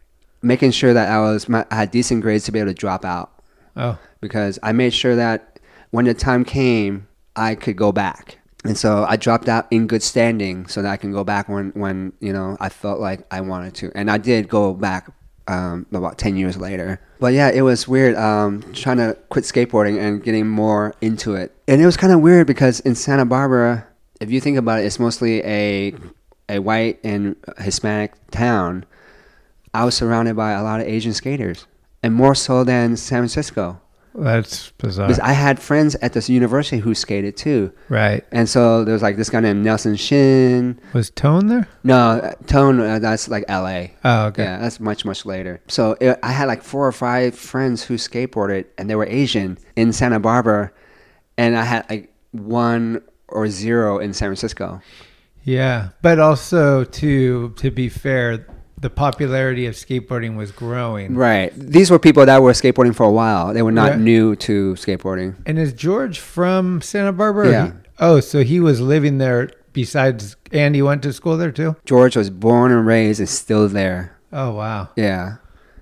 making 0.42 0.70
sure 0.72 0.92
that 0.94 1.08
I 1.08 1.20
was 1.20 1.48
my, 1.48 1.64
I 1.70 1.76
had 1.76 1.90
decent 1.90 2.22
grades 2.22 2.44
to 2.46 2.52
be 2.52 2.58
able 2.58 2.70
to 2.70 2.74
drop 2.74 3.04
out 3.04 3.30
Oh. 3.76 3.96
because 4.20 4.58
I 4.62 4.72
made 4.72 4.92
sure 4.92 5.14
that 5.16 5.60
when 5.92 6.04
the 6.04 6.14
time 6.14 6.44
came, 6.44 7.06
I 7.36 7.54
could 7.54 7.76
go 7.76 7.92
back. 7.92 8.38
And 8.64 8.76
so 8.76 9.04
I 9.08 9.16
dropped 9.16 9.48
out 9.48 9.66
in 9.70 9.86
good 9.86 10.02
standing 10.02 10.66
so 10.66 10.82
that 10.82 10.90
I 10.90 10.96
can 10.96 11.12
go 11.12 11.22
back 11.24 11.48
when, 11.48 11.70
when 11.70 12.12
you 12.20 12.32
know 12.32 12.56
I 12.60 12.68
felt 12.68 13.00
like 13.00 13.20
I 13.30 13.40
wanted 13.40 13.74
to. 13.76 13.92
And 13.94 14.10
I 14.10 14.18
did 14.18 14.48
go 14.48 14.72
back 14.74 15.10
um, 15.48 15.86
about 15.92 16.18
10 16.18 16.36
years 16.36 16.56
later. 16.56 17.00
But 17.18 17.34
yeah, 17.34 17.50
it 17.50 17.62
was 17.62 17.86
weird 17.88 18.14
um, 18.16 18.62
trying 18.72 18.98
to 18.98 19.16
quit 19.30 19.44
skateboarding 19.44 20.00
and 20.00 20.22
getting 20.22 20.46
more 20.48 20.94
into 21.00 21.34
it. 21.34 21.52
And 21.66 21.80
it 21.80 21.86
was 21.86 21.96
kind 21.96 22.12
of 22.12 22.20
weird 22.20 22.46
because 22.46 22.78
in 22.80 22.94
Santa 22.94 23.24
Barbara, 23.24 23.86
if 24.22 24.30
you 24.30 24.40
think 24.40 24.56
about 24.56 24.80
it, 24.80 24.86
it's 24.86 24.98
mostly 24.98 25.42
a, 25.44 25.94
a 26.48 26.60
white 26.60 27.00
and 27.02 27.36
Hispanic 27.58 28.12
town. 28.30 28.86
I 29.74 29.84
was 29.84 29.94
surrounded 29.96 30.36
by 30.36 30.52
a 30.52 30.62
lot 30.62 30.80
of 30.80 30.86
Asian 30.86 31.12
skaters, 31.12 31.66
and 32.02 32.14
more 32.14 32.34
so 32.34 32.62
than 32.62 32.96
San 32.96 33.20
Francisco. 33.20 33.80
That's 34.14 34.70
bizarre. 34.72 35.08
Because 35.08 35.20
I 35.20 35.32
had 35.32 35.58
friends 35.58 35.94
at 35.96 36.12
this 36.12 36.28
university 36.28 36.78
who 36.78 36.94
skated 36.94 37.36
too. 37.36 37.72
Right. 37.88 38.22
And 38.30 38.46
so 38.48 38.84
there 38.84 38.92
was 38.92 39.02
like 39.02 39.16
this 39.16 39.30
guy 39.30 39.40
named 39.40 39.64
Nelson 39.64 39.96
Shin. 39.96 40.78
Was 40.92 41.08
Tone 41.08 41.46
there? 41.46 41.66
No, 41.82 42.34
Tone, 42.46 42.78
uh, 42.78 42.98
that's 42.98 43.28
like 43.28 43.44
LA. 43.48 43.86
Oh, 44.04 44.26
okay. 44.26 44.44
Yeah, 44.44 44.58
that's 44.58 44.80
much, 44.80 45.06
much 45.06 45.24
later. 45.24 45.62
So 45.68 45.96
it, 45.98 46.18
I 46.22 46.32
had 46.32 46.44
like 46.44 46.62
four 46.62 46.86
or 46.86 46.92
five 46.92 47.34
friends 47.34 47.84
who 47.84 47.94
skateboarded 47.94 48.66
and 48.76 48.90
they 48.90 48.94
were 48.94 49.06
Asian 49.06 49.56
in 49.76 49.94
Santa 49.94 50.20
Barbara. 50.20 50.72
And 51.38 51.56
I 51.56 51.64
had 51.64 51.88
like 51.88 52.12
one 52.32 53.02
or 53.32 53.48
zero 53.48 53.98
in 53.98 54.12
San 54.12 54.28
Francisco. 54.28 54.80
Yeah, 55.44 55.88
but 56.02 56.18
also 56.20 56.84
to 56.84 57.50
to 57.56 57.70
be 57.70 57.88
fair, 57.88 58.46
the 58.80 58.90
popularity 58.90 59.66
of 59.66 59.74
skateboarding 59.74 60.36
was 60.36 60.52
growing. 60.52 61.14
Right. 61.14 61.52
These 61.56 61.90
were 61.90 61.98
people 61.98 62.24
that 62.26 62.42
were 62.42 62.52
skateboarding 62.52 62.94
for 62.94 63.04
a 63.04 63.10
while. 63.10 63.52
They 63.52 63.62
were 63.62 63.72
not 63.72 63.92
Yeah. 63.92 63.96
new 64.04 64.36
to 64.36 64.74
skateboarding. 64.74 65.34
And 65.46 65.58
is 65.58 65.72
George 65.72 66.18
from 66.20 66.80
Santa 66.80 67.12
Barbara? 67.12 67.50
Yeah. 67.50 67.66
he- 67.66 67.72
oh, 67.98 68.20
so 68.20 68.42
he 68.44 68.60
was 68.60 68.80
living 68.80 69.18
there 69.18 69.50
besides 69.72 70.36
and 70.52 70.74
he 70.74 70.82
went 70.82 71.02
to 71.02 71.12
school 71.12 71.36
there 71.36 71.50
too? 71.52 71.76
George 71.84 72.16
was 72.16 72.30
born 72.30 72.70
and 72.72 72.86
raised 72.86 73.18
and 73.20 73.28
still 73.28 73.68
there. 73.68 74.12
Oh 74.32 74.52
wow. 74.52 74.90
Yeah. 74.96 75.36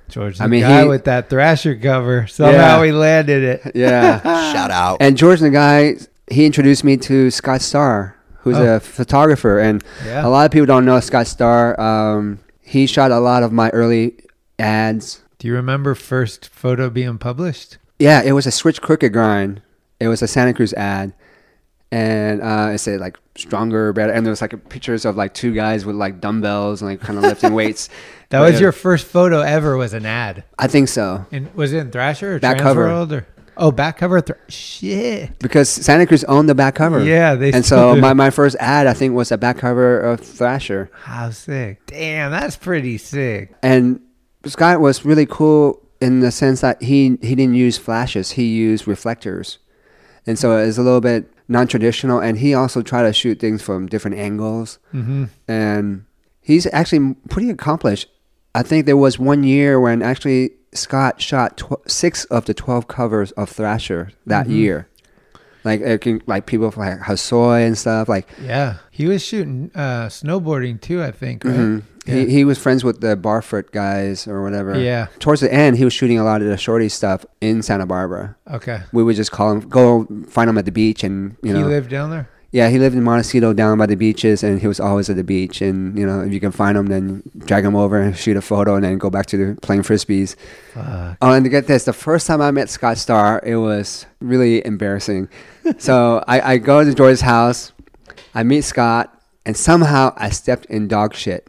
George 0.08 0.38
the 0.38 0.44
I 0.44 0.46
mean, 0.48 0.62
guy 0.62 0.82
he- 0.82 0.88
with 0.88 1.04
that 1.04 1.28
Thrasher 1.30 1.76
cover. 1.76 2.26
Somehow 2.26 2.80
Yeah. 2.80 2.86
he 2.86 2.92
landed 2.92 3.42
it. 3.44 3.72
Yeah. 3.74 4.20
Shout 4.52 4.70
out. 4.70 4.96
And 5.00 5.16
George, 5.16 5.40
the 5.40 5.50
guy, 5.50 5.96
he 6.30 6.46
introduced 6.46 6.84
me 6.84 6.96
to 6.98 7.30
Scott 7.30 7.60
Starr, 7.60 8.16
who's 8.40 8.56
Oh. 8.56 8.76
a 8.76 8.80
photographer. 8.80 9.58
And 9.58 9.82
Yeah. 10.06 10.26
a 10.26 10.28
lot 10.28 10.46
of 10.46 10.52
people 10.52 10.66
don't 10.66 10.84
know 10.84 10.98
Scott 11.00 11.26
Starr. 11.26 11.78
Um, 11.80 12.38
he 12.62 12.86
shot 12.86 13.10
a 13.10 13.18
lot 13.20 13.42
of 13.42 13.52
my 13.52 13.68
early 13.70 14.14
ads. 14.58 15.20
Do 15.38 15.48
you 15.48 15.54
remember 15.54 15.94
first 15.94 16.48
photo 16.52 16.88
being 16.90 17.18
published? 17.18 17.78
Yeah, 17.98 18.22
it 18.22 18.32
was 18.32 18.46
a 18.46 18.50
Switch 18.50 18.80
Crooked 18.80 19.12
grind. 19.12 19.60
It 19.98 20.08
was 20.08 20.22
a 20.22 20.28
Santa 20.28 20.54
Cruz 20.54 20.72
ad. 20.74 21.12
And 21.92 22.40
uh, 22.40 22.70
it 22.74 22.78
said 22.78 23.00
like 23.00 23.18
stronger, 23.36 23.92
better. 23.92 24.12
And 24.12 24.24
there 24.24 24.30
was 24.30 24.40
like 24.40 24.68
pictures 24.68 25.04
of 25.04 25.16
like 25.16 25.34
two 25.34 25.52
guys 25.52 25.84
with 25.84 25.96
like 25.96 26.20
dumbbells 26.20 26.80
and 26.82 26.90
like 26.90 27.00
kind 27.00 27.18
of 27.18 27.24
lifting 27.24 27.52
weights. 27.60 27.88
That 28.28 28.38
But 28.40 28.52
was 28.52 28.60
your 28.60 28.70
first 28.70 29.06
photo 29.08 29.40
ever 29.40 29.76
was 29.76 29.92
an 29.92 30.06
ad. 30.06 30.44
I 30.58 30.68
think 30.68 30.88
so. 30.88 31.26
And 31.32 31.52
was 31.54 31.72
it 31.72 31.78
in 31.78 31.90
Thrasher 31.90 32.36
or 32.36 32.38
Back 32.38 32.58
cover. 32.58 32.86
Or 32.86 33.26
Oh, 33.62 33.70
back 33.70 33.98
cover 33.98 34.20
Thr- 34.22 34.32
shit. 34.48 35.38
Because 35.38 35.68
Santa 35.68 36.06
Cruz 36.06 36.24
owned 36.24 36.48
the 36.48 36.54
back 36.54 36.74
cover. 36.74 37.04
Yeah, 37.04 37.34
they 37.34 37.52
And 37.52 37.64
so 37.64 37.94
do. 37.94 38.00
my, 38.00 38.14
my 38.14 38.30
first 38.30 38.56
ad, 38.58 38.86
I 38.86 38.94
think, 38.94 39.14
was 39.14 39.30
a 39.30 39.36
back 39.38 39.58
cover 39.58 40.00
of 40.00 40.20
Thrasher. 40.20 40.90
How 41.04 41.30
sick. 41.30 41.84
Damn, 41.86 42.30
that's 42.30 42.56
pretty 42.56 42.96
sick. 42.98 43.54
And 43.62 44.00
Scott 44.46 44.80
was 44.80 45.04
really 45.04 45.26
cool 45.26 45.86
in 46.00 46.20
the 46.20 46.30
sense 46.30 46.62
that 46.62 46.82
he 46.82 47.18
he 47.20 47.34
didn't 47.34 47.54
use 47.54 47.76
flashes; 47.76 48.30
he 48.32 48.44
used 48.44 48.88
reflectors, 48.88 49.58
and 50.26 50.38
so 50.38 50.56
it's 50.56 50.78
a 50.78 50.82
little 50.82 51.02
bit 51.02 51.30
non-traditional. 51.48 52.18
And 52.20 52.38
he 52.38 52.54
also 52.54 52.80
tried 52.80 53.02
to 53.02 53.12
shoot 53.12 53.38
things 53.38 53.60
from 53.60 53.86
different 53.86 54.16
angles, 54.16 54.78
Mhm. 54.94 55.28
and 55.46 56.04
he's 56.40 56.66
actually 56.72 57.14
pretty 57.28 57.50
accomplished. 57.50 58.08
I 58.54 58.62
think 58.62 58.86
there 58.86 58.96
was 58.96 59.18
one 59.18 59.44
year 59.44 59.78
when 59.78 60.00
actually 60.00 60.52
Scott 60.72 61.20
shot 61.20 61.56
tw- 61.56 61.88
six 61.90 62.24
of 62.26 62.44
the 62.44 62.54
twelve 62.54 62.86
covers 62.88 63.32
of 63.32 63.48
Thrasher 63.50 64.10
that 64.26 64.46
Mhm. 64.46 64.50
year. 64.56 64.86
Like 65.64 65.80
it 65.82 66.00
can, 66.00 66.22
like 66.26 66.46
people 66.46 66.70
from 66.70 66.84
like 66.86 67.00
Hasoy 67.00 67.66
and 67.66 67.76
stuff. 67.76 68.08
Like 68.08 68.26
Yeah. 68.42 68.76
He 68.90 69.06
was 69.06 69.22
shooting 69.24 69.70
uh 69.74 70.06
snowboarding 70.06 70.80
too, 70.80 71.02
I 71.02 71.10
think, 71.10 71.44
right? 71.44 71.54
Mhm. 71.56 71.82
Yeah. 72.06 72.14
He, 72.14 72.26
he 72.30 72.44
was 72.44 72.56
friends 72.56 72.82
with 72.82 73.00
the 73.02 73.14
Barfoot 73.16 73.72
guys 73.72 74.26
or 74.26 74.42
whatever. 74.42 74.78
Yeah. 74.78 75.08
Towards 75.18 75.42
the 75.42 75.52
end, 75.52 75.76
he 75.76 75.84
was 75.84 75.92
shooting 75.92 76.18
a 76.18 76.24
lot 76.24 76.40
of 76.40 76.48
the 76.48 76.56
shorty 76.56 76.88
stuff 76.88 77.26
in 77.42 77.60
Santa 77.62 77.84
Barbara. 77.84 78.36
Okay. 78.50 78.80
We 78.92 79.02
would 79.02 79.16
just 79.16 79.32
call 79.32 79.52
him, 79.52 79.60
go 79.68 80.06
find 80.26 80.48
him 80.48 80.56
at 80.56 80.64
the 80.64 80.72
beach, 80.72 81.04
and 81.04 81.36
you 81.42 81.52
know. 81.52 81.58
he 81.58 81.64
lived 81.64 81.90
down 81.90 82.10
there? 82.10 82.28
Yeah, 82.52 82.68
he 82.68 82.80
lived 82.80 82.96
in 82.96 83.04
Montecito 83.04 83.52
down 83.52 83.78
by 83.78 83.86
the 83.86 83.94
beaches, 83.94 84.42
and 84.42 84.60
he 84.60 84.66
was 84.66 84.80
always 84.80 85.08
at 85.08 85.14
the 85.14 85.22
beach. 85.22 85.62
And 85.62 85.96
you 85.96 86.04
know, 86.04 86.20
if 86.20 86.32
you 86.32 86.40
can 86.40 86.50
find 86.50 86.76
him, 86.76 86.86
then 86.86 87.22
drag 87.38 87.64
him 87.64 87.76
over 87.76 88.00
and 88.00 88.16
shoot 88.16 88.36
a 88.36 88.42
photo, 88.42 88.74
and 88.74 88.84
then 88.84 88.98
go 88.98 89.08
back 89.08 89.26
to 89.26 89.36
the 89.36 89.60
playing 89.60 89.82
frisbees. 89.82 90.34
Fuck. 90.74 91.16
Oh, 91.22 91.32
and 91.32 91.44
to 91.44 91.50
get 91.50 91.68
this, 91.68 91.84
the 91.84 91.92
first 91.92 92.26
time 92.26 92.40
I 92.40 92.50
met 92.50 92.68
Scott 92.68 92.98
Starr, 92.98 93.40
it 93.44 93.56
was 93.56 94.06
really 94.20 94.64
embarrassing. 94.66 95.28
so 95.78 96.24
I, 96.26 96.54
I 96.54 96.58
go 96.58 96.84
to 96.84 96.92
George's 96.92 97.20
house, 97.20 97.72
I 98.34 98.42
meet 98.42 98.62
Scott, 98.62 99.16
and 99.46 99.56
somehow 99.56 100.12
I 100.16 100.30
stepped 100.30 100.66
in 100.66 100.88
dog 100.88 101.14
shit. 101.14 101.48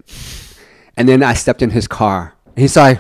And 0.97 1.09
then 1.09 1.23
I 1.23 1.33
stepped 1.33 1.63
in 1.63 1.71
his 1.71 1.87
car. 1.87 2.35
And 2.45 2.59
he's 2.59 2.75
like, 2.75 2.99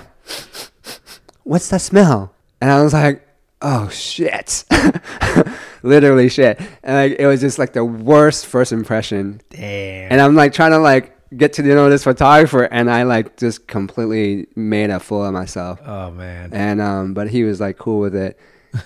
"What's 1.43 1.69
that 1.69 1.81
smell?" 1.81 2.33
And 2.59 2.71
I 2.71 2.81
was 2.81 2.93
like, 2.93 3.27
"Oh 3.61 3.89
shit." 3.89 4.63
Literally 5.83 6.29
shit. 6.29 6.59
And 6.83 7.11
like, 7.11 7.19
it 7.19 7.27
was 7.27 7.41
just 7.41 7.59
like 7.59 7.73
the 7.73 7.85
worst 7.85 8.45
first 8.45 8.71
impression. 8.71 9.41
Damn. 9.49 10.11
And 10.11 10.21
I'm 10.21 10.35
like 10.35 10.53
trying 10.53 10.71
to 10.71 10.79
like 10.79 11.17
get 11.35 11.53
to 11.53 11.63
know 11.63 11.89
this 11.89 12.03
photographer 12.03 12.63
and 12.63 12.91
I 12.91 13.03
like 13.03 13.37
just 13.37 13.67
completely 13.67 14.47
made 14.55 14.89
a 14.89 14.99
fool 14.99 15.25
of 15.25 15.33
myself. 15.33 15.79
Oh 15.85 16.11
man. 16.11 16.53
And 16.53 16.81
um 16.81 17.13
but 17.13 17.29
he 17.29 17.43
was 17.43 17.59
like 17.59 17.77
cool 17.77 17.99
with 17.99 18.15
it. 18.15 18.39
Uh, 18.73 18.79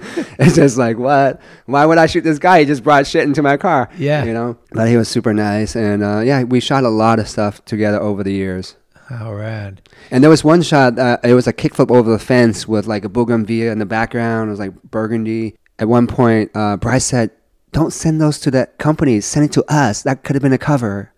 it's 0.38 0.56
just 0.56 0.78
like 0.78 0.98
what? 0.98 1.40
Why 1.66 1.86
would 1.86 1.98
I 1.98 2.06
shoot 2.06 2.22
this 2.22 2.38
guy? 2.38 2.60
He 2.60 2.66
just 2.66 2.84
brought 2.84 3.06
shit 3.06 3.24
into 3.24 3.42
my 3.42 3.56
car. 3.56 3.90
Yeah. 3.96 4.24
You 4.24 4.32
know? 4.32 4.58
But 4.72 4.88
he 4.88 4.96
was 4.96 5.08
super 5.08 5.32
nice 5.32 5.74
and 5.74 6.02
uh 6.02 6.20
yeah, 6.20 6.42
we 6.44 6.60
shot 6.60 6.84
a 6.84 6.90
lot 6.90 7.18
of 7.18 7.28
stuff 7.28 7.64
together 7.64 8.00
over 8.00 8.22
the 8.22 8.32
years. 8.32 8.76
How 9.10 9.34
rad. 9.34 9.82
And 10.12 10.22
there 10.22 10.30
was 10.30 10.44
one 10.44 10.62
shot, 10.62 10.96
uh, 10.96 11.18
it 11.24 11.34
was 11.34 11.48
a 11.48 11.52
kickflip 11.52 11.90
over 11.90 12.12
the 12.12 12.18
fence 12.18 12.68
with 12.68 12.86
like 12.86 13.04
a 13.04 13.08
bougainvillea 13.08 13.72
in 13.72 13.80
the 13.80 13.86
background. 13.86 14.48
It 14.48 14.50
was 14.52 14.60
like 14.60 14.82
burgundy. 14.84 15.56
At 15.80 15.88
one 15.88 16.06
point, 16.06 16.50
uh, 16.54 16.76
Bryce 16.76 17.06
said, 17.06 17.30
Don't 17.72 17.92
send 17.92 18.20
those 18.20 18.38
to 18.40 18.50
that 18.52 18.78
company. 18.78 19.20
Send 19.20 19.46
it 19.46 19.52
to 19.52 19.64
us. 19.72 20.02
That 20.02 20.22
could 20.22 20.36
have 20.36 20.42
been 20.42 20.52
a 20.52 20.58
cover. 20.58 21.12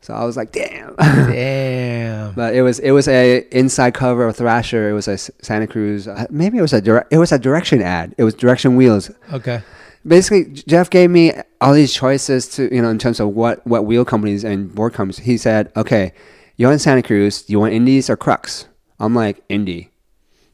So 0.00 0.14
I 0.14 0.24
was 0.24 0.36
like, 0.36 0.52
damn. 0.52 0.94
Damn. 0.96 2.32
but 2.32 2.54
it 2.54 2.62
was 2.62 2.78
it 2.78 2.92
was 2.92 3.06
a 3.06 3.46
inside 3.56 3.92
cover 3.92 4.26
of 4.26 4.36
Thrasher. 4.36 4.88
It 4.88 4.94
was 4.94 5.06
a 5.08 5.18
Santa 5.18 5.66
Cruz. 5.66 6.08
Uh, 6.08 6.26
maybe 6.30 6.56
it 6.56 6.62
was 6.62 6.72
a 6.72 6.80
direct, 6.80 7.12
it 7.12 7.18
was 7.18 7.32
a 7.32 7.38
direction 7.38 7.82
ad. 7.82 8.14
It 8.16 8.24
was 8.24 8.32
direction 8.34 8.76
wheels. 8.76 9.10
Okay. 9.32 9.62
Basically, 10.06 10.44
Jeff 10.66 10.88
gave 10.88 11.10
me 11.10 11.34
all 11.60 11.74
these 11.74 11.92
choices 11.92 12.48
to 12.56 12.74
you 12.74 12.80
know 12.80 12.88
in 12.88 12.98
terms 12.98 13.20
of 13.20 13.28
what 13.28 13.64
what 13.66 13.84
wheel 13.84 14.06
companies 14.06 14.42
and 14.42 14.74
board 14.74 14.94
companies. 14.94 15.18
He 15.18 15.36
said, 15.36 15.70
okay, 15.76 16.12
you're 16.56 16.72
in 16.72 16.78
Santa 16.78 17.02
Cruz. 17.02 17.42
Do 17.42 17.52
you 17.52 17.60
want 17.60 17.74
Indies 17.74 18.08
or 18.08 18.16
Krux? 18.16 18.66
I'm 18.98 19.14
like 19.14 19.44
Indy. 19.50 19.89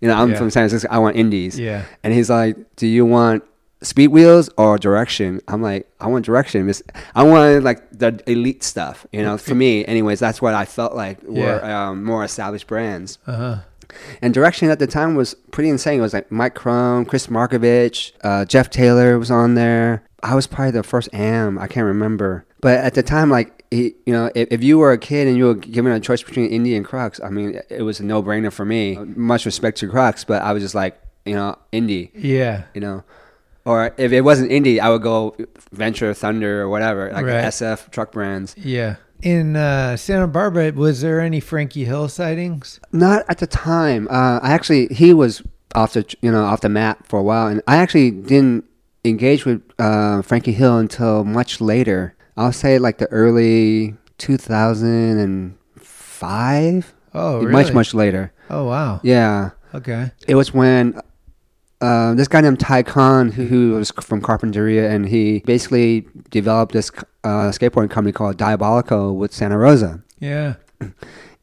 You 0.06 0.12
know, 0.14 0.20
I'm 0.22 0.30
Yeah. 0.30 0.38
from 0.38 0.50
San 0.50 0.62
Francisco. 0.68 0.88
I 0.90 0.98
want 0.98 1.16
Indies. 1.16 1.58
Yeah. 1.58 1.82
And 2.02 2.12
he's 2.14 2.30
like, 2.30 2.56
do 2.76 2.86
you 2.86 3.04
want 3.04 3.42
speed 3.82 4.08
wheels 4.08 4.48
or 4.56 4.78
direction? 4.78 5.40
I'm 5.48 5.62
like, 5.62 5.86
I 6.00 6.06
want 6.06 6.24
direction. 6.24 6.70
I 7.14 7.22
want 7.22 7.64
like 7.64 7.80
the 7.92 8.20
elite 8.26 8.62
stuff. 8.62 9.06
You 9.12 9.22
know, 9.22 9.36
for 9.38 9.54
me, 9.54 9.84
anyways, 9.86 10.18
that's 10.20 10.40
what 10.40 10.54
I 10.54 10.64
felt 10.64 10.94
like 10.94 11.22
were 11.22 11.60
Yeah. 11.62 11.88
um, 11.88 12.04
more 12.04 12.24
established 12.24 12.66
brands. 12.66 13.18
Uh 13.26 13.32
huh. 13.36 13.56
And 14.20 14.34
direction 14.34 14.68
at 14.70 14.78
the 14.78 14.86
time 14.86 15.14
was 15.14 15.34
pretty 15.52 15.70
insane. 15.70 15.98
It 15.98 16.02
was 16.02 16.12
like 16.12 16.30
Mike 16.32 16.54
Crum, 16.54 17.04
Chris 17.04 17.28
Markovich, 17.28 18.12
uh, 18.22 18.44
Jeff 18.44 18.68
Taylor 18.70 19.18
was 19.18 19.30
on 19.30 19.54
there. 19.54 20.02
I 20.22 20.34
was 20.34 20.46
probably 20.46 20.72
the 20.72 20.82
first 20.82 21.08
AM. 21.12 21.56
I 21.58 21.66
can't 21.68 21.86
remember. 21.86 22.44
But 22.60 22.78
at 22.78 22.94
the 22.94 23.02
time, 23.02 23.30
like, 23.30 23.55
he, 23.70 23.94
you 24.06 24.12
know, 24.12 24.30
if, 24.34 24.48
if 24.50 24.62
you 24.64 24.78
were 24.78 24.92
a 24.92 24.98
kid 24.98 25.26
and 25.28 25.36
you 25.36 25.46
were 25.46 25.54
given 25.54 25.92
a 25.92 26.00
choice 26.00 26.22
between 26.22 26.50
Indy 26.50 26.76
and 26.76 26.84
Krux, 26.86 27.22
I 27.24 27.30
mean, 27.30 27.60
it 27.68 27.82
was 27.82 28.00
a 28.00 28.04
no 28.04 28.22
brainer 28.22 28.52
for 28.52 28.64
me. 28.64 28.96
Much 28.96 29.44
respect 29.46 29.78
to 29.78 29.88
Krux, 29.88 30.26
but 30.26 30.42
I 30.42 30.52
was 30.52 30.62
just 30.62 30.74
like, 30.74 31.00
you 31.24 31.34
know, 31.34 31.56
Indy, 31.72 32.10
Yeah. 32.14 32.64
you 32.74 32.80
know. 32.80 33.02
Or 33.64 33.92
if 33.96 34.12
it 34.12 34.20
wasn't 34.20 34.52
Indy, 34.52 34.80
I 34.80 34.88
would 34.90 35.02
go 35.02 35.36
Venture, 35.72 36.14
Thunder, 36.14 36.62
or 36.62 36.68
whatever, 36.68 37.10
like 37.12 37.26
Right. 37.26 37.44
SF 37.44 37.90
truck 37.90 38.12
brands. 38.12 38.54
Yeah. 38.56 38.96
In 39.22 39.56
uh, 39.56 39.96
Santa 39.96 40.28
Barbara, 40.28 40.70
was 40.72 41.00
there 41.00 41.20
any 41.20 41.40
Frankie 41.40 41.84
Hill 41.84 42.08
sightings? 42.08 42.78
Not 42.92 43.24
at 43.28 43.38
the 43.38 43.46
time. 43.46 44.06
Uh, 44.08 44.38
I 44.42 44.52
actually 44.52 44.86
he 44.88 45.12
was 45.14 45.42
off 45.74 45.94
the 45.94 46.04
you 46.20 46.30
know 46.30 46.44
off 46.44 46.60
the 46.60 46.68
map 46.68 47.06
for 47.08 47.18
a 47.18 47.22
while, 47.22 47.46
and 47.48 47.60
I 47.66 47.78
actually 47.78 48.10
didn't 48.10 48.64
engage 49.04 49.44
with 49.46 49.62
uh, 49.78 50.20
Frankie 50.22 50.52
Hill 50.52 50.78
until 50.78 51.24
much 51.24 51.60
later. 51.60 52.14
I'll 52.36 52.52
say 52.52 52.78
like 52.78 52.98
the 52.98 53.06
early 53.08 53.94
2005. 54.18 56.94
Oh, 57.14 57.42
Much 57.42 57.50
really? 57.66 57.72
much 57.72 57.94
later. 57.94 58.32
Oh, 58.50 58.64
wow. 58.66 59.00
Yeah, 59.02 59.50
Okay. 59.74 60.10
it 60.28 60.34
was 60.34 60.52
when. 60.54 61.00
Uh, 61.78 62.14
this 62.14 62.26
guy 62.26 62.40
named 62.40 62.58
Ty 62.58 62.84
Khan, 62.84 63.30
who, 63.32 63.44
who 63.44 63.72
was 63.72 63.90
from 64.00 64.22
Carpinteria, 64.22 64.88
and 64.90 65.06
he 65.06 65.40
basically 65.40 66.06
developed 66.30 66.72
this 66.72 66.90
uh, 67.22 67.50
skateboarding 67.52 67.90
company 67.90 68.12
called 68.12 68.38
Diabolico 68.38 69.14
with 69.14 69.30
Santarossa. 69.32 70.02
Yeah. 70.20 70.54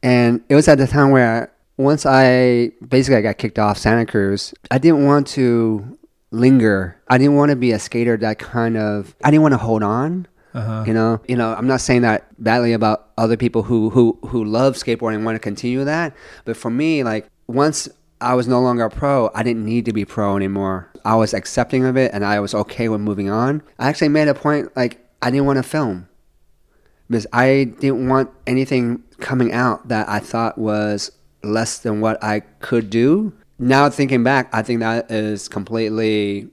And 0.02 0.42
it 0.50 0.54
was 0.54 0.68
at 0.68 0.76
the 0.76 0.86
time 0.86 1.12
where 1.12 1.50
once 1.78 2.04
I 2.04 2.72
basically 2.86 3.16
I 3.16 3.22
got 3.22 3.38
kicked 3.38 3.58
off 3.58 3.78
Santa 3.78 4.04
Cruz, 4.04 4.52
I 4.70 4.76
didn't 4.76 5.06
want 5.06 5.26
to 5.28 5.96
linger. 6.30 7.00
I 7.08 7.16
didn't 7.16 7.36
want 7.36 7.52
to 7.52 7.56
be 7.56 7.72
a 7.72 7.78
skater 7.78 8.18
that 8.18 8.38
kind 8.38 8.76
of 8.76 9.14
I 9.24 9.30
didn't 9.30 9.40
want 9.44 9.54
to 9.54 9.58
hold 9.58 9.82
on. 9.82 10.26
Uh-huh. 10.54 10.84
You 10.86 10.94
know, 10.94 11.20
you 11.26 11.36
know, 11.36 11.52
I'm 11.52 11.66
not 11.66 11.80
saying 11.80 12.02
that 12.02 12.26
badly 12.42 12.72
about 12.72 13.10
other 13.18 13.36
people 13.36 13.64
who 13.64 13.90
who 13.90 14.16
who 14.28 14.44
love 14.44 14.76
skateboarding 14.76 15.16
and 15.16 15.24
want 15.24 15.34
to 15.34 15.40
continue 15.40 15.84
that, 15.84 16.14
but 16.44 16.56
for 16.56 16.70
me, 16.70 17.02
like 17.02 17.26
once 17.48 17.88
I 18.20 18.34
was 18.34 18.46
no 18.46 18.60
longer 18.60 18.84
a 18.84 18.90
pro, 18.90 19.30
I 19.34 19.42
didn't 19.42 19.64
need 19.64 19.84
to 19.86 19.92
be 19.92 20.04
pro 20.04 20.36
anymore. 20.36 20.90
I 21.04 21.16
was 21.16 21.34
accepting 21.34 21.84
of 21.84 21.96
it 21.96 22.12
and 22.14 22.24
I 22.24 22.40
was 22.40 22.54
okay 22.54 22.88
with 22.88 23.00
moving 23.00 23.28
on. 23.28 23.62
I 23.78 23.88
actually 23.88 24.08
made 24.08 24.28
a 24.28 24.34
point 24.34 24.74
like 24.76 25.04
I 25.20 25.30
didn't 25.30 25.46
want 25.46 25.58
to 25.58 25.62
film 25.62 26.08
because 27.08 27.26
I 27.32 27.72
didn't 27.80 28.08
want 28.08 28.30
anything 28.46 29.02
coming 29.18 29.52
out 29.52 29.88
that 29.88 30.08
I 30.08 30.20
thought 30.20 30.56
was 30.56 31.10
less 31.42 31.78
than 31.78 32.00
what 32.00 32.22
I 32.22 32.40
could 32.60 32.90
do. 32.90 33.32
Now 33.58 33.90
thinking 33.90 34.24
back, 34.24 34.48
I 34.52 34.62
think 34.62 34.80
that 34.80 35.10
is 35.10 35.48
completely 35.48 36.48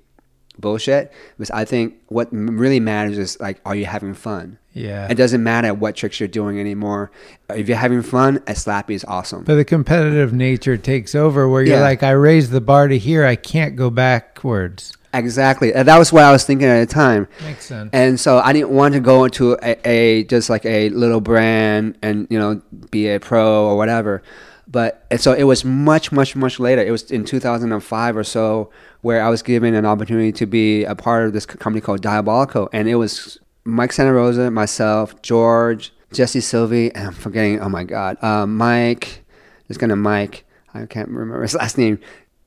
bullshit 0.61 1.11
because 1.37 1.51
I 1.51 1.65
think 1.65 1.95
what 2.07 2.29
really 2.31 2.79
matters 2.79 3.17
is 3.17 3.39
like, 3.39 3.59
are 3.65 3.75
you 3.75 3.85
having 3.85 4.13
fun? 4.13 4.57
Yeah. 4.73 5.07
It 5.09 5.15
doesn't 5.15 5.43
matter 5.43 5.73
what 5.73 5.95
tricks 5.97 6.19
you're 6.19 6.29
doing 6.29 6.59
anymore. 6.59 7.11
If 7.49 7.67
you're 7.67 7.77
having 7.77 8.01
fun, 8.03 8.37
a 8.47 8.53
slappy 8.53 8.91
is 8.91 9.03
awesome. 9.05 9.43
But 9.43 9.55
the 9.55 9.65
competitive 9.65 10.31
nature 10.31 10.77
takes 10.77 11.13
over 11.15 11.49
where 11.49 11.61
you're 11.61 11.75
Yeah. 11.77 11.81
like, 11.81 12.03
I 12.03 12.11
raised 12.11 12.51
the 12.51 12.61
bar 12.61 12.87
to 12.87 12.97
here. 12.97 13.25
I 13.25 13.35
can't 13.35 13.75
go 13.75 13.89
backwards. 13.89 14.93
Exactly. 15.13 15.73
And 15.73 15.87
that 15.89 15.97
was 15.97 16.13
what 16.13 16.23
I 16.23 16.31
was 16.31 16.45
thinking 16.45 16.69
at 16.69 16.87
the 16.87 16.93
time. 16.93 17.27
Makes 17.43 17.65
sense. 17.65 17.89
And 17.91 18.17
so 18.17 18.37
I 18.39 18.53
didn't 18.53 18.69
want 18.69 18.93
to 18.93 19.01
go 19.01 19.25
into 19.25 19.57
a, 19.61 19.75
a 19.85 20.23
just 20.23 20.49
like 20.49 20.65
a 20.65 20.87
little 20.89 21.19
brand 21.19 21.97
and 22.01 22.27
you 22.29 22.39
know 22.39 22.61
be 22.91 23.09
a 23.09 23.19
pro 23.19 23.65
or 23.67 23.75
whatever. 23.75 24.23
But 24.67 25.05
so 25.17 25.33
it 25.33 25.43
was 25.43 25.65
much, 25.65 26.13
much, 26.13 26.33
much 26.37 26.57
later. 26.61 26.81
It 26.81 26.91
was 26.91 27.11
in 27.11 27.25
2005 27.25 28.15
or 28.15 28.23
so 28.23 28.69
where 29.01 29.23
I 29.23 29.29
was 29.29 29.41
given 29.41 29.73
an 29.73 29.85
opportunity 29.85 30.31
to 30.33 30.45
be 30.45 30.83
a 30.83 30.95
part 30.95 31.25
of 31.25 31.33
this 31.33 31.45
company 31.45 31.81
called 31.81 32.01
Diabolico, 32.01 32.69
and 32.71 32.87
it 32.87 32.95
was 32.95 33.39
Mike 33.63 33.91
Santarossa, 33.91 34.51
myself, 34.51 35.21
George, 35.21 35.93
Jesse 36.13 36.41
Sylvie, 36.41 36.93
and 36.93 37.07
I'm 37.07 37.13
forgetting. 37.13 37.59
Oh 37.59 37.69
my 37.69 37.83
God, 37.83 38.21
uh, 38.23 38.45
Mike. 38.45 39.23
This 39.67 39.77
gonna 39.77 39.95
Mike. 39.95 40.45
I 40.73 40.85
can't 40.85 41.09
remember 41.09 41.41
his 41.41 41.55
last 41.61 41.77
name. 41.77 41.99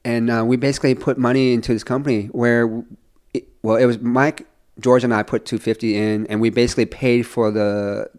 And 0.05 0.31
uh, 0.31 0.45
we 0.47 0.57
basically 0.57 0.95
put 0.95 1.17
money 1.17 1.55
into 1.55 1.73
this 1.73 1.83
company 1.83 2.27
where, 2.27 2.85
it, 3.33 3.49
well, 3.63 3.77
it 3.77 3.87
was 3.87 3.99
Mike, 4.01 4.47
George, 4.79 5.03
and 5.03 5.15
I 5.15 5.23
put 5.23 5.47
250 5.47 5.97
in, 5.97 6.27
and 6.27 6.43
we 6.43 6.51
basically 6.51 6.87
paid 6.87 7.23
for 7.23 7.51
the 7.51 8.11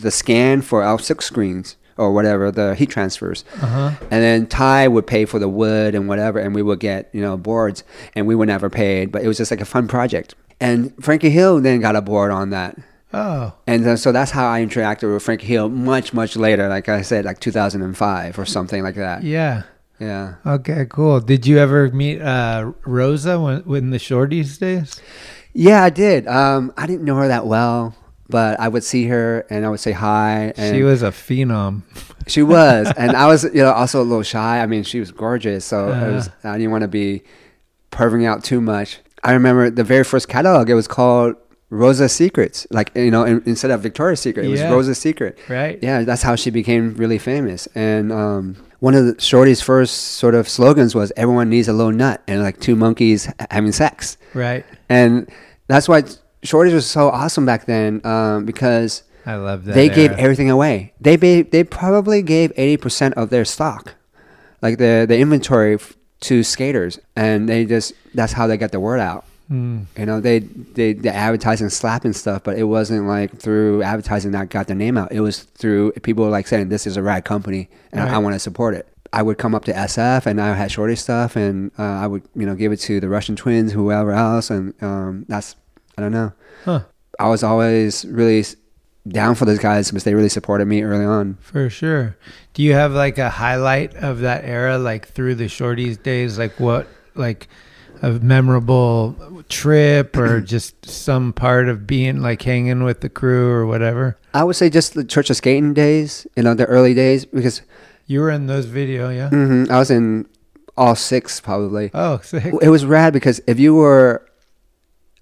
the 0.00 0.10
scan 0.10 0.60
for 0.60 0.82
our 0.82 0.98
six 0.98 1.26
screens 1.26 1.76
or 1.98 2.12
whatever 2.12 2.50
the 2.50 2.74
heat 2.74 2.90
transfers, 2.90 3.44
Uh-huh. 3.60 3.90
and 4.10 4.22
then 4.22 4.46
Ty 4.46 4.88
would 4.88 5.06
pay 5.06 5.24
for 5.24 5.38
the 5.38 5.48
wood 5.48 5.94
and 5.94 6.08
whatever, 6.08 6.38
and 6.38 6.54
we 6.54 6.62
would 6.62 6.80
get 6.80 7.10
you 7.12 7.20
know 7.20 7.36
boards, 7.36 7.84
and 8.14 8.26
we 8.26 8.34
were 8.34 8.46
never 8.46 8.70
paid, 8.70 9.12
but 9.12 9.22
it 9.22 9.28
was 9.28 9.36
just 9.36 9.50
like 9.50 9.60
a 9.60 9.64
fun 9.66 9.88
project. 9.88 10.34
And 10.60 10.92
Frankie 11.02 11.30
Hill 11.30 11.60
then 11.60 11.80
got 11.80 11.94
a 11.96 12.00
board 12.02 12.30
on 12.32 12.50
that. 12.50 12.76
Oh. 13.12 13.54
And 13.66 13.86
uh, 13.86 13.96
so 13.96 14.12
that's 14.12 14.32
how 14.32 14.50
I 14.50 14.60
interacted 14.64 15.10
with 15.12 15.22
Frankie 15.22 15.46
Hill 15.46 15.68
much, 15.68 16.12
much 16.12 16.36
later. 16.36 16.68
Like 16.68 16.88
I 16.88 17.02
said, 17.02 17.24
like 17.24 17.40
2005 17.40 18.38
or 18.38 18.44
something 18.44 18.82
like 18.82 18.96
that. 18.96 19.22
Yeah. 19.22 19.62
Yeah. 20.00 20.34
Okay, 20.44 20.86
cool. 20.90 21.20
Did 21.20 21.46
you 21.46 21.58
ever 21.58 21.90
meet 21.90 22.20
uh, 22.20 22.72
Rosa 22.84 23.40
when, 23.40 23.60
when 23.62 23.90
the 23.90 23.98
shorties 23.98 24.58
days? 24.58 25.00
Yeah, 25.54 25.82
I 25.84 25.90
did. 25.90 26.26
Um, 26.28 26.72
I 26.76 26.86
didn't 26.86 27.04
know 27.04 27.16
her 27.16 27.28
that 27.28 27.46
well, 27.46 27.94
but 28.28 28.58
I 28.60 28.68
would 28.68 28.84
see 28.84 29.06
her 29.06 29.46
and 29.50 29.64
I 29.64 29.68
would 29.70 29.80
say 29.80 29.92
hi. 29.92 30.52
And 30.56 30.74
She 30.76 30.82
was 30.82 31.02
a 31.02 31.10
phenom. 31.10 31.82
She 32.26 32.42
was, 32.42 32.92
and 32.98 33.12
I 33.12 33.26
was, 33.26 33.44
you 33.44 33.62
know, 33.62 33.72
also 33.72 34.02
a 34.02 34.04
little 34.04 34.22
shy. 34.22 34.60
I 34.60 34.66
mean, 34.66 34.82
she 34.82 35.00
was 35.00 35.10
gorgeous, 35.10 35.64
so 35.64 35.88
Uh-huh. 35.88 36.12
was, 36.12 36.30
I 36.44 36.58
didn't 36.58 36.72
want 36.72 36.82
to 36.82 36.88
be 36.88 37.22
perving 37.90 38.26
out 38.26 38.44
too 38.44 38.60
much. 38.60 38.98
I 39.24 39.32
remember 39.32 39.70
the 39.70 39.82
very 39.84 40.04
first 40.04 40.28
catalog. 40.28 40.68
It 40.68 40.74
was 40.74 40.86
called 40.86 41.36
Rosa's 41.70 42.12
Secrets. 42.12 42.66
Like 42.70 42.90
you 42.94 43.10
know, 43.10 43.24
in, 43.24 43.42
instead 43.46 43.70
of 43.70 43.80
Victoria's 43.80 44.20
Secret, 44.20 44.44
it 44.44 44.50
was 44.50 44.60
Yeah. 44.60 44.70
Rosa's 44.72 44.98
Secret. 44.98 45.38
Right. 45.48 45.78
Yeah, 45.82 46.02
that's 46.02 46.20
how 46.22 46.36
she 46.36 46.50
became 46.50 46.94
really 46.96 47.16
famous. 47.18 47.66
And 47.74 48.12
um, 48.12 48.56
one 48.80 48.94
of 48.94 49.06
the 49.06 49.20
Shorty's 49.22 49.62
first 49.62 49.94
sort 50.18 50.34
of 50.34 50.50
slogans 50.50 50.94
was 50.94 51.10
"Everyone 51.16 51.48
needs 51.48 51.66
a 51.68 51.72
little 51.72 51.92
nut," 51.92 52.22
and 52.28 52.42
like 52.42 52.60
two 52.60 52.76
monkeys 52.76 53.26
having 53.50 53.72
sex. 53.72 54.18
Right. 54.34 54.66
And 54.90 55.30
that's 55.66 55.88
why 55.88 56.02
Shorty's 56.42 56.72
was 56.74 56.86
so 56.86 57.08
awesome 57.08 57.44
back 57.46 57.66
then 57.66 58.00
um, 58.06 58.44
because 58.44 59.02
I 59.26 59.36
love 59.36 59.64
that. 59.64 59.74
they 59.74 59.88
gave 59.88 60.12
everything 60.12 60.50
away. 60.50 60.92
They 61.00 61.16
ba- 61.16 61.44
they 61.50 61.64
probably 61.64 62.22
gave 62.22 62.52
eighty 62.56 62.76
percent 62.76 63.14
of 63.14 63.30
their 63.30 63.44
stock, 63.44 63.94
like 64.62 64.78
the 64.78 65.04
the 65.08 65.18
inventory 65.18 65.74
f- 65.74 65.96
to 66.20 66.42
skaters, 66.42 66.98
and 67.16 67.48
they 67.48 67.64
just 67.64 67.92
that's 68.14 68.32
how 68.32 68.46
they 68.46 68.56
got 68.56 68.72
the 68.72 68.80
word 68.80 69.00
out. 69.00 69.24
You 69.50 69.86
know, 69.96 70.20
they 70.20 70.40
they 70.40 70.92
they 70.92 71.08
advertising 71.08 71.70
slapping 71.70 72.12
stuff, 72.12 72.42
but 72.44 72.58
it 72.58 72.64
wasn't 72.64 73.06
like 73.06 73.38
through 73.38 73.82
advertising 73.82 74.32
that 74.32 74.50
got 74.50 74.66
their 74.66 74.76
name 74.76 74.98
out. 74.98 75.10
It 75.10 75.20
was 75.20 75.40
through 75.40 75.92
people 76.02 76.28
like 76.28 76.46
saying 76.46 76.68
this 76.68 76.86
is 76.86 76.98
a 76.98 77.02
rad 77.02 77.24
company 77.24 77.70
and 77.90 78.02
I, 78.02 78.12
Right. 78.12 78.18
want 78.18 78.34
to 78.34 78.38
support 78.40 78.74
it. 78.74 78.86
I 79.10 79.22
would 79.22 79.38
come 79.38 79.54
up 79.54 79.64
to 79.64 79.72
SF 79.72 80.26
and 80.26 80.38
I 80.38 80.52
had 80.52 80.70
shorty 80.70 80.96
stuff 80.96 81.34
and 81.34 81.70
uh, 81.78 81.82
I 81.82 82.06
would 82.06 82.24
you 82.36 82.44
know 82.44 82.54
give 82.54 82.72
it 82.72 82.76
to 82.80 83.00
the 83.00 83.08
Russian 83.08 83.36
twins, 83.36 83.72
whoever 83.72 84.12
else, 84.12 84.50
and 84.50 84.74
um, 84.82 85.24
that's 85.28 85.56
I 85.98 86.00
don't 86.00 86.12
know. 86.12 86.32
Huh. 86.64 86.82
I 87.18 87.28
was 87.28 87.42
always 87.42 88.04
really 88.04 88.44
down 89.08 89.34
for 89.34 89.46
those 89.46 89.58
guys 89.58 89.90
because 89.90 90.04
they 90.04 90.14
really 90.14 90.28
supported 90.28 90.66
me 90.66 90.82
early 90.82 91.04
on. 91.04 91.36
For 91.40 91.68
sure. 91.68 92.16
Do 92.54 92.62
you 92.62 92.74
have 92.74 92.92
like 92.92 93.18
a 93.18 93.28
highlight 93.28 93.96
of 93.96 94.20
that 94.20 94.44
era, 94.44 94.78
like 94.78 95.08
through 95.08 95.34
the 95.34 95.46
shorties 95.46 96.00
days? 96.00 96.38
Like 96.38 96.60
what, 96.60 96.86
like 97.16 97.48
a 98.00 98.12
memorable 98.12 99.42
trip 99.48 100.16
or 100.16 100.40
just 100.54 100.86
some 100.86 101.32
part 101.32 101.68
of 101.68 101.84
being 101.84 102.22
like 102.22 102.42
hanging 102.42 102.84
with 102.84 103.00
the 103.00 103.08
crew 103.08 103.50
or 103.50 103.66
whatever? 103.66 104.16
I 104.32 104.44
would 104.44 104.54
say 104.54 104.70
just 104.70 104.94
the 104.94 105.02
Church 105.04 105.30
of 105.30 105.36
Skating 105.36 105.74
days, 105.74 106.28
you 106.36 106.44
know, 106.44 106.54
the 106.54 106.66
early 106.66 106.94
days 106.94 107.24
because 107.24 107.62
You 108.06 108.20
were 108.20 108.30
in 108.30 108.46
those 108.46 108.66
video, 108.66 109.10
yeah? 109.10 109.30
Mm-hmm. 109.30 109.72
I 109.72 109.78
was 109.80 109.90
in 109.90 110.28
all 110.76 110.94
six 110.94 111.40
probably. 111.40 111.90
Oh, 111.92 112.20
sick. 112.22 112.54
It 112.62 112.68
was 112.68 112.84
rad 112.84 113.12
because 113.12 113.40
if 113.48 113.58
you 113.58 113.74
were 113.74 114.24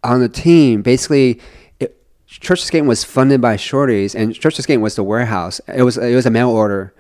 on 0.07 0.21
the 0.21 0.29
team, 0.29 0.83
basically, 0.83 1.41
it, 1.81 1.97
Church 2.27 2.61
of 2.61 2.67
Skating 2.67 2.87
was 2.89 3.05
funded 3.05 3.41
by 3.41 3.57
Shorties, 3.57 4.15
and 4.15 4.35
Church 4.35 4.59
of 4.59 4.63
Skating 4.65 4.81
was 4.83 4.97
the 4.97 5.03
warehouse. 5.03 5.61
It 5.75 5.83
was 5.83 5.97
it 5.99 6.15
was 6.15 6.27
a 6.27 6.31
mail 6.31 6.51
order, 6.51 6.95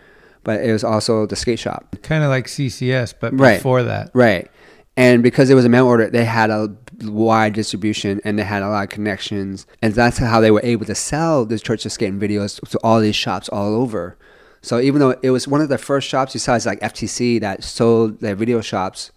but 0.44 0.60
it 0.60 0.72
was 0.72 0.84
also 0.84 1.26
the 1.26 1.36
skate 1.36 1.58
shop. 1.58 1.96
Kind 2.02 2.22
of 2.24 2.30
like 2.30 2.46
CCS, 2.46 3.14
but 3.18 3.38
Right. 3.38 3.56
before 3.58 3.82
that. 3.84 4.10
Right. 4.14 4.50
And 4.98 5.22
because 5.22 5.50
it 5.50 5.54
was 5.54 5.64
a 5.66 5.68
mail 5.68 5.86
order, 5.86 6.08
they 6.08 6.24
had 6.24 6.48
a 6.50 6.74
wide 7.02 7.52
distribution 7.52 8.18
and 8.24 8.38
they 8.38 8.44
had 8.44 8.62
a 8.62 8.68
lot 8.68 8.84
of 8.84 8.88
connections. 8.88 9.66
And 9.82 9.92
that's 9.92 10.16
how 10.16 10.40
they 10.40 10.50
were 10.50 10.62
able 10.64 10.86
to 10.86 10.94
sell 10.94 11.44
the 11.44 11.58
Church 11.58 11.84
of 11.84 11.92
Skating 11.92 12.18
videos 12.18 12.58
to 12.70 12.78
all 12.82 13.00
these 13.00 13.14
shops 13.14 13.50
all 13.50 13.74
over. 13.74 14.16
So 14.62 14.80
even 14.80 15.00
though 15.00 15.14
it 15.22 15.30
was 15.30 15.46
one 15.46 15.60
of 15.60 15.68
the 15.68 15.76
first 15.76 16.08
shops 16.08 16.32
besides 16.32 16.64
like 16.64 16.80
FTC 16.80 17.38
that 17.42 17.62
sold 17.62 18.20
their 18.20 18.34
video 18.34 18.62
shops 18.62 19.10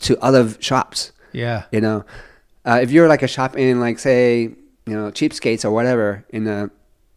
to 0.00 0.18
other 0.20 0.48
shops, 0.58 1.12
Yeah. 1.32 1.62
you 1.70 1.80
know, 1.80 2.04
uh, 2.64 2.80
if 2.82 2.90
you're 2.90 3.08
like 3.08 3.22
a 3.22 3.28
shop 3.28 3.56
in 3.56 3.80
like 3.80 3.98
say, 3.98 4.42
you 4.42 4.94
know, 4.94 5.10
cheapskates 5.10 5.64
or 5.64 5.70
whatever 5.70 6.24
in 6.30 6.44
the 6.44 6.70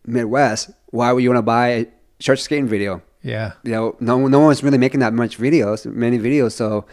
Midwest, 0.06 0.72
why 0.88 1.12
would 1.12 1.24
you 1.24 1.30
want 1.30 1.38
to 1.38 1.44
buy 1.44 1.68
a 1.68 1.86
Church 2.20 2.42
Skating 2.42 2.68
video? 2.68 3.02
Yeah. 3.24 3.54
you 3.64 3.72
know, 3.72 3.96
no 4.00 4.28
no 4.28 4.40
one 4.40 4.48
was 4.48 4.64
really 4.64 4.78
making 4.78 5.02
that 5.02 5.14
much 5.14 5.38
videos, 5.38 5.86
many 5.86 6.18
videos. 6.18 6.54
So, 6.54 6.86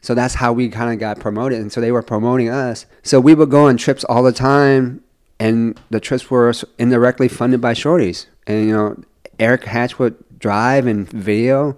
so 0.00 0.14
that's 0.14 0.34
how 0.34 0.52
we 0.52 0.68
kind 0.68 0.92
of 0.92 1.00
got 1.00 1.18
promoted, 1.18 1.60
and 1.60 1.72
so 1.72 1.80
they 1.80 1.92
were 1.92 2.02
promoting 2.02 2.48
us. 2.48 2.86
So 3.02 3.20
we 3.20 3.34
would 3.34 3.50
go 3.50 3.66
on 3.66 3.76
trips 3.76 4.04
all 4.04 4.22
the 4.22 4.32
time, 4.32 5.02
and 5.40 5.78
the 5.90 6.00
trips 6.00 6.30
were 6.30 6.52
indirectly 6.78 7.28
funded 7.28 7.60
by 7.60 7.74
Shorties. 7.74 8.26
And 8.46 8.66
you 8.66 8.72
know, 8.72 9.02
Eric 9.38 9.64
Hatch 9.64 9.98
would 9.98 10.16
drive 10.38 10.86
and 10.86 11.08
video, 11.10 11.76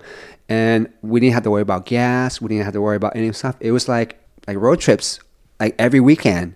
and 0.48 0.92
we 1.02 1.20
didn't 1.20 1.34
have 1.34 1.44
to 1.44 1.50
worry 1.50 1.62
about 1.62 1.86
gas. 1.86 2.40
We 2.40 2.48
didn't 2.48 2.64
have 2.64 2.74
to 2.74 2.82
worry 2.82 2.96
about 2.96 3.16
any 3.16 3.32
stuff. 3.32 3.56
It 3.60 3.72
was 3.72 3.88
like 3.88 4.20
like 4.46 4.58
road 4.58 4.80
trips, 4.80 5.20
like 5.64 5.74
every 5.78 6.00
weekend 6.00 6.54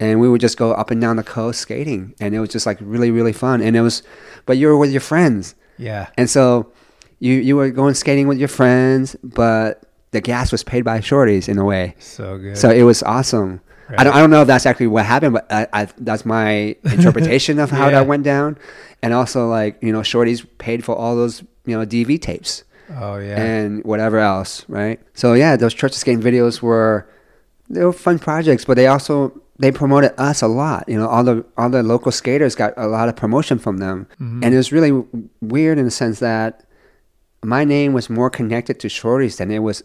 and 0.00 0.18
we 0.20 0.28
would 0.28 0.40
just 0.40 0.56
go 0.58 0.72
up 0.72 0.90
and 0.90 1.00
down 1.00 1.16
the 1.16 1.22
coast 1.22 1.60
skating 1.60 2.14
and 2.20 2.34
it 2.34 2.40
was 2.40 2.48
just 2.48 2.66
like 2.66 2.78
really 2.80 3.10
really 3.10 3.32
fun 3.32 3.60
and 3.60 3.76
it 3.76 3.82
was 3.82 4.02
but 4.46 4.56
you 4.58 4.66
were 4.68 4.76
with 4.82 4.90
your 4.90 5.00
friends 5.12 5.54
Yeah. 5.78 6.06
and 6.16 6.28
so 6.28 6.72
you 7.20 7.34
you 7.34 7.54
were 7.56 7.70
going 7.70 7.94
skating 7.94 8.26
with 8.28 8.38
your 8.38 8.48
friends 8.60 9.16
but 9.22 9.82
the 10.10 10.20
gas 10.20 10.50
was 10.52 10.62
paid 10.64 10.82
by 10.84 10.98
shorties 11.00 11.48
in 11.48 11.58
a 11.58 11.64
way 11.72 11.94
So 11.98 12.38
good. 12.38 12.56
so 12.58 12.70
it 12.70 12.82
was 12.82 13.02
awesome 13.02 13.60
I, 13.98 14.04
don't, 14.04 14.14
I 14.16 14.20
don't 14.20 14.30
know 14.30 14.40
if 14.40 14.48
that's 14.48 14.64
actually 14.64 14.86
what 14.96 15.04
happened 15.04 15.34
but 15.34 15.44
I, 15.52 15.66
I, 15.80 15.82
that's 15.98 16.24
my 16.24 16.74
interpretation 16.96 17.58
of 17.58 17.70
how 17.70 17.86
Yeah. 17.86 17.90
that 18.00 18.06
went 18.06 18.24
down 18.24 18.56
and 19.02 19.12
also 19.12 19.48
like 19.48 19.76
you 19.82 19.92
know 19.92 20.00
shorties 20.00 20.46
paid 20.58 20.84
for 20.86 20.94
all 20.96 21.14
those 21.16 21.42
you 21.66 21.76
know 21.78 21.84
dv 21.84 22.18
tapes 22.20 22.64
oh, 23.00 23.16
yeah. 23.18 23.40
and 23.40 23.84
whatever 23.84 24.18
else, 24.18 24.64
right? 24.68 24.98
So 25.14 25.32
yeah, 25.34 25.56
those 25.56 25.72
church 25.80 25.92
of 25.92 25.98
skating 25.98 26.22
videos 26.22 26.60
were 26.60 27.06
they 27.72 27.84
were 27.84 27.92
fun 27.92 28.18
projects, 28.18 28.64
but 28.64 28.74
they 28.76 28.86
also 28.86 29.32
they 29.58 29.72
promoted 29.72 30.12
us 30.18 30.42
a 30.42 30.46
lot. 30.48 30.88
You 30.88 30.98
know, 30.98 31.08
all 31.08 31.24
the 31.24 31.44
all 31.56 31.70
the 31.70 31.82
local 31.82 32.12
skaters 32.12 32.54
got 32.54 32.72
a 32.76 32.86
lot 32.86 33.08
of 33.08 33.16
promotion 33.16 33.58
from 33.58 33.78
them, 33.78 34.06
and 34.20 34.44
it 34.44 34.56
was 34.56 34.70
really 34.72 34.90
w- 34.90 35.28
weird 35.40 35.78
in 35.78 35.84
the 35.84 35.90
sense 35.90 36.18
that 36.20 36.64
my 37.42 37.64
name 37.64 37.92
was 37.92 38.08
more 38.08 38.30
connected 38.30 38.78
to 38.80 38.88
Shorties 38.88 39.38
than 39.38 39.50
it 39.50 39.60
was 39.60 39.82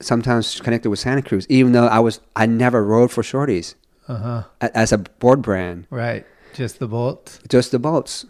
sometimes 0.00 0.60
connected 0.60 0.90
with 0.90 0.98
Santa 0.98 1.22
Cruz, 1.22 1.46
even 1.48 1.72
though 1.72 1.86
I 1.86 1.98
was 2.00 2.20
I 2.36 2.46
never 2.46 2.84
rode 2.84 3.10
for 3.10 3.22
Shorties 3.22 3.74
uh 4.08 4.16
huh. 4.16 4.42
a- 4.60 4.76
as 4.76 4.92
a 4.92 4.98
board 4.98 5.42
brand, 5.42 5.86
Right. 5.90 6.24
Just 6.54 6.78
the 6.78 6.86
bolts. 6.88 7.38
just 7.48 7.70
the 7.70 7.78
bolts. 7.78 8.24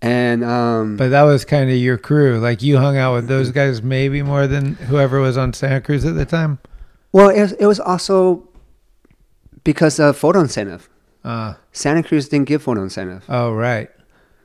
And 0.00 0.42
um, 0.42 0.96
But 0.96 1.10
that 1.10 1.22
was 1.22 1.44
kind 1.44 1.70
of 1.70 1.76
your 1.76 1.96
crew. 1.98 2.40
Like 2.40 2.60
you 2.62 2.78
hung 2.78 2.96
out 2.96 3.14
with 3.14 3.28
those 3.28 3.50
guys 3.52 3.82
maybe 3.82 4.20
more 4.22 4.46
than 4.48 4.74
whoever 4.74 5.20
was 5.20 5.36
on 5.36 5.52
Santa 5.52 5.80
Cruz 5.80 6.04
at 6.04 6.14
the 6.16 6.24
time. 6.24 6.58
Well, 7.12 7.28
it 7.28 7.40
was, 7.40 7.52
it 7.52 7.66
was 7.66 7.80
also 7.80 8.48
because 9.64 9.98
of 10.00 10.16
photo 10.16 10.40
incentive. 10.40 10.88
Uh, 11.24 11.54
Santa 11.72 12.02
Cruz 12.02 12.28
didn't 12.28 12.48
give 12.48 12.62
photo 12.62 12.82
incentive. 12.82 13.24
oh, 13.28 13.52
right. 13.52 13.88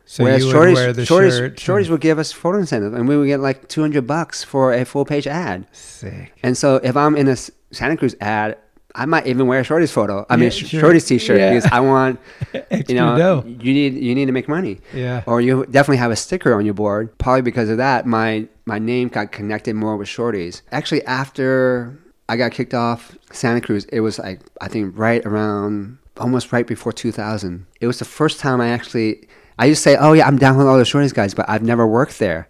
So 0.09 0.23
Whereas 0.23 0.41
you 0.41 0.47
would 0.47 0.55
shorties, 0.55 0.73
wear 0.75 0.93
the 0.93 1.01
shorties, 1.01 1.37
shirt. 1.37 1.55
shorties 1.57 1.89
would 1.89 1.99
give 1.99 2.17
us 2.17 2.31
photo 2.31 2.59
incentive, 2.59 2.93
and 2.93 3.09
we 3.09 3.17
would 3.17 3.27
get 3.27 3.41
like 3.41 3.67
two 3.67 3.81
hundred 3.81 4.07
bucks 4.07 4.41
for 4.43 4.73
a 4.73 4.85
full 4.85 5.03
page 5.03 5.27
ad. 5.27 5.67
Sick. 5.73 6.31
And 6.43 6.55
so 6.55 6.75
if 6.77 6.95
I'm 6.95 7.17
in 7.17 7.27
a 7.27 7.35
Santa 7.35 7.97
Cruz 7.97 8.15
ad, 8.21 8.57
I 8.95 9.05
might 9.05 9.27
even 9.27 9.47
wear 9.47 9.59
a 9.59 9.63
shorties 9.63 9.91
photo. 9.91 10.25
I 10.29 10.37
mean, 10.37 10.45
Yeah, 10.45 10.49
sh- 10.51 10.65
sure. 10.67 10.81
shorties 10.81 11.05
T-shirt 11.09 11.37
Yeah. 11.39 11.53
because 11.53 11.69
I 11.73 11.81
want 11.81 12.21
you 12.87 12.95
know 12.95 13.17
dough. 13.17 13.43
you 13.45 13.73
need 13.73 13.95
you 13.95 14.15
need 14.15 14.27
to 14.27 14.31
make 14.31 14.47
money. 14.47 14.79
Yeah. 14.93 15.23
Or 15.25 15.41
you 15.41 15.65
definitely 15.65 15.97
have 15.97 16.11
a 16.11 16.15
sticker 16.15 16.53
on 16.53 16.63
your 16.63 16.73
board. 16.73 17.17
Probably 17.17 17.41
because 17.41 17.67
of 17.69 17.75
that, 17.77 18.05
my 18.05 18.47
my 18.65 18.79
name 18.79 19.09
got 19.09 19.33
connected 19.33 19.75
more 19.75 19.97
with 19.97 20.07
shorties. 20.07 20.61
Actually, 20.71 21.03
after 21.05 21.99
I 22.29 22.37
got 22.37 22.51
kicked 22.51 22.73
off 22.73 23.17
Santa 23.31 23.61
Cruz, 23.61 23.85
it 23.85 24.01
was 24.01 24.19
like 24.19 24.41
I 24.61 24.67
think 24.67 24.97
right 24.97 25.25
around 25.25 25.97
almost 26.17 26.51
right 26.51 26.67
before 26.67 26.91
2000. 26.91 27.65
It 27.79 27.87
was 27.87 27.99
the 27.99 28.05
first 28.05 28.39
time 28.39 28.61
I 28.61 28.69
actually 28.69 29.27
I 29.59 29.65
used 29.65 29.83
to 29.83 29.89
say, 29.89 29.97
"Oh 29.97 30.13
yeah, 30.13 30.27
I'm 30.27 30.37
down 30.37 30.57
with 30.57 30.67
all 30.67 30.77
the 30.77 30.83
shorties 30.83 31.13
guys," 31.13 31.33
but 31.33 31.49
I've 31.49 31.63
never 31.63 31.87
worked 31.87 32.19
there. 32.19 32.47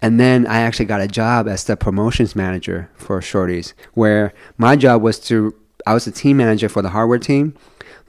And 0.00 0.20
then 0.20 0.46
I 0.46 0.60
actually 0.60 0.86
got 0.86 1.00
a 1.00 1.08
job 1.08 1.48
as 1.48 1.64
the 1.64 1.76
promotions 1.76 2.36
manager 2.36 2.88
for 2.94 3.20
Shorties, 3.20 3.72
where 3.94 4.32
my 4.56 4.76
job 4.76 5.02
was 5.02 5.18
to 5.20 5.54
I 5.86 5.94
was 5.94 6.04
the 6.04 6.10
team 6.10 6.36
manager 6.36 6.68
for 6.68 6.82
the 6.82 6.90
hardware 6.90 7.18
team. 7.18 7.54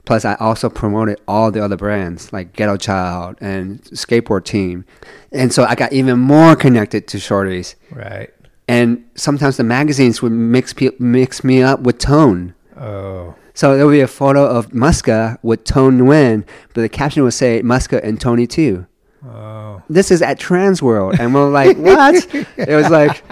Plus, 0.06 0.24
I 0.24 0.34
also 0.36 0.70
promoted 0.70 1.20
all 1.28 1.50
the 1.50 1.62
other 1.62 1.76
brands 1.76 2.32
like 2.32 2.54
Ghetto 2.54 2.76
Child 2.76 3.36
and 3.40 3.82
Skateboard 3.84 4.44
Team, 4.44 4.84
and 5.30 5.52
so 5.52 5.64
I 5.64 5.74
got 5.74 5.92
even 5.92 6.18
more 6.18 6.56
connected 6.56 7.06
to 7.08 7.18
Shorties. 7.18 7.74
Right. 7.90 8.30
And 8.70 9.04
sometimes 9.16 9.56
the 9.56 9.64
magazines 9.64 10.22
would 10.22 10.30
mix 10.30 10.72
pe- 10.72 10.90
mix 11.00 11.42
me 11.42 11.60
up 11.60 11.80
with 11.80 11.98
Tone. 11.98 12.54
Oh. 12.76 13.34
So 13.52 13.76
there 13.76 13.84
would 13.84 13.92
be 13.92 14.00
a 14.00 14.06
photo 14.06 14.46
of 14.46 14.68
Muska 14.68 15.38
with 15.42 15.64
Tone 15.64 15.98
Nguyen, 15.98 16.46
but 16.72 16.82
the 16.82 16.88
caption 16.88 17.24
would 17.24 17.34
say 17.34 17.62
Muska 17.62 18.00
and 18.04 18.20
Tony 18.20 18.46
too. 18.46 18.86
Oh. 19.26 19.82
This 19.90 20.12
is 20.12 20.22
at 20.22 20.38
Transworld, 20.38 21.18
and 21.18 21.34
we're 21.34 21.50
like, 21.50 21.76
what? 21.78 22.14
it 22.56 22.76
was 22.76 22.88
like, 22.90 23.24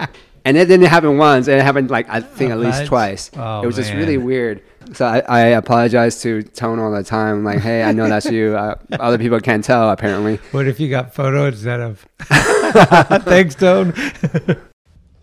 and 0.43 0.57
it 0.57 0.65
didn't 0.65 0.87
happen 0.87 1.17
once. 1.17 1.47
It 1.47 1.61
happened 1.61 1.89
like 1.89 2.09
I 2.09 2.19
think 2.19 2.51
at 2.51 2.59
least 2.59 2.87
twice. 2.87 3.31
Oh, 3.37 3.61
it 3.61 3.65
was 3.65 3.77
just 3.77 3.93
really 3.93 4.17
weird. 4.17 4.61
So 4.91 5.05
I, 5.05 5.19
I 5.19 5.39
apologize 5.55 6.21
to 6.23 6.43
Tone 6.43 6.79
all 6.79 6.91
the 6.91 7.03
time. 7.03 7.45
Like, 7.45 7.59
hey, 7.59 7.83
I 7.83 7.93
know 7.93 8.09
that's 8.09 8.25
you. 8.25 8.57
Uh, 8.57 8.75
other 8.91 9.17
people 9.17 9.39
can't 9.39 9.63
tell 9.63 9.89
apparently. 9.89 10.35
What 10.51 10.67
if 10.67 10.81
you 10.81 10.89
got 10.89 11.13
photo 11.13 11.45
instead 11.45 11.79
of? 11.79 12.05
Thanks, 13.23 13.55
Tone. 13.55 13.93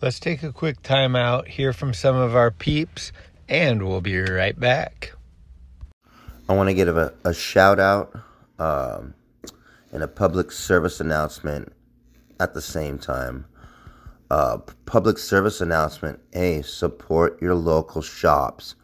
Let's 0.06 0.20
take 0.20 0.44
a 0.44 0.52
quick 0.52 0.84
time 0.84 1.16
out, 1.16 1.48
hear 1.48 1.72
from 1.72 1.92
some 1.92 2.14
of 2.14 2.36
our 2.36 2.52
peeps, 2.52 3.10
and 3.48 3.82
we'll 3.82 4.00
be 4.00 4.16
right 4.20 4.56
back. 4.56 5.12
I 6.48 6.54
want 6.54 6.68
to 6.68 6.74
give 6.74 6.96
a, 6.96 7.12
a 7.24 7.34
shout 7.34 7.80
out 7.80 8.16
um, 8.60 9.14
and 9.90 10.04
a 10.04 10.06
public 10.06 10.52
service 10.52 11.00
announcement 11.00 11.72
at 12.38 12.54
the 12.54 12.62
same 12.62 12.98
time. 12.98 13.46
Uh, 14.30 14.58
public 14.84 15.18
service 15.18 15.60
announcement 15.60 16.20
A, 16.34 16.62
support 16.62 17.42
your 17.42 17.56
local 17.56 18.00
shops. 18.00 18.76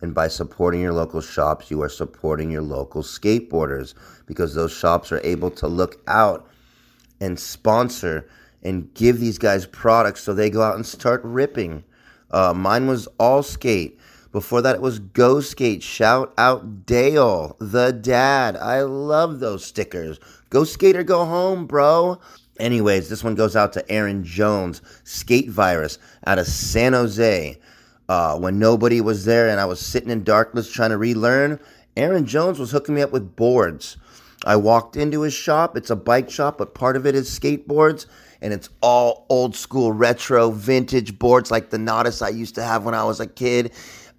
And 0.00 0.14
by 0.14 0.28
supporting 0.28 0.80
your 0.80 0.92
local 0.92 1.20
shops, 1.20 1.72
you 1.72 1.82
are 1.82 1.88
supporting 1.88 2.52
your 2.52 2.62
local 2.62 3.02
skateboarders 3.02 3.94
because 4.26 4.54
those 4.54 4.70
shops 4.70 5.10
are 5.10 5.20
able 5.24 5.50
to 5.50 5.66
look 5.66 6.00
out 6.06 6.48
and 7.20 7.36
sponsor 7.36 8.28
and 8.62 8.92
give 8.94 9.20
these 9.20 9.38
guys 9.38 9.66
products 9.66 10.22
so 10.22 10.34
they 10.34 10.50
go 10.50 10.62
out 10.62 10.76
and 10.76 10.86
start 10.86 11.20
ripping. 11.24 11.84
Uh, 12.30 12.52
mine 12.54 12.86
was 12.86 13.08
All 13.18 13.42
Skate. 13.42 13.98
Before 14.32 14.60
that, 14.62 14.74
it 14.76 14.82
was 14.82 14.98
Go 14.98 15.40
Skate. 15.40 15.82
Shout 15.82 16.34
out 16.36 16.84
Dale, 16.86 17.56
the 17.60 17.92
dad. 17.92 18.56
I 18.56 18.82
love 18.82 19.40
those 19.40 19.64
stickers. 19.64 20.18
Go 20.50 20.64
skate 20.64 20.96
or 20.96 21.02
go 21.02 21.24
home, 21.24 21.66
bro. 21.66 22.20
Anyways, 22.58 23.08
this 23.08 23.24
one 23.24 23.34
goes 23.34 23.54
out 23.56 23.72
to 23.74 23.90
Aaron 23.90 24.24
Jones, 24.24 24.82
Skate 25.04 25.48
Virus, 25.50 25.98
out 26.26 26.38
of 26.38 26.46
San 26.46 26.92
Jose. 26.92 27.58
uh, 28.08 28.38
when 28.38 28.58
nobody 28.58 29.00
was 29.00 29.24
there 29.24 29.48
and 29.48 29.60
I 29.60 29.66
was 29.66 29.80
sitting 29.80 30.10
in 30.10 30.24
darkness 30.24 30.70
trying 30.70 30.90
to 30.90 30.98
relearn, 30.98 31.60
Aaron 31.96 32.26
Jones 32.26 32.58
was 32.58 32.70
hooking 32.70 32.94
me 32.94 33.02
up 33.02 33.12
with 33.12 33.36
boards. 33.36 33.96
I 34.44 34.56
walked 34.56 34.96
into 34.96 35.22
his 35.22 35.34
shop. 35.34 35.76
It's 35.76 35.90
a 35.90 35.96
bike 35.96 36.30
shop, 36.30 36.58
but 36.58 36.74
part 36.74 36.96
of 36.96 37.06
it 37.06 37.14
is 37.14 37.28
skateboards. 37.28 38.06
And 38.40 38.52
it's 38.52 38.68
all 38.80 39.26
old 39.28 39.56
school, 39.56 39.92
retro, 39.92 40.50
vintage 40.50 41.18
boards 41.18 41.50
like 41.50 41.70
the 41.70 41.78
Nodus 41.78 42.22
I 42.22 42.28
used 42.28 42.54
to 42.54 42.62
have 42.62 42.84
when 42.84 42.94
I 42.94 43.04
was 43.04 43.20
a 43.20 43.26
kid. 43.26 43.72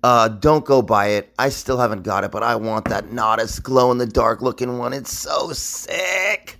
Uh, 0.03 0.29
don't 0.29 0.65
go 0.65 0.81
buy 0.81 1.07
it. 1.07 1.33
I 1.37 1.49
still 1.49 1.77
haven't 1.77 2.03
got 2.03 2.23
it, 2.23 2.31
but 2.31 2.43
I 2.43 2.55
want 2.55 2.85
that 2.85 3.11
Nodus 3.11 3.59
glow 3.59 3.91
in 3.91 3.97
the 3.97 4.05
dark 4.05 4.41
looking 4.41 4.77
one. 4.77 4.93
It's 4.93 5.17
so 5.17 5.51
sick. 5.51 6.57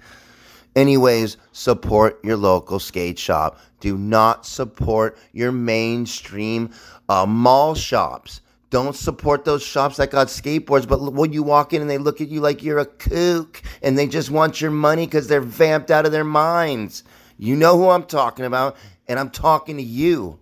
Anyways, 0.75 1.37
support 1.51 2.23
your 2.23 2.37
local 2.37 2.79
skate 2.79 3.17
shop. 3.17 3.59
Do 3.79 3.97
not 3.97 4.45
support 4.45 5.17
your 5.31 5.51
mainstream 5.51 6.71
uh, 7.07 7.25
mall 7.25 7.75
shops. 7.75 8.41
Don't 8.69 8.95
support 8.95 9.45
those 9.45 9.63
shops 9.63 9.97
that 9.97 10.11
got 10.11 10.27
skateboards, 10.27 10.87
but 10.87 11.13
when 11.13 11.33
you 11.33 11.41
walk 11.41 11.73
in 11.73 11.81
and 11.81 11.89
they 11.89 11.97
look 11.97 12.21
at 12.21 12.27
you 12.27 12.39
like 12.39 12.61
you're 12.61 12.77
a 12.77 12.85
kook 12.85 13.63
and 13.81 13.97
they 13.97 14.05
just 14.05 14.29
want 14.29 14.61
your 14.61 14.69
money 14.69 15.05
because 15.05 15.27
they're 15.27 15.41
vamped 15.41 15.89
out 15.89 16.05
of 16.05 16.11
their 16.11 16.23
minds. 16.23 17.03
You 17.39 17.55
know 17.55 17.77
who 17.77 17.89
I'm 17.89 18.03
talking 18.03 18.43
about, 18.43 18.75
and 19.07 19.17
I'm 19.17 19.29
talking 19.29 19.77
to 19.77 19.83
you. 19.83 20.37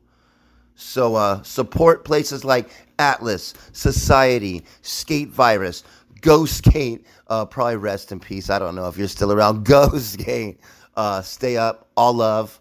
So 0.76 1.16
uh, 1.16 1.44
support 1.44 2.04
places 2.04 2.44
like 2.44 2.70
Atlas, 2.98 3.54
Society, 3.72 4.64
Skate 4.82 5.30
Virus, 5.30 5.84
Go 6.22 6.46
Skate. 6.46 7.06
Uh, 7.28 7.46
probably 7.46 7.76
rest 7.76 8.12
in 8.12 8.20
peace. 8.20 8.50
I 8.50 8.58
don't 8.58 8.74
know 8.74 8.88
if 8.88 8.98
you're 8.98 9.08
still 9.08 9.32
around. 9.32 9.64
Go 9.66 9.96
Skate. 10.00 10.60
Uh, 10.96 11.22
stay 11.22 11.56
up. 11.56 11.88
All 11.96 12.14
love. 12.14 12.60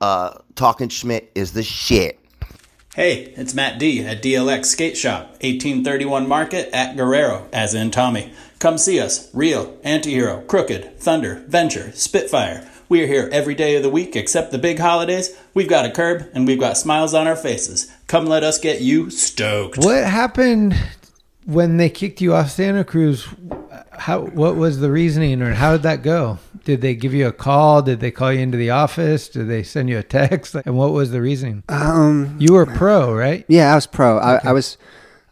Uh, 0.00 0.34
Talking 0.54 0.90
Schmidt 0.90 1.30
is 1.34 1.52
the 1.54 1.62
shit. 1.62 2.20
Hey, 2.94 3.32
it's 3.36 3.54
Matt 3.54 3.78
D 3.78 4.04
at 4.04 4.22
DLX 4.22 4.66
Skate 4.66 4.96
Shop, 4.96 5.28
1831 5.40 6.28
Market 6.28 6.68
at 6.74 6.96
Guerrero, 6.96 7.48
as 7.52 7.74
in 7.74 7.90
Tommy. 7.90 8.32
Come 8.58 8.76
see 8.76 9.00
us. 9.00 9.32
Real, 9.34 9.76
Antihero, 9.84 10.46
Crooked, 10.46 10.98
Thunder, 10.98 11.44
Venture, 11.46 11.92
Spitfire. 11.92 12.68
We 12.90 13.02
are 13.02 13.06
here 13.06 13.28
every 13.30 13.54
day 13.54 13.76
of 13.76 13.82
the 13.82 13.90
week 13.90 14.16
except 14.16 14.50
the 14.50 14.56
big 14.58 14.78
holidays. 14.78 15.36
We've 15.52 15.68
got 15.68 15.84
a 15.84 15.90
curb 15.90 16.30
and 16.32 16.46
we've 16.46 16.58
got 16.58 16.78
smiles 16.78 17.12
on 17.12 17.26
our 17.26 17.36
faces. 17.36 17.92
Come 18.06 18.24
let 18.24 18.42
us 18.42 18.58
get 18.58 18.80
you 18.80 19.10
stoked. 19.10 19.76
What 19.76 20.04
happened 20.04 20.74
when 21.44 21.76
they 21.76 21.90
kicked 21.90 22.22
you 22.22 22.32
off 22.32 22.50
Santa 22.50 22.84
Cruz? 22.84 23.28
How 23.92 24.20
what 24.20 24.56
was 24.56 24.80
the 24.80 24.90
reasoning 24.90 25.42
or 25.42 25.52
how 25.52 25.72
did 25.72 25.82
that 25.82 26.02
go? 26.02 26.38
Did 26.64 26.80
they 26.80 26.94
give 26.94 27.12
you 27.12 27.26
a 27.26 27.32
call? 27.32 27.82
Did 27.82 28.00
they 28.00 28.10
call 28.10 28.32
you 28.32 28.40
into 28.40 28.56
the 28.56 28.70
office? 28.70 29.28
Did 29.28 29.48
they 29.48 29.62
send 29.62 29.90
you 29.90 29.98
a 29.98 30.02
text? 30.02 30.54
And 30.54 30.78
what 30.78 30.92
was 30.92 31.10
the 31.10 31.20
reasoning? 31.20 31.64
Um, 31.68 32.36
you 32.38 32.54
were 32.54 32.64
pro, 32.64 33.12
right? 33.12 33.44
Yeah, 33.48 33.72
I 33.72 33.74
was 33.74 33.86
pro. 33.86 34.16
Okay. 34.16 34.46
I, 34.46 34.50
I 34.50 34.52
was, 34.52 34.78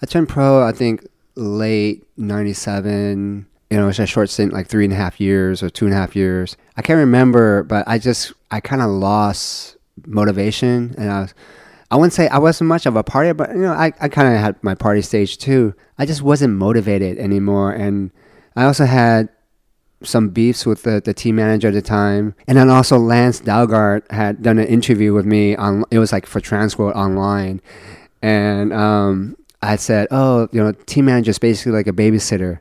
I 0.02 0.06
turned 0.06 0.28
pro. 0.28 0.62
I 0.62 0.72
think 0.72 1.06
late 1.36 2.06
'97. 2.18 3.46
You 3.76 3.82
know, 3.82 3.88
it 3.88 3.88
was 3.88 3.98
a 3.98 4.06
short 4.06 4.30
stint, 4.30 4.54
like 4.54 4.68
three 4.68 4.84
and 4.84 4.92
a 4.94 4.96
half 4.96 5.20
years 5.20 5.62
or 5.62 5.68
two 5.68 5.84
and 5.84 5.92
a 5.92 5.98
half 5.98 6.16
years. 6.16 6.56
I 6.78 6.80
can't 6.80 6.96
remember, 6.96 7.62
but 7.62 7.86
I 7.86 7.98
just 7.98 8.32
I 8.50 8.58
kind 8.58 8.80
of 8.80 8.88
lost 8.88 9.76
motivation, 10.06 10.94
and 10.96 11.12
I 11.12 11.20
was. 11.20 11.34
I 11.90 11.96
wouldn't 11.96 12.14
say 12.14 12.26
I 12.28 12.38
wasn't 12.38 12.68
much 12.68 12.86
of 12.86 12.96
a 12.96 13.04
partier, 13.04 13.36
but 13.36 13.50
you 13.50 13.60
know, 13.60 13.74
I, 13.74 13.92
I 14.00 14.08
kind 14.08 14.34
of 14.34 14.40
had 14.40 14.56
my 14.64 14.74
party 14.74 15.02
stage 15.02 15.36
too. 15.36 15.74
I 15.98 16.06
just 16.06 16.22
wasn't 16.22 16.54
motivated 16.54 17.18
anymore, 17.18 17.70
and 17.70 18.12
I 18.56 18.64
also 18.64 18.86
had 18.86 19.28
some 20.02 20.30
beefs 20.30 20.64
with 20.64 20.84
the, 20.84 21.02
the 21.04 21.12
team 21.12 21.36
manager 21.36 21.68
at 21.68 21.74
the 21.74 21.82
time. 21.82 22.34
And 22.48 22.56
then 22.56 22.70
also 22.70 22.96
Lance 22.96 23.42
Dalgart 23.42 24.10
had 24.10 24.42
done 24.42 24.58
an 24.58 24.68
interview 24.68 25.12
with 25.12 25.26
me 25.26 25.54
on 25.54 25.84
it 25.90 25.98
was 25.98 26.12
like 26.12 26.24
for 26.24 26.40
Transworld 26.40 26.94
online. 26.94 27.60
And 28.22 28.72
um, 28.72 29.36
I 29.60 29.76
said, 29.76 30.08
Oh, 30.10 30.48
you 30.50 30.62
know, 30.62 30.72
team 30.72 31.04
manager 31.04 31.30
is 31.30 31.38
basically 31.38 31.72
like 31.72 31.86
a 31.86 31.92
babysitter. 31.92 32.60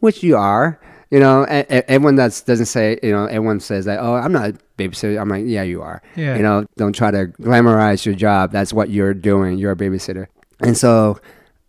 Which 0.00 0.22
you 0.22 0.36
are. 0.36 0.80
You 1.10 1.20
know, 1.20 1.44
everyone 1.44 2.16
that 2.16 2.42
doesn't 2.44 2.66
say, 2.66 2.98
you 3.02 3.12
know, 3.12 3.26
everyone 3.26 3.60
says 3.60 3.84
that, 3.84 4.00
oh, 4.00 4.14
I'm 4.14 4.32
not 4.32 4.50
a 4.50 4.58
babysitter. 4.76 5.20
I'm 5.20 5.28
like, 5.28 5.44
yeah, 5.46 5.62
you 5.62 5.80
are. 5.80 6.02
Yeah. 6.16 6.36
You 6.36 6.42
know, 6.42 6.66
don't 6.76 6.92
try 6.92 7.12
to 7.12 7.26
glamorize 7.40 8.04
your 8.04 8.16
job. 8.16 8.50
That's 8.50 8.72
what 8.72 8.90
you're 8.90 9.14
doing. 9.14 9.58
You're 9.58 9.72
a 9.72 9.76
babysitter. 9.76 10.26
And 10.60 10.76
so 10.76 11.20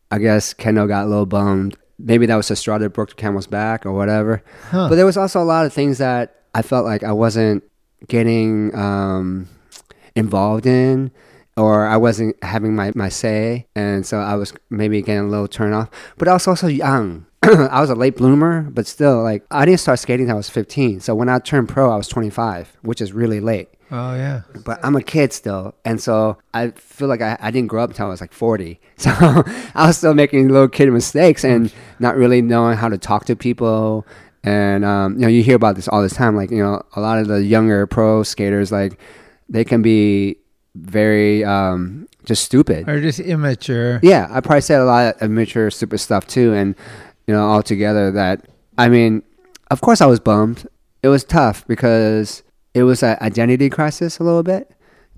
I 0.09 0.17
guess 0.17 0.53
Kendall 0.53 0.87
got 0.87 1.05
a 1.05 1.07
little 1.07 1.27
bummed 1.27 1.77
maybe 1.99 2.25
that 2.25 2.35
was 2.35 2.51
a 2.51 2.55
straw 2.55 2.77
that 2.77 2.89
broke 2.89 3.09
the 3.09 3.15
camel's 3.15 3.47
back 3.47 3.85
or 3.85 3.91
whatever. 3.93 4.43
Huh. 4.69 4.89
But 4.89 4.95
there 4.95 5.05
was 5.05 5.17
also 5.17 5.41
a 5.41 5.45
lot 5.45 5.65
of 5.65 5.73
things 5.73 5.97
that 5.99 6.41
I 6.53 6.61
felt 6.61 6.85
like 6.85 7.03
I 7.03 7.11
wasn't 7.11 7.63
getting 8.07 8.75
um, 8.75 9.47
involved 10.15 10.65
in 10.65 11.11
or 11.57 11.87
I 11.87 11.97
wasn't 11.97 12.41
having 12.43 12.75
my, 12.75 12.91
my 12.95 13.09
say. 13.09 13.67
And 13.75 14.05
so 14.05 14.19
I 14.19 14.35
was 14.35 14.53
maybe 14.69 15.01
getting 15.01 15.25
a 15.25 15.29
little 15.29 15.47
turned 15.47 15.73
off. 15.73 15.89
But 16.17 16.27
I 16.27 16.33
was 16.33 16.47
also 16.47 16.67
young. 16.67 17.25
I 17.71 17.81
was 17.81 17.89
a 17.89 17.95
late 17.95 18.15
bloomer, 18.17 18.61
but 18.63 18.87
still, 18.87 19.21
like, 19.21 19.45
I 19.51 19.65
didn't 19.65 19.79
start 19.79 19.99
skating 19.99 20.25
until 20.25 20.35
I 20.35 20.37
was 20.37 20.49
15. 20.49 20.99
So 20.99 21.15
when 21.15 21.29
I 21.29 21.39
turned 21.39 21.69
pro, 21.69 21.91
I 21.91 21.97
was 21.97 22.07
25, 22.07 22.77
which 22.81 23.01
is 23.01 23.13
really 23.13 23.39
late. 23.39 23.69
Oh 23.91 24.15
yeah. 24.15 24.41
But 24.65 24.79
I'm 24.83 24.95
a 24.95 25.03
kid 25.03 25.31
still, 25.31 25.75
and 25.85 26.01
so 26.01 26.37
I 26.53 26.71
feel 26.71 27.07
like 27.07 27.21
I, 27.21 27.37
I 27.39 27.51
didn't 27.51 27.67
grow 27.67 27.83
up 27.83 27.91
until 27.91 28.07
I 28.07 28.09
was 28.09 28.21
like 28.21 28.33
40. 28.33 28.79
So 28.97 29.11
I 29.11 29.87
was 29.87 29.97
still 29.97 30.13
making 30.13 30.47
little 30.47 30.69
kid 30.69 30.89
mistakes 30.89 31.43
and 31.43 31.71
not 31.99 32.15
really 32.15 32.41
knowing 32.41 32.77
how 32.77 32.87
to 32.87 32.97
talk 32.97 33.25
to 33.25 33.35
people. 33.35 34.07
And 34.43 34.85
um, 34.85 35.15
you 35.15 35.21
know, 35.21 35.27
you 35.27 35.43
hear 35.43 35.57
about 35.57 35.75
this 35.75 35.89
all 35.89 36.01
this 36.01 36.13
time. 36.13 36.35
Like 36.35 36.49
you 36.49 36.63
know, 36.63 36.81
a 36.95 37.01
lot 37.01 37.19
of 37.19 37.27
the 37.27 37.43
younger 37.43 37.85
pro 37.87 38.23
skaters, 38.23 38.71
like 38.71 38.97
they 39.49 39.65
can 39.65 39.81
be 39.81 40.37
very 40.75 41.43
um, 41.43 42.07
just 42.23 42.43
stupid 42.45 42.87
or 42.87 43.01
just 43.01 43.19
immature. 43.19 43.99
Yeah, 44.01 44.27
I 44.31 44.39
probably 44.39 44.61
said 44.61 44.79
a 44.79 44.85
lot 44.85 45.15
of 45.15 45.21
immature, 45.21 45.69
stupid 45.69 45.99
stuff 45.99 46.25
too. 46.25 46.53
And 46.53 46.75
you 47.27 47.33
know, 47.33 47.49
altogether, 47.49 48.11
that 48.11 48.47
I 48.77 48.89
mean, 48.89 49.23
of 49.71 49.81
course, 49.81 50.01
I 50.01 50.05
was 50.05 50.19
bummed. 50.19 50.67
It 51.03 51.09
was 51.09 51.23
tough 51.23 51.65
because 51.67 52.43
it 52.73 52.83
was 52.83 53.03
an 53.03 53.17
identity 53.21 53.69
crisis 53.69 54.19
a 54.19 54.23
little 54.23 54.43
bit 54.43 54.71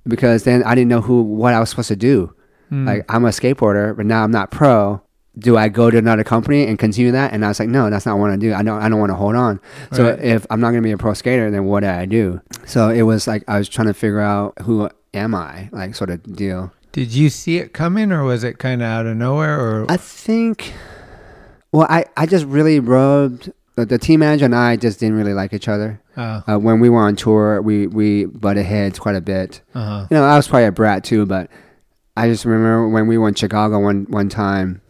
because 0.05 0.43
then 0.43 0.63
I 0.63 0.75
didn't 0.75 0.89
know 0.89 1.01
who 1.01 1.21
what 1.21 1.53
I 1.53 1.59
was 1.59 1.69
supposed 1.69 1.87
to 1.89 1.95
do. 1.95 2.33
Mm. 2.71 2.85
Like 2.85 3.05
I'm 3.09 3.25
a 3.25 3.29
skateboarder, 3.29 3.95
but 3.95 4.05
now 4.05 4.23
I'm 4.23 4.31
not 4.31 4.51
pro. 4.51 5.01
Do 5.37 5.55
I 5.55 5.69
go 5.69 5.91
to 5.91 5.97
another 5.97 6.23
company 6.23 6.65
and 6.65 6.79
continue 6.79 7.11
that? 7.11 7.31
And 7.31 7.45
I 7.45 7.49
was 7.49 7.59
like, 7.59 7.69
no, 7.69 7.89
that's 7.89 8.05
not 8.05 8.17
what 8.17 8.25
I 8.25 8.29
want 8.29 8.41
to 8.41 8.47
do. 8.47 8.53
I 8.53 8.63
don't. 8.63 8.81
I 8.81 8.89
don't 8.89 8.99
want 8.99 9.11
to 9.11 9.15
hold 9.15 9.35
on. 9.35 9.59
So 9.91 10.07
if 10.07 10.47
I'm 10.49 10.59
not 10.59 10.71
going 10.71 10.81
to 10.81 10.87
be 10.87 10.91
a 10.91 10.97
pro 10.97 11.13
skater, 11.13 11.51
then 11.51 11.65
what 11.65 11.81
do 11.81 11.87
I 11.87 12.05
do? 12.05 12.41
So 12.65 12.89
it 12.89 13.03
was 13.03 13.27
like 13.27 13.43
I 13.47 13.59
was 13.59 13.69
trying 13.69 13.87
to 13.87 13.93
figure 13.93 14.19
out 14.19 14.59
who 14.61 14.89
am 15.13 15.35
I, 15.35 15.69
like 15.71 15.95
sort 15.95 16.09
of 16.09 16.23
deal. 16.35 16.71
Did 16.91 17.13
you 17.13 17.29
see 17.29 17.57
it 17.57 17.73
coming, 17.73 18.11
or 18.11 18.23
was 18.23 18.43
it 18.43 18.57
kind 18.57 18.81
of 18.81 18.87
out 18.87 19.05
of 19.05 19.15
nowhere? 19.15 19.59
Or 19.59 19.85
I 19.89 19.97
think, 19.97 20.73
well, 21.77 21.87
I 21.89 22.05
I 22.17 22.25
just 22.25 22.45
really 22.45 22.79
rubbed 22.79 23.51
the, 23.75 23.85
the 23.85 23.99
team 23.99 24.21
manager 24.21 24.45
and 24.45 24.55
I 24.55 24.77
just 24.77 24.99
didn't 24.99 25.15
really 25.15 25.35
like 25.35 25.53
each 25.53 25.67
other. 25.67 26.01
Oh. 26.17 26.43
Uh, 26.47 26.57
when 26.57 26.79
we 26.79 26.89
were 26.89 27.01
on 27.01 27.15
tour, 27.15 27.61
we 27.61 27.85
we 27.85 28.25
butted 28.25 28.65
heads 28.65 28.97
quite 28.97 29.15
a 29.15 29.21
bit. 29.21 29.61
Uh-huh. 29.75 30.07
You 30.09 30.17
know, 30.17 30.23
I 30.23 30.35
was 30.35 30.47
probably 30.47 30.65
a 30.65 30.71
brat 30.71 31.03
too, 31.03 31.27
but 31.27 31.51
I 32.15 32.29
just 32.29 32.45
remember 32.45 32.89
when 32.89 33.05
we 33.05 33.19
were 33.19 33.27
in 33.27 33.35
Chicago 33.35 33.79
one 33.79 34.07
one 34.09 34.27
time, 34.27 34.81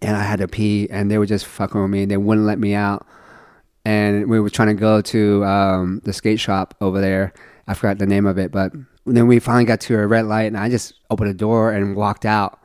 and 0.00 0.16
I 0.16 0.22
had 0.22 0.38
to 0.38 0.48
pee, 0.48 0.88
and 0.90 1.10
they 1.10 1.18
were 1.18 1.26
just 1.26 1.44
fucking 1.44 1.78
with 1.78 1.90
me. 1.90 2.02
And 2.02 2.10
they 2.10 2.16
wouldn't 2.16 2.46
let 2.46 2.58
me 2.58 2.72
out, 2.72 3.06
and 3.84 4.30
we 4.30 4.40
were 4.40 4.48
trying 4.48 4.68
to 4.68 4.80
go 4.80 5.02
to 5.02 5.44
um, 5.44 6.00
the 6.04 6.14
skate 6.14 6.40
shop 6.40 6.74
over 6.80 7.02
there. 7.02 7.34
I 7.68 7.74
forgot 7.74 7.98
the 7.98 8.06
name 8.06 8.24
of 8.24 8.38
it, 8.38 8.50
but 8.50 8.72
then 9.04 9.26
we 9.26 9.40
finally 9.40 9.66
got 9.66 9.80
to 9.82 9.98
a 9.98 10.06
red 10.06 10.24
light, 10.24 10.44
and 10.44 10.56
I 10.56 10.70
just 10.70 10.94
opened 11.10 11.28
the 11.28 11.34
door 11.34 11.70
and 11.70 11.94
walked 11.94 12.24
out, 12.24 12.58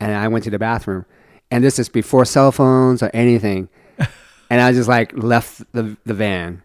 and 0.00 0.12
I 0.12 0.28
went 0.28 0.44
to 0.44 0.50
the 0.50 0.58
bathroom. 0.58 1.04
And 1.50 1.64
this 1.64 1.78
is 1.78 1.88
before 1.88 2.24
cell 2.24 2.52
phones 2.52 3.02
or 3.02 3.10
anything 3.12 3.68
and 4.50 4.60
I 4.60 4.72
just 4.72 4.88
like 4.88 5.12
left 5.16 5.62
the 5.72 5.96
the 6.04 6.12
van, 6.12 6.62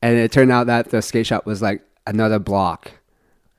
and 0.00 0.16
it 0.16 0.32
turned 0.32 0.52
out 0.52 0.68
that 0.68 0.90
the 0.90 1.02
skate 1.02 1.26
shop 1.26 1.44
was 1.44 1.60
like 1.60 1.82
another 2.06 2.38
block. 2.38 2.92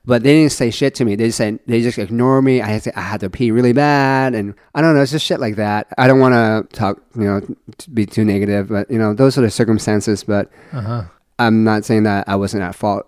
But 0.06 0.22
they 0.22 0.34
didn't 0.34 0.52
say 0.52 0.70
shit 0.70 0.94
to 0.96 1.04
me. 1.04 1.16
They 1.16 1.26
just 1.26 1.38
said 1.38 1.58
they 1.66 1.82
just 1.82 1.98
ignored 1.98 2.44
me. 2.44 2.62
I 2.62 2.68
had 2.68 2.82
to, 2.84 2.96
I 2.96 3.02
had 3.02 3.20
to 3.20 3.30
pee 3.30 3.50
really 3.50 3.72
bad, 3.72 4.34
and 4.34 4.54
I 4.74 4.80
don't 4.80 4.94
know. 4.94 5.02
It's 5.02 5.12
just 5.12 5.26
shit 5.26 5.40
like 5.40 5.56
that. 5.56 5.88
I 5.98 6.06
don't 6.06 6.20
want 6.20 6.34
to 6.34 6.76
talk, 6.76 7.02
you 7.16 7.24
know, 7.24 7.40
to 7.78 7.90
be 7.90 8.06
too 8.06 8.24
negative, 8.24 8.68
but 8.68 8.90
you 8.90 8.98
know, 8.98 9.14
those 9.14 9.36
are 9.36 9.42
the 9.42 9.50
circumstances. 9.50 10.22
But 10.24 10.50
uh-huh. 10.72 11.04
I'm 11.38 11.64
not 11.64 11.84
saying 11.84 12.04
that 12.04 12.28
I 12.28 12.36
wasn't 12.36 12.62
at 12.62 12.74
fault. 12.74 13.06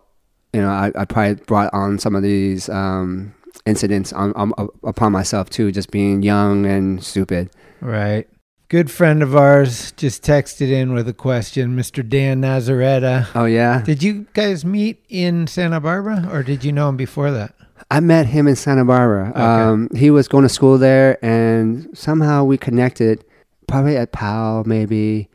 You 0.52 0.60
know, 0.62 0.70
I, 0.70 0.90
I 0.96 1.04
probably 1.04 1.34
brought 1.44 1.72
on 1.72 1.98
some 2.00 2.16
of 2.16 2.22
these 2.22 2.68
um, 2.68 3.32
incidents 3.68 4.12
on, 4.12 4.32
on, 4.32 4.52
upon 4.82 5.12
myself 5.12 5.50
too, 5.50 5.70
just 5.70 5.90
being 5.90 6.22
young 6.22 6.66
and 6.66 7.04
stupid. 7.04 7.50
Right. 7.80 8.26
Good 8.68 8.90
friend 8.90 9.22
of 9.22 9.34
ours 9.34 9.92
just 9.92 10.22
texted 10.22 10.70
in 10.70 10.92
with 10.92 11.08
a 11.08 11.14
question, 11.14 11.76
Mr. 11.76 12.06
Dan 12.06 12.42
Nazaretta. 12.42 13.28
Oh 13.34 13.46
yeah. 13.46 13.82
Did 13.82 14.02
you 14.02 14.26
guys 14.34 14.64
meet 14.64 15.02
in 15.08 15.46
Santa 15.46 15.80
Barbara, 15.80 16.28
or 16.30 16.42
did 16.42 16.64
you 16.64 16.72
know 16.72 16.88
him 16.90 16.96
before 16.96 17.30
that? 17.30 17.54
I 17.90 18.00
met 18.00 18.26
him 18.26 18.46
in 18.46 18.56
Santa 18.56 18.84
Barbara. 18.84 19.30
Okay. 19.30 19.40
Um, 19.40 19.88
he 19.96 20.10
was 20.10 20.28
going 20.28 20.42
to 20.42 20.50
school 20.50 20.76
there, 20.76 21.22
and 21.24 21.88
somehow 21.96 22.44
we 22.44 22.58
connected. 22.58 23.24
Probably 23.66 23.96
at 23.96 24.12
Powell, 24.12 24.64
maybe. 24.64 25.28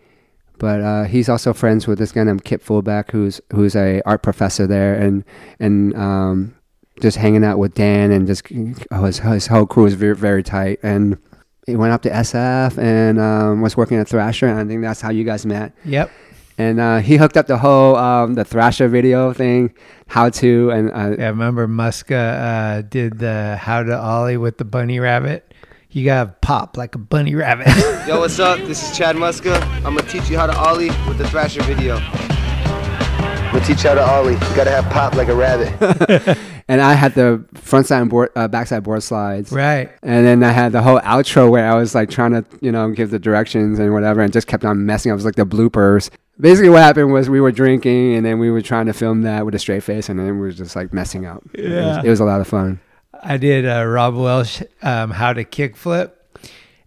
But 0.60 0.82
uh, 0.82 1.04
he's 1.06 1.30
also 1.30 1.54
friends 1.54 1.88
with 1.88 1.98
this 1.98 2.12
guy 2.12 2.24
named 2.24 2.44
Kip 2.44 2.64
Fulbeck, 2.64 3.12
who's 3.12 3.42
who's 3.52 3.76
a 3.76 4.02
art 4.06 4.22
professor 4.22 4.68
there, 4.68 4.94
and 4.94 5.24
and 5.60 5.96
um, 5.96 6.56
just 7.02 7.18
hanging 7.18 7.44
out 7.44 7.60
with 7.60 7.74
Dan 7.74 8.12
and 8.12 8.28
just 8.28 8.44
oh, 8.92 9.04
his, 9.04 9.20
his 9.20 9.48
whole 9.48 9.66
crew 9.66 9.84
was 9.84 9.94
very 9.94 10.16
very 10.16 10.44
tight 10.44 10.80
and 10.84 11.18
he 11.66 11.76
went 11.76 11.94
up 11.94 12.02
to 12.04 12.10
SF 12.10 12.78
and 12.78 13.20
um, 13.20 13.62
was 13.62 13.78
working 13.78 13.98
at 13.98 14.08
Thrasher 14.08 14.48
and 14.48 14.60
I 14.60 14.66
think 14.66 14.82
that's 14.82 15.02
how 15.02 15.12
you 15.12 15.24
guys 15.24 15.46
met. 15.46 15.74
Yep. 15.86 16.12
And 16.58 16.80
uh, 16.80 17.00
he 17.00 17.18
hooked 17.18 17.36
up 17.36 17.48
the 17.48 17.58
whole 17.58 17.96
um, 17.96 18.36
the 18.36 18.46
Thrasher 18.46 18.88
video 18.88 19.34
thing, 19.34 19.74
how 20.08 20.30
to 20.30 20.70
and 20.70 20.92
uh, 20.92 21.16
yeah, 21.18 21.30
remember 21.30 21.68
Muska 21.68 22.40
uh, 22.40 22.82
did 22.82 23.18
the 23.20 23.58
how 23.58 23.82
to 23.82 23.98
ollie 23.98 24.38
with 24.38 24.58
the 24.58 24.66
bunny 24.66 25.00
rabbit. 25.00 25.52
You 25.90 26.06
gotta 26.06 26.36
pop 26.42 26.78
like 26.78 26.96
a 26.96 27.00
bunny 27.00 27.34
rabbit. 27.34 27.68
Yo, 28.08 28.20
what's 28.20 28.40
up? 28.40 28.60
This 28.60 28.88
is 28.88 28.96
Chad 28.96 29.16
Muska. 29.16 29.62
I'm 29.78 29.96
gonna 29.96 30.04
teach 30.04 30.30
you 30.30 30.38
how 30.38 30.48
to 30.48 30.58
ollie 30.58 30.90
with 31.08 31.18
the 31.18 31.28
Thrasher 31.30 31.64
video. 31.64 31.98
I'm 31.98 33.54
gonna 33.54 33.66
teach 33.66 33.84
you 33.84 33.90
how 33.90 33.96
to 33.96 34.06
ollie. 34.08 34.34
You 34.34 34.56
gotta 34.56 34.72
have 34.72 34.86
pop 34.92 35.16
like 35.16 35.30
a 35.30 35.36
rabbit. 35.36 36.38
and 36.68 36.82
I 36.82 36.94
had 36.94 37.14
the 37.16 37.44
front 37.54 37.88
side 37.88 38.02
and 38.02 38.10
board, 38.10 38.30
uh, 38.36 38.48
backside 38.48 38.84
board 38.84 39.04
slides. 39.04 39.52
Right. 39.52 39.92
And 40.02 40.26
then 40.26 40.44
I 40.44 40.52
had 40.52 40.72
the 40.72 40.82
whole 40.82 41.00
outro 41.00 41.50
where 41.50 41.70
I 41.70 41.76
was 41.76 41.94
like 41.94 42.10
trying 42.10 42.32
to, 42.32 42.46
you 42.62 42.72
know, 42.72 42.90
give 42.92 43.12
the 43.12 43.20
directions 43.20 43.80
and 43.80 43.94
whatever, 43.94 44.22
and 44.22 44.32
just 44.32 44.48
kept 44.48 44.66
on 44.66 44.86
messing. 44.86 45.12
up. 45.12 45.16
It 45.16 45.18
was 45.18 45.26
like 45.26 45.36
the 45.36 45.46
bloopers. 45.46 46.10
Basically, 46.40 46.70
what 46.70 46.82
happened 46.82 47.14
was 47.14 47.30
we 47.30 47.40
were 47.40 47.52
drinking, 47.52 48.16
and 48.16 48.26
then 48.26 48.40
we 48.40 48.50
were 48.50 48.62
trying 48.62 48.88
to 48.88 48.94
film 48.94 49.22
that 49.22 49.46
with 49.46 49.54
a 49.56 49.60
straight 49.60 49.84
face, 49.84 50.10
and 50.10 50.20
then 50.20 50.28
we 50.28 50.40
were 50.40 50.52
just 50.52 50.76
like 50.76 50.92
messing 50.92 51.26
up. 51.26 51.44
Yeah. 51.54 51.64
It 51.64 51.98
was, 51.98 52.06
it 52.06 52.10
was 52.10 52.20
a 52.20 52.26
lot 52.26 52.42
of 52.42 52.48
fun. 52.48 52.80
I 53.22 53.38
did 53.38 53.66
uh, 53.66 53.86
Rob 53.86 54.16
Welsh 54.16 54.62
um, 54.82 55.12
how 55.12 55.34
to 55.34 55.46
kickflip, 55.46 56.12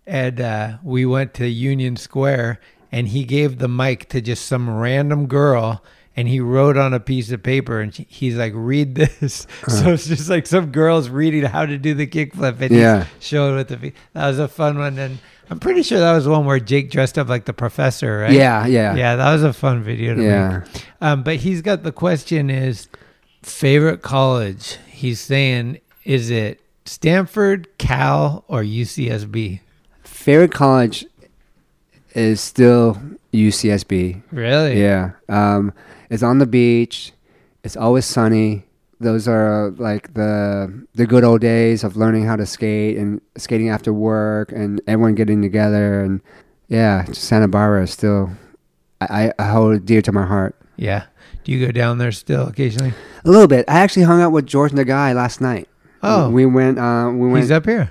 and 0.06 0.40
uh, 0.40 0.78
we 0.82 1.06
went 1.06 1.32
to 1.34 1.48
Union 1.48 1.96
Square, 1.96 2.60
and 2.90 3.08
he 3.08 3.24
gave 3.24 3.58
the 3.58 3.68
mic 3.68 4.08
to 4.08 4.20
just 4.20 4.46
some 4.46 4.68
random 4.68 5.26
girl, 5.26 5.82
and 6.16 6.26
he 6.28 6.40
wrote 6.40 6.76
on 6.76 6.94
a 6.94 7.00
piece 7.00 7.30
of 7.30 7.42
paper, 7.42 7.80
and 7.80 7.92
he's 7.94 8.36
like, 8.36 8.52
"Read 8.54 8.94
this." 8.94 9.46
So 9.68 9.92
it's 9.92 10.06
just 10.06 10.28
like 10.30 10.46
some 10.46 10.72
girls 10.72 11.08
reading 11.10 11.42
how 11.44 11.66
to 11.66 11.76
do 11.78 11.94
the 11.94 12.06
kickflip, 12.06 12.60
and 12.60 12.70
Yeah. 12.74 13.04
he's 13.18 13.26
showing 13.26 13.54
with 13.56 13.68
the. 13.68 13.92
That 14.14 14.26
was 14.28 14.38
a 14.38 14.48
fun 14.48 14.78
one, 14.78 14.98
and 14.98 15.18
I'm 15.50 15.60
pretty 15.60 15.82
sure 15.82 15.98
that 16.00 16.12
was 16.12 16.26
one 16.26 16.44
where 16.46 16.58
Jake 16.58 16.90
dressed 16.90 17.18
up 17.18 17.28
like 17.28 17.44
the 17.44 17.52
professor, 17.52 18.18
right? 18.20 18.32
Yeah, 18.32 18.66
yeah. 18.66 18.96
yeah. 18.96 19.16
That 19.16 19.32
was 19.32 19.42
a 19.44 19.52
fun 19.52 19.82
video 19.82 20.14
to 20.14 20.22
Yeah. 20.22 20.58
make. 20.72 20.82
Um, 21.00 21.22
but 21.22 21.36
he's 21.36 21.62
got 21.62 21.82
the 21.82 21.92
question 21.92 22.50
is 22.50 22.88
favorite 23.42 24.02
college. 24.02 24.78
He's 24.88 25.20
saying, 25.20 25.78
is 26.04 26.30
it 26.30 26.60
Stanford, 26.84 27.68
Cal, 27.78 28.44
or 28.48 28.62
UCSB? 28.62 29.60
Favorite 30.02 30.52
college 30.52 31.04
is 32.14 32.40
still 32.40 32.98
UCSB. 33.32 34.22
Really? 34.32 34.80
Yeah. 34.80 35.10
Um, 35.28 35.72
it's 36.10 36.22
on 36.22 36.38
the 36.38 36.46
beach. 36.46 37.12
It's 37.64 37.76
always 37.76 38.04
sunny. 38.04 38.64
Those 38.98 39.28
are 39.28 39.70
like 39.76 40.14
the 40.14 40.86
the 40.94 41.06
good 41.06 41.24
old 41.24 41.40
days 41.40 41.84
of 41.84 41.96
learning 41.96 42.24
how 42.24 42.36
to 42.36 42.46
skate 42.46 42.96
and 42.96 43.20
skating 43.36 43.68
after 43.68 43.92
work 43.92 44.52
and 44.52 44.80
everyone 44.86 45.14
getting 45.14 45.42
together 45.42 46.00
and 46.00 46.22
yeah, 46.68 47.04
Santa 47.12 47.46
Barbara 47.46 47.82
is 47.82 47.90
still 47.90 48.30
I, 49.00 49.32
I 49.38 49.44
hold 49.48 49.84
dear 49.84 50.02
to 50.02 50.12
my 50.12 50.24
heart. 50.24 50.56
Yeah. 50.76 51.04
Do 51.44 51.52
you 51.52 51.64
go 51.64 51.72
down 51.72 51.98
there 51.98 52.12
still 52.12 52.48
occasionally? 52.48 52.92
A 53.24 53.30
little 53.30 53.46
bit. 53.46 53.64
I 53.68 53.78
actually 53.78 54.02
hung 54.02 54.20
out 54.20 54.32
with 54.32 54.46
George 54.46 54.72
Nagai 54.72 55.14
last 55.14 55.40
night. 55.40 55.68
Oh. 56.02 56.30
we 56.30 56.46
went. 56.46 56.78
Uh, 56.78 57.10
we 57.12 57.28
went. 57.28 57.44
He's 57.44 57.50
up 57.50 57.66
here. 57.66 57.90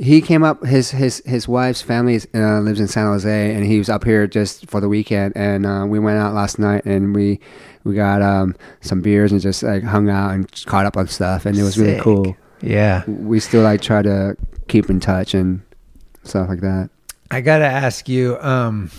He 0.00 0.20
came 0.20 0.44
up. 0.44 0.64
His 0.64 0.90
his 0.92 1.22
his 1.26 1.48
wife's 1.48 1.82
family 1.82 2.20
uh, 2.34 2.60
lives 2.60 2.80
in 2.80 2.86
San 2.88 3.06
Jose, 3.06 3.54
and 3.54 3.64
he 3.64 3.78
was 3.78 3.88
up 3.88 4.04
here 4.04 4.26
just 4.26 4.70
for 4.70 4.80
the 4.80 4.88
weekend. 4.88 5.36
And 5.36 5.66
uh, 5.66 5.86
we 5.88 5.98
went 5.98 6.18
out 6.18 6.34
last 6.34 6.58
night, 6.58 6.84
and 6.84 7.14
we 7.14 7.40
we 7.84 7.94
got 7.94 8.22
um, 8.22 8.54
some 8.80 9.00
beers 9.00 9.32
and 9.32 9.40
just 9.40 9.62
like 9.62 9.82
hung 9.82 10.08
out 10.08 10.34
and 10.34 10.50
caught 10.66 10.86
up 10.86 10.96
on 10.96 11.08
stuff, 11.08 11.46
and 11.46 11.58
it 11.58 11.62
was 11.62 11.78
really 11.78 12.00
cool. 12.00 12.36
Yeah. 12.60 13.04
We 13.06 13.40
still 13.40 13.62
like 13.62 13.80
try 13.80 14.02
to 14.02 14.36
keep 14.68 14.90
in 14.90 15.00
touch 15.00 15.34
and 15.34 15.62
stuff 16.24 16.48
like 16.48 16.60
that. 16.60 16.90
I 17.30 17.40
got 17.40 17.58
to 17.58 17.66
ask 17.66 18.08
you, 18.08 18.38
um, 18.40 18.90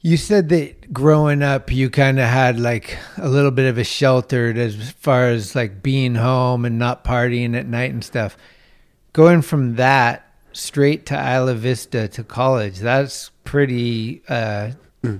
you 0.00 0.16
said 0.16 0.48
that 0.50 0.92
growing 0.92 1.42
up, 1.42 1.72
you 1.72 1.90
kind 1.90 2.18
of 2.18 2.28
had 2.28 2.58
like 2.58 2.98
a 3.16 3.28
little 3.28 3.50
bit 3.50 3.68
of 3.68 3.78
a 3.78 3.84
sheltered 3.84 4.58
as 4.58 4.90
far 4.92 5.28
as 5.28 5.54
like 5.54 5.82
being 5.82 6.14
home 6.14 6.64
and 6.64 6.78
not 6.78 7.04
partying 7.04 7.56
at 7.56 7.66
night 7.66 7.90
and 7.90 8.04
stuff. 8.04 8.36
Going 9.12 9.42
from 9.42 9.76
that 9.76 10.29
straight 10.52 11.06
to 11.06 11.14
Isla 11.14 11.54
Vista 11.54 12.08
to 12.08 12.24
college, 12.24 12.78
that's 12.78 13.30
pretty 13.44 14.22
uh, 14.28 14.70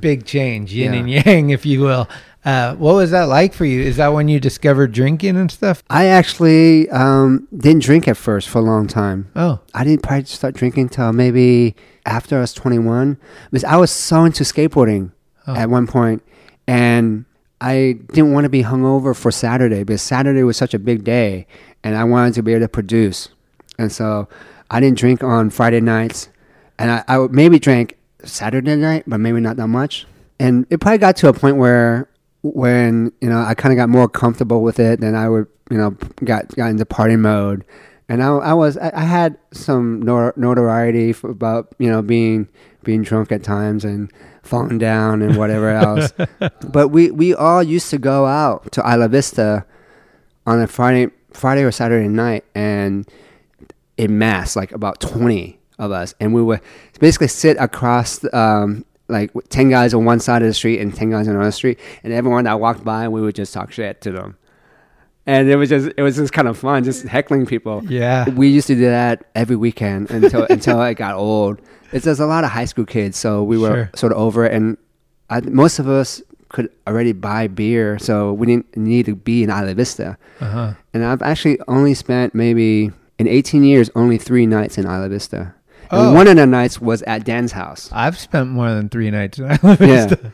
big 0.00 0.24
change, 0.24 0.72
yin 0.72 0.92
Yeah. 0.92 0.98
and 1.00 1.10
yang, 1.10 1.50
if 1.50 1.64
you 1.66 1.80
will. 1.80 2.08
Uh, 2.44 2.74
what 2.76 2.94
was 2.94 3.10
that 3.10 3.24
like 3.24 3.52
for 3.52 3.66
you? 3.66 3.82
Is 3.82 3.96
that 3.98 4.08
when 4.14 4.26
you 4.28 4.40
discovered 4.40 4.92
drinking 4.92 5.36
and 5.36 5.50
stuff? 5.50 5.82
I 5.90 6.06
actually 6.06 6.88
um, 6.88 7.46
didn't 7.54 7.82
drink 7.82 8.08
at 8.08 8.16
first 8.16 8.48
for 8.48 8.58
a 8.58 8.62
long 8.62 8.86
time. 8.86 9.30
Oh. 9.36 9.60
I 9.74 9.84
didn't 9.84 10.02
probably 10.02 10.24
start 10.24 10.54
drinking 10.54 10.88
till 10.88 11.12
maybe 11.12 11.76
after 12.06 12.38
I 12.38 12.40
was 12.40 12.54
21 12.54 13.18
because 13.50 13.64
I 13.64 13.76
was 13.76 13.90
so 13.90 14.24
into 14.24 14.44
skateboarding 14.44 15.12
Oh. 15.46 15.54
at 15.54 15.68
one 15.70 15.86
point 15.86 16.22
and 16.66 17.24
I 17.60 17.98
didn't 18.12 18.32
want 18.32 18.44
to 18.44 18.48
be 18.50 18.62
hungover 18.62 19.14
for 19.16 19.30
Saturday 19.30 19.84
because 19.84 20.00
Saturday 20.02 20.42
was 20.42 20.56
such 20.56 20.72
a 20.72 20.78
big 20.78 21.04
day 21.04 21.46
and 21.84 21.94
I 21.96 22.04
wanted 22.04 22.34
to 22.34 22.42
be 22.42 22.52
able 22.54 22.64
to 22.64 22.68
produce. 22.68 23.28
And 23.78 23.90
so 23.92 24.28
I 24.70 24.80
didn't 24.80 24.98
drink 24.98 25.22
on 25.24 25.50
Friday 25.50 25.80
nights 25.80 26.28
and 26.78 26.90
I, 26.90 27.04
I 27.08 27.18
would 27.18 27.32
maybe 27.32 27.58
drank 27.58 27.98
Saturday 28.24 28.76
night, 28.76 29.04
but 29.06 29.18
maybe 29.18 29.40
not 29.40 29.56
that 29.56 29.68
much. 29.68 30.06
And 30.38 30.66
it 30.70 30.80
probably 30.80 30.98
got 30.98 31.16
to 31.16 31.28
a 31.28 31.32
point 31.32 31.56
where 31.56 32.08
when, 32.42 33.12
you 33.20 33.28
know, 33.28 33.42
I 33.42 33.54
kind 33.54 33.72
of 33.72 33.76
got 33.76 33.90
more 33.90 34.08
comfortable 34.08 34.62
with 34.62 34.78
it, 34.78 35.00
then 35.00 35.14
I 35.14 35.28
would, 35.28 35.46
you 35.70 35.76
know, 35.76 35.90
got, 36.24 36.48
got 36.56 36.70
into 36.70 36.86
party 36.86 37.16
mode. 37.16 37.64
And 38.08 38.22
I, 38.22 38.28
I 38.28 38.54
was, 38.54 38.78
I, 38.78 38.90
I 38.94 39.04
had 39.04 39.36
some 39.52 40.00
notoriety 40.02 41.12
for 41.12 41.30
about, 41.30 41.74
you 41.78 41.90
know, 41.90 42.00
being, 42.00 42.48
being 42.82 43.02
drunk 43.02 43.30
at 43.30 43.42
times 43.42 43.84
and 43.84 44.10
falling 44.42 44.78
down 44.78 45.20
and 45.20 45.36
whatever 45.36 45.68
else. 45.70 46.12
but 46.72 46.88
we, 46.88 47.10
we 47.10 47.34
all 47.34 47.62
used 47.62 47.90
to 47.90 47.98
go 47.98 48.24
out 48.24 48.72
to 48.72 48.80
Isla 48.80 49.08
Vista 49.08 49.66
on 50.46 50.60
a 50.62 50.66
Friday, 50.66 51.12
Friday 51.32 51.62
or 51.62 51.70
Saturday 51.70 52.08
night 52.08 52.44
and 52.54 53.06
in 53.96 54.18
mass, 54.18 54.56
like 54.56 54.72
about 54.72 55.00
20 55.00 55.58
of 55.78 55.90
us. 55.92 56.14
And 56.20 56.34
we 56.34 56.42
would 56.42 56.60
basically 57.00 57.28
sit 57.28 57.56
across, 57.58 58.24
um, 58.32 58.84
like 59.08 59.30
10 59.48 59.70
guys 59.70 59.92
on 59.94 60.04
one 60.04 60.20
side 60.20 60.42
of 60.42 60.48
the 60.48 60.54
street 60.54 60.80
and 60.80 60.94
10 60.94 61.10
guys 61.10 61.26
on 61.28 61.34
another 61.34 61.50
street. 61.50 61.78
And 62.04 62.12
everyone 62.12 62.44
that 62.44 62.60
walked 62.60 62.84
by, 62.84 63.08
we 63.08 63.20
would 63.20 63.34
just 63.34 63.52
talk 63.52 63.72
shit 63.72 64.00
to 64.02 64.12
them. 64.12 64.36
And 65.26 65.48
it 65.48 65.56
was 65.56 65.68
just, 65.68 65.90
it 65.96 66.02
was 66.02 66.16
just 66.16 66.32
kind 66.32 66.48
of 66.48 66.58
fun, 66.58 66.82
just 66.84 67.04
heckling 67.06 67.44
people. 67.46 67.82
Yeah. 67.84 68.28
We 68.30 68.48
used 68.48 68.66
to 68.68 68.74
do 68.74 68.82
that 68.82 69.24
every 69.34 69.56
weekend 69.56 70.10
until, 70.10 70.46
until 70.50 70.78
I 70.80 70.94
got 70.94 71.14
old. 71.16 71.60
It's 71.92 72.04
there's 72.04 72.20
a 72.20 72.26
lot 72.26 72.44
of 72.44 72.50
high 72.50 72.64
school 72.66 72.84
kids, 72.86 73.16
so 73.18 73.42
we 73.42 73.58
were 73.58 73.68
Sure. 73.68 73.90
sort 73.96 74.12
of 74.12 74.18
over 74.18 74.44
it. 74.46 74.52
And 74.54 74.76
I, 75.28 75.40
most 75.40 75.78
of 75.78 75.88
us 75.88 76.22
could 76.48 76.70
already 76.86 77.12
buy 77.12 77.46
beer, 77.48 77.98
so 77.98 78.32
we 78.32 78.46
didn't 78.46 78.76
need 78.76 79.06
to 79.06 79.14
be 79.16 79.42
in 79.42 79.50
Isla 79.50 79.74
Vista. 79.74 80.16
Uh-huh. 80.40 80.74
And 80.94 81.04
I've 81.04 81.22
actually 81.22 81.58
only 81.68 81.94
spent 81.94 82.34
maybe 82.34 82.90
in 83.20 83.28
18 83.28 83.62
years 83.64 83.90
only 83.94 84.18
three 84.18 84.46
nights 84.46 84.78
in 84.78 84.84
Isla 84.86 85.08
Vista. 85.08 85.54
And 85.92 86.00
Oh. 86.08 86.12
one 86.14 86.28
of 86.28 86.36
the 86.36 86.46
nights 86.46 86.80
was 86.80 87.02
at 87.02 87.24
Dan's 87.24 87.52
house. 87.52 87.90
I've 87.92 88.16
spent 88.18 88.48
more 88.48 88.70
than 88.72 88.88
three 88.88 89.10
nights 89.10 89.38
in 89.38 89.44
Isla 89.50 89.76
Vista. 89.76 90.32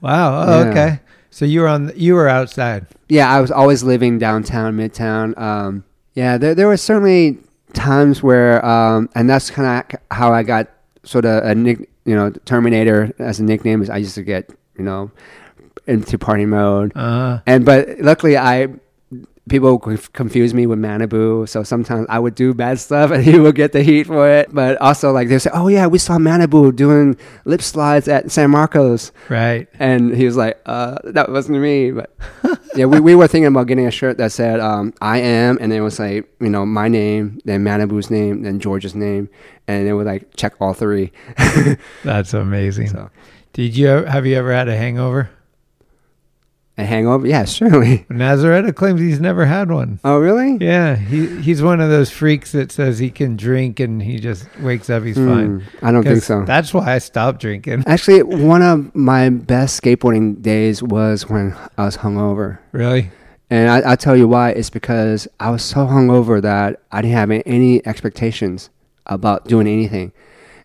wow. 0.00 0.44
Oh, 0.46 0.62
Yeah. 0.64 0.70
okay. 0.70 1.00
So 1.30 1.44
you 1.46 1.60
were 1.62 1.68
on. 1.68 1.86
The, 1.86 1.98
you 1.98 2.14
were 2.14 2.28
outside. 2.28 2.86
Yeah, 3.08 3.30
I 3.34 3.40
was 3.40 3.50
always 3.50 3.82
living 3.82 4.18
downtown, 4.18 4.76
midtown. 4.76 5.36
Um, 5.40 5.84
yeah, 6.14 6.36
there 6.36 6.54
there 6.54 6.68
were 6.68 6.76
certainly 6.76 7.38
times 7.72 8.22
where, 8.22 8.62
um, 8.64 9.08
and 9.14 9.30
that's 9.30 9.48
kind 9.50 9.66
of 9.90 9.98
how 10.10 10.30
I 10.34 10.42
got 10.42 10.68
sort 11.04 11.24
of 11.24 11.42
a 11.42 11.54
nick, 11.54 11.88
you 12.04 12.14
know, 12.14 12.28
Terminator 12.44 13.12
as 13.18 13.40
a 13.40 13.44
nickname. 13.44 13.80
Is 13.80 13.88
I 13.88 13.96
used 13.96 14.14
to 14.16 14.22
get 14.22 14.50
you 14.76 14.84
know 14.84 15.10
into 15.86 16.18
party 16.18 16.44
mode, 16.44 16.92
Uh-huh. 16.94 17.40
and 17.46 17.64
but 17.64 17.88
luckily 18.00 18.36
I 18.36 18.68
people 19.48 19.78
confuse 19.78 20.54
me 20.54 20.66
with 20.66 20.78
Manabu, 20.78 21.48
so 21.48 21.62
sometimes 21.62 22.06
I 22.08 22.18
would 22.18 22.34
do 22.34 22.54
bad 22.54 22.78
stuff 22.78 23.10
and 23.10 23.24
he 23.30 23.38
would 23.38 23.54
get 23.54 23.72
the 23.72 23.82
heat 23.82 24.06
for 24.06 24.28
it. 24.28 24.54
But 24.54 24.80
also 24.80 25.10
like 25.12 25.28
they 25.28 25.38
say, 25.38 25.50
oh 25.52 25.68
yeah, 25.68 25.86
we 25.86 25.98
saw 25.98 26.16
Manabu 26.18 26.74
doing 26.74 27.16
lip 27.44 27.60
slides 27.62 28.06
at 28.08 28.30
San 28.30 28.50
Marcos. 28.50 29.10
Right. 29.28 29.68
And 29.78 30.14
he 30.14 30.24
was 30.24 30.36
like, 30.36 30.60
uh, 30.66 30.98
that 31.04 31.30
wasn't 31.30 31.58
me. 31.60 31.90
But 31.90 32.14
yeah, 32.76 32.84
we, 32.86 33.00
we 33.00 33.14
were 33.14 33.26
thinking 33.26 33.46
about 33.48 33.66
getting 33.66 33.86
a 33.86 33.90
shirt 33.90 34.16
that 34.18 34.32
said, 34.32 34.60
um, 34.60 34.94
I 35.00 35.18
am, 35.18 35.58
and 35.60 35.72
it 35.72 35.80
was 35.80 35.98
like, 35.98 36.28
you 36.40 36.48
know, 36.48 36.64
my 36.64 36.88
name, 36.88 37.40
then 37.44 37.64
Manabu's 37.64 38.10
name, 38.10 38.42
then 38.42 38.60
George's 38.60 38.94
name. 38.94 39.28
And 39.66 39.86
it 39.88 39.94
would 39.94 40.06
like 40.06 40.36
check 40.36 40.54
all 40.60 40.72
three. 40.72 41.12
That's 42.04 42.32
amazing. 42.34 42.88
So- 42.88 43.10
Did 43.52 43.76
you 43.76 43.88
have 43.88 44.24
you 44.24 44.36
ever 44.36 44.52
had 44.52 44.68
a 44.68 44.76
hangover? 44.76 45.30
A 46.82 46.84
hangover? 46.84 47.26
Yeah, 47.26 47.44
surely. 47.44 48.04
Nazaretta 48.10 48.74
claims 48.74 49.00
he's 49.00 49.20
never 49.20 49.46
had 49.46 49.70
one. 49.70 50.00
Oh, 50.02 50.18
really? 50.18 50.56
Yeah, 50.60 50.96
he 50.96 51.40
he's 51.40 51.62
one 51.62 51.80
of 51.80 51.90
those 51.90 52.10
freaks 52.10 52.50
that 52.52 52.72
says 52.72 52.98
he 52.98 53.08
can 53.10 53.36
drink 53.36 53.78
and 53.78 54.02
he 54.02 54.18
just 54.18 54.48
wakes 54.58 54.90
up 54.90 55.04
he's 55.04 55.16
Hmm, 55.16 55.28
fine. 55.28 55.64
I 55.80 55.92
don't 55.92 56.02
think 56.02 56.22
so. 56.22 56.44
That's 56.44 56.74
why 56.74 56.94
I 56.94 56.98
stopped 56.98 57.40
drinking. 57.40 57.84
Actually, 57.86 58.22
one 58.24 58.62
of 58.62 58.94
my 58.96 59.28
best 59.30 59.80
skateboarding 59.80 60.42
days 60.42 60.82
was 60.82 61.28
when 61.28 61.56
I 61.78 61.84
was 61.84 61.98
hungover. 61.98 62.58
Really? 62.72 63.10
And 63.48 63.70
I, 63.70 63.80
I'll 63.90 63.96
tell 63.96 64.16
you 64.16 64.26
why. 64.26 64.50
It's 64.50 64.70
because 64.70 65.28
I 65.38 65.50
was 65.50 65.62
so 65.62 65.86
hungover 65.86 66.42
that 66.42 66.80
I 66.90 67.02
didn't 67.02 67.14
have 67.16 67.30
any 67.46 67.86
expectations 67.86 68.70
about 69.06 69.44
doing 69.46 69.66
anything. 69.68 70.12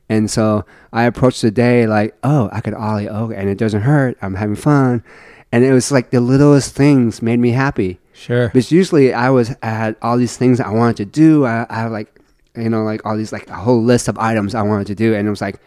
And 0.10 0.32
so 0.32 0.66
I 0.94 1.04
approached 1.04 1.42
the 1.42 1.52
day 1.52 1.86
like, 1.86 2.16
oh, 2.24 2.50
I 2.54 2.62
could 2.62 2.74
ollie, 2.74 3.10
oh, 3.10 3.30
and 3.30 3.50
it 3.50 3.58
doesn't 3.58 3.82
hurt. 3.82 4.18
I'm 4.22 4.36
having 4.36 4.56
fun. 4.56 5.04
And 5.52 5.64
it 5.64 5.74
was 5.74 5.92
like 5.92 6.10
the 6.10 6.20
littlest 6.20 6.76
things 6.76 7.22
made 7.22 7.40
me 7.40 7.52
happy. 7.52 8.00
Sure. 8.14 8.48
Because 8.48 8.72
usually 8.72 9.14
I 9.14 9.30
was 9.30 9.56
I 9.62 9.70
had 9.70 9.96
all 10.02 10.18
these 10.18 10.38
things 10.38 10.60
I 10.60 10.70
wanted 10.70 10.98
to 10.98 11.06
do. 11.06 11.46
I, 11.46 11.66
I 11.70 11.76
have 11.76 11.92
like, 11.92 12.20
you 12.56 12.70
know, 12.70 12.84
like 12.84 13.06
all 13.06 13.16
these 13.16 13.32
like 13.32 13.50
a 13.50 13.56
whole 13.56 13.82
list 13.82 14.08
of 14.08 14.18
items 14.18 14.56
I 14.56 14.64
wanted 14.64 14.88
to 14.88 14.96
do, 14.96 15.14
and 15.14 15.28
it 15.28 15.30
was 15.30 15.42
like, 15.42 15.60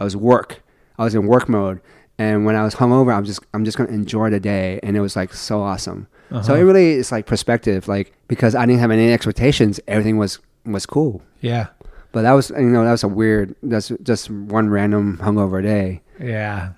I 0.00 0.04
was 0.04 0.16
work. 0.16 0.62
I 0.98 1.04
was 1.04 1.14
in 1.14 1.26
work 1.26 1.48
mode. 1.48 1.80
And 2.18 2.44
when 2.44 2.54
I 2.56 2.62
was 2.62 2.74
hungover, 2.74 3.14
I'm 3.16 3.24
just 3.24 3.40
I'm 3.54 3.64
just 3.64 3.78
gonna 3.78 3.90
enjoy 3.90 4.30
the 4.30 4.40
day, 4.40 4.80
and 4.82 4.96
it 4.96 5.00
was 5.00 5.16
like 5.16 5.32
so 5.32 5.62
awesome. 5.62 6.08
Uh-huh. 6.30 6.42
So 6.42 6.54
it 6.54 6.62
really 6.62 6.92
is 6.92 7.10
like 7.12 7.26
perspective, 7.26 7.88
like 7.88 8.12
because 8.28 8.54
I 8.54 8.66
didn't 8.66 8.80
have 8.80 8.90
any 8.90 9.12
expectations, 9.12 9.80
everything 9.88 10.18
was 10.18 10.38
was 10.64 10.86
cool. 10.86 11.22
Yeah. 11.40 11.68
But 12.12 12.22
that 12.22 12.32
was 12.32 12.50
you 12.50 12.62
know 12.62 12.84
that 12.84 12.90
was 12.90 13.02
a 13.02 13.08
weird. 13.08 13.54
That's 13.62 13.90
just 14.02 14.30
one 14.30 14.68
random 14.68 15.18
hungover 15.18 15.62
day. 15.62 16.02
Yeah, 16.20 16.72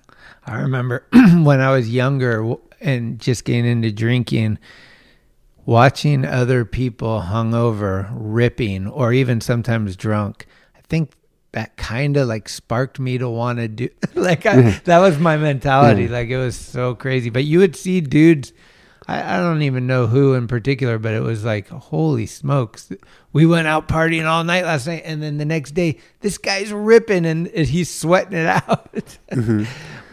I 0.47 0.61
remember 0.61 1.07
when 1.13 1.61
I 1.61 1.71
was 1.71 1.89
younger 1.89 2.55
and 2.81 3.19
just 3.19 3.45
getting 3.45 3.67
into 3.67 3.91
drinking, 3.91 4.59
watching 5.65 6.25
other 6.25 6.65
people 6.65 7.23
hungover, 7.27 8.09
ripping, 8.13 8.87
or 8.89 9.13
even 9.13 9.41
sometimes 9.41 9.97
drunk. 9.97 10.47
I 10.77 10.81
think 10.89 11.13
that 11.53 11.77
kind 11.77 12.17
of 12.17 12.29
like 12.29 12.49
sparked 12.49 12.99
me 12.99 13.17
to 13.19 13.29
want 13.29 13.59
to 13.59 13.69
do 13.69 13.89
like 14.15 14.45
I, 14.45 14.81
that 14.85 14.99
was 14.99 15.19
my 15.19 15.37
mentality. 15.37 16.09
Like 16.09 16.29
it 16.29 16.39
was 16.39 16.57
so 16.57 16.95
crazy. 16.95 17.31
But 17.31 17.45
you 17.45 17.61
would 17.61 17.77
see 17.77 18.01
dudes 18.01 18.53
I, 19.07 19.37
I 19.37 19.39
don't 19.39 19.63
even 19.63 19.87
know 19.87 20.07
who 20.07 20.35
in 20.35 20.49
particular, 20.49 20.99
but 20.99 21.15
it 21.15 21.21
was 21.21 21.45
like, 21.45 21.69
holy 21.69 22.27
smokes. 22.27 22.91
We 23.35 23.47
went 23.47 23.67
out 23.67 23.89
partying 23.89 24.27
all 24.27 24.45
night 24.45 24.65
last 24.65 24.87
night, 24.87 25.03
and 25.05 25.21
then 25.21 25.39
the 25.39 25.45
next 25.45 25.73
day, 25.73 25.99
this 26.21 26.39
guy's 26.39 26.73
ripping 26.73 27.27
and 27.27 27.49
he's 27.49 27.93
sweating 27.93 28.39
it 28.39 28.47
out. 28.69 28.95
mm-hmm. 29.31 29.65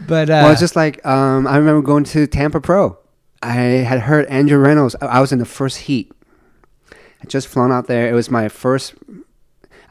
But 0.06 0.28
uh, 0.28 0.42
well, 0.42 0.50
it's 0.50 0.60
just 0.60 0.74
like 0.74 1.06
um, 1.06 1.46
I 1.46 1.56
remember 1.56 1.82
going 1.82 2.02
to 2.04 2.26
Tampa 2.26 2.60
Pro. 2.60 2.98
I 3.40 3.54
had 3.54 4.00
heard 4.00 4.26
Andrew 4.26 4.58
Reynolds. 4.58 4.96
I 5.00 5.20
was 5.20 5.30
in 5.32 5.38
the 5.38 5.44
first 5.44 5.78
heat. 5.78 6.10
I 6.90 7.26
just 7.28 7.46
flown 7.46 7.70
out 7.70 7.86
there. 7.86 8.08
It 8.08 8.12
was 8.12 8.28
my 8.28 8.48
first. 8.48 8.94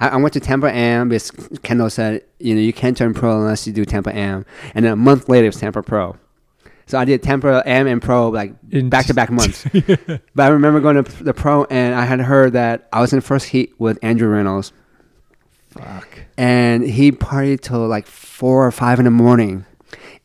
I, 0.01 0.09
I 0.09 0.15
went 0.17 0.34
to 0.34 0.41
Tampa 0.41 0.69
Am 0.69 1.07
because 1.07 1.32
Kendall 1.63 1.89
said, 1.89 2.23
you 2.39 2.53
know, 2.53 2.59
you 2.59 2.73
can't 2.73 2.97
turn 2.97 3.13
pro 3.13 3.39
unless 3.39 3.65
you 3.65 3.71
do 3.71 3.86
Tampa 3.86 4.13
Am. 4.13 4.45
And 4.75 4.84
then 4.84 4.91
a 4.91 4.97
month 4.97 5.29
later, 5.29 5.45
it 5.45 5.49
was 5.49 5.57
Tampa 5.57 5.82
Pro. 5.82 6.17
So 6.92 6.98
I 6.98 7.06
did 7.06 7.24
Tampa 7.24 7.64
Am 7.66 7.88
and 7.88 8.02
Pro 8.02 8.28
like 8.28 8.54
back 8.89 9.06
to 9.06 9.14
back 9.14 9.30
months. 9.32 9.66
but 10.36 10.44
I 10.44 10.48
remember 10.50 10.82
going 10.82 11.02
to 11.02 11.24
the 11.24 11.34
Pro 11.34 11.64
and 11.64 11.96
I 11.96 12.04
had 12.04 12.20
heard 12.20 12.52
that 12.52 12.89
I 12.92 13.00
was 13.00 13.14
in 13.14 13.20
the 13.20 13.26
first 13.26 13.48
heat 13.48 13.74
with 13.80 13.98
Andrew 14.02 14.28
Reynolds. 14.28 14.74
Fuck. 15.70 16.26
And 16.38 16.84
he 16.84 17.14
partied 17.14 17.62
till 17.62 17.88
like 17.88 18.08
four 18.08 18.68
or 18.68 18.72
five 18.74 19.00
in 19.00 19.06
the 19.06 19.12
morning, 19.12 19.66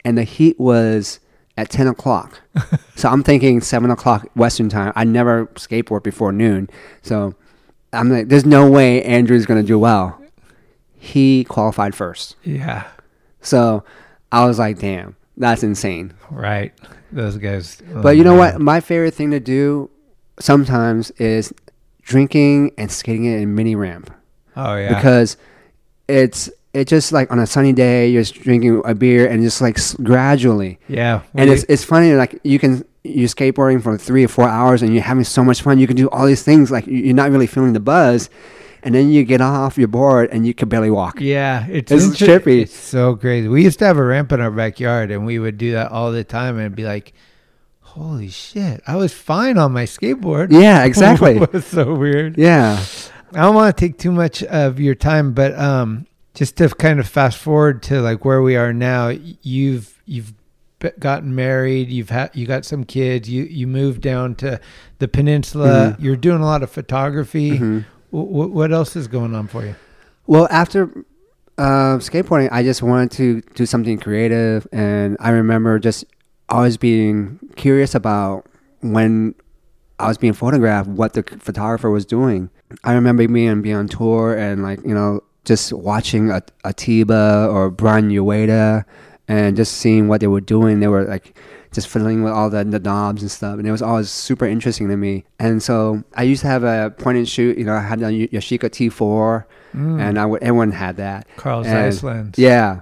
and 0.03 0.17
the 0.17 0.25
heat 0.25 0.59
was 0.59 1.21
at 1.55 1.69
ten 1.69 1.87
o'clock. 1.87 2.41
so 2.97 3.07
I'm 3.07 3.23
thinking 3.23 3.61
seven 3.61 3.89
o'clock 3.89 4.27
Western 4.35 4.67
time. 4.67 4.91
I 4.93 5.05
never 5.05 5.45
skateboard 5.55 6.03
before 6.03 6.33
noon, 6.33 6.69
so 7.01 7.33
I'm 7.93 8.11
like, 8.11 8.27
there's 8.27 8.45
no 8.45 8.69
way 8.69 9.01
Andrew's 9.05 9.45
gonna 9.45 9.63
do 9.63 9.79
well. 9.79 10.21
He 10.97 11.45
qualified 11.45 11.95
first. 11.95 12.35
Yeah. 12.43 12.89
So 13.39 13.85
I 14.33 14.45
was 14.45 14.59
like, 14.59 14.79
damn. 14.79 15.15
That's 15.37 15.63
insane. 15.63 16.13
Right. 16.31 16.73
Those 17.11 17.37
guys. 17.37 17.81
Oh 17.93 18.01
but 18.01 18.17
you 18.17 18.23
know 18.23 18.35
man. 18.35 18.53
what? 18.53 18.61
My 18.61 18.79
favorite 18.81 19.13
thing 19.13 19.31
to 19.31 19.39
do 19.39 19.89
sometimes 20.39 21.11
is 21.11 21.53
drinking 22.01 22.71
and 22.77 22.91
skating 22.91 23.25
it 23.25 23.41
in 23.41 23.55
mini 23.55 23.75
ramp. 23.75 24.11
Oh 24.55 24.75
yeah. 24.75 24.95
Because 24.95 25.37
it's 26.07 26.49
it's 26.73 26.89
just 26.89 27.11
like 27.11 27.31
on 27.31 27.39
a 27.39 27.47
sunny 27.47 27.73
day, 27.73 28.09
you're 28.09 28.23
just 28.23 28.35
drinking 28.35 28.81
a 28.85 28.95
beer 28.95 29.27
and 29.27 29.43
just 29.43 29.61
like 29.61 29.77
gradually. 30.03 30.79
Yeah. 30.87 31.21
And 31.35 31.49
it's 31.49 31.63
it's 31.69 31.83
funny 31.83 32.13
like 32.13 32.39
you 32.43 32.59
can 32.59 32.83
you're 33.03 33.29
skateboarding 33.29 33.81
for 33.81 33.97
three 33.97 34.25
or 34.25 34.27
four 34.27 34.49
hours 34.49 34.81
and 34.81 34.93
you're 34.93 35.03
having 35.03 35.23
so 35.23 35.43
much 35.43 35.61
fun. 35.61 35.79
You 35.79 35.87
can 35.87 35.95
do 35.95 36.09
all 36.09 36.25
these 36.25 36.43
things 36.43 36.71
like 36.71 36.85
you're 36.87 37.15
not 37.15 37.31
really 37.31 37.47
feeling 37.47 37.73
the 37.73 37.79
buzz, 37.79 38.29
and 38.87 38.95
then 38.95 39.11
you 39.11 39.25
get 39.25 39.41
off 39.41 39.77
your 39.77 39.89
board 39.89 40.29
and 40.31 40.47
you 40.47 40.53
can 40.53 40.69
barely 40.69 40.89
walk. 40.89 41.19
Yeah, 41.19 41.67
it's, 41.67 41.91
it's 41.91 42.05
trippy. 42.15 42.61
It's 42.61 42.73
so 42.73 43.17
crazy. 43.17 43.49
We 43.49 43.65
used 43.65 43.79
to 43.79 43.85
have 43.85 43.97
a 43.97 44.03
ramp 44.03 44.31
in 44.31 44.39
our 44.39 44.49
backyard, 44.49 45.11
and 45.11 45.25
we 45.25 45.39
would 45.39 45.57
do 45.57 45.73
that 45.73 45.91
all 45.91 46.13
the 46.13 46.23
time, 46.23 46.57
and 46.57 46.73
be 46.73 46.85
like, 46.85 47.11
"Holy 47.81 48.29
shit, 48.29 48.81
I 48.87 48.95
was 48.95 49.11
fine 49.11 49.57
on 49.57 49.73
my 49.73 49.83
skateboard." 49.83 50.53
Yeah, 50.53 50.83
exactly. 50.85 51.35
it 51.35 51.51
was 51.51 51.65
so 51.65 51.95
weird. 51.95 52.37
Yeah, 52.37 52.81
I 53.33 53.41
don't 53.41 53.55
want 53.55 53.75
to 53.75 53.85
take 53.87 53.97
too 53.97 54.13
much 54.13 54.41
of 54.43 54.79
your 54.79 54.95
time, 54.95 55.33
but 55.33 55.53
um, 55.59 56.07
just 56.33 56.55
to 56.55 56.69
kind 56.69 57.01
of 57.01 57.09
fast 57.09 57.37
forward 57.37 57.83
to 57.83 57.99
like 57.99 58.23
where 58.23 58.41
we 58.41 58.55
are 58.55 58.71
now, 58.71 59.09
you've 59.09 60.01
you've 60.05 60.33
gotten 60.99 61.33
married 61.33 61.89
you've 61.89 62.11
had 62.11 62.29
you 62.35 62.45
got 62.45 62.63
some 62.63 62.83
kids 62.83 63.27
you 63.27 63.45
you 63.45 63.65
moved 63.65 63.99
down 63.99 64.35
to 64.35 64.61
the 64.99 65.07
peninsula 65.07 65.67
mm-hmm. 65.67 66.05
you're 66.05 66.15
doing 66.15 66.39
a 66.39 66.45
lot 66.45 66.61
of 66.61 66.69
photography 66.69 67.53
mm-hmm. 67.53 67.79
W- 68.11 68.47
what 68.49 68.71
else 68.71 68.95
is 68.95 69.07
going 69.07 69.35
on 69.35 69.47
for 69.47 69.65
you? 69.65 69.75
Well, 70.25 70.47
after 70.51 70.83
uh, 71.57 71.97
skateboarding, 71.97 72.49
I 72.51 72.63
just 72.63 72.81
wanted 72.83 73.11
to 73.11 73.41
do 73.55 73.65
something 73.65 73.97
creative, 73.97 74.67
and 74.71 75.17
I 75.19 75.29
remember 75.29 75.79
just 75.79 76.05
always 76.49 76.77
being 76.77 77.39
curious 77.55 77.95
about 77.95 78.45
when 78.81 79.35
I 79.99 80.07
was 80.07 80.17
being 80.17 80.33
photographed, 80.33 80.89
what 80.89 81.13
the 81.13 81.23
photographer 81.39 81.89
was 81.89 82.05
doing. 82.05 82.49
I 82.83 82.93
remember 82.93 83.27
being 83.27 83.61
being 83.61 83.75
on 83.75 83.87
tour 83.87 84.37
and 84.37 84.61
like 84.61 84.79
you 84.83 84.93
know 84.93 85.21
just 85.45 85.71
watching 85.73 86.29
Atiba 86.65 87.49
or 87.49 87.71
Brian 87.71 88.09
Ueda 88.09 88.83
and 89.27 89.55
just 89.55 89.77
seeing 89.77 90.07
what 90.07 90.21
they 90.21 90.27
were 90.27 90.41
doing. 90.41 90.79
They 90.79 90.87
were 90.87 91.05
like 91.05 91.37
just 91.77 91.89
fiddling 91.89 92.23
with 92.23 92.33
all 92.33 92.49
the, 92.49 92.63
the 92.63 92.79
knobs 92.79 93.21
and 93.21 93.29
stuff. 93.29 93.59
And 93.59 93.67
it 93.67 93.71
was 93.71 93.83
always 93.83 94.09
super 94.09 94.47
interesting 94.47 94.89
to 94.89 94.97
me. 94.97 95.25
And 95.37 95.61
so 95.61 96.03
I 96.15 96.23
used 96.23 96.41
to 96.41 96.47
have 96.47 96.63
a 96.63 96.89
point 96.89 97.19
and 97.19 97.29
shoot. 97.29 97.55
You 97.55 97.65
know, 97.65 97.75
I 97.75 97.81
had 97.81 98.01
a 98.01 98.05
Yashica 98.05 98.61
T4, 98.61 99.45
mm. 99.75 100.01
and 100.01 100.17
I 100.17 100.25
would, 100.25 100.41
everyone 100.41 100.71
had 100.71 100.97
that. 100.97 101.27
Carl 101.35 101.63
Zeiss 101.63 102.01
Yeah. 102.35 102.81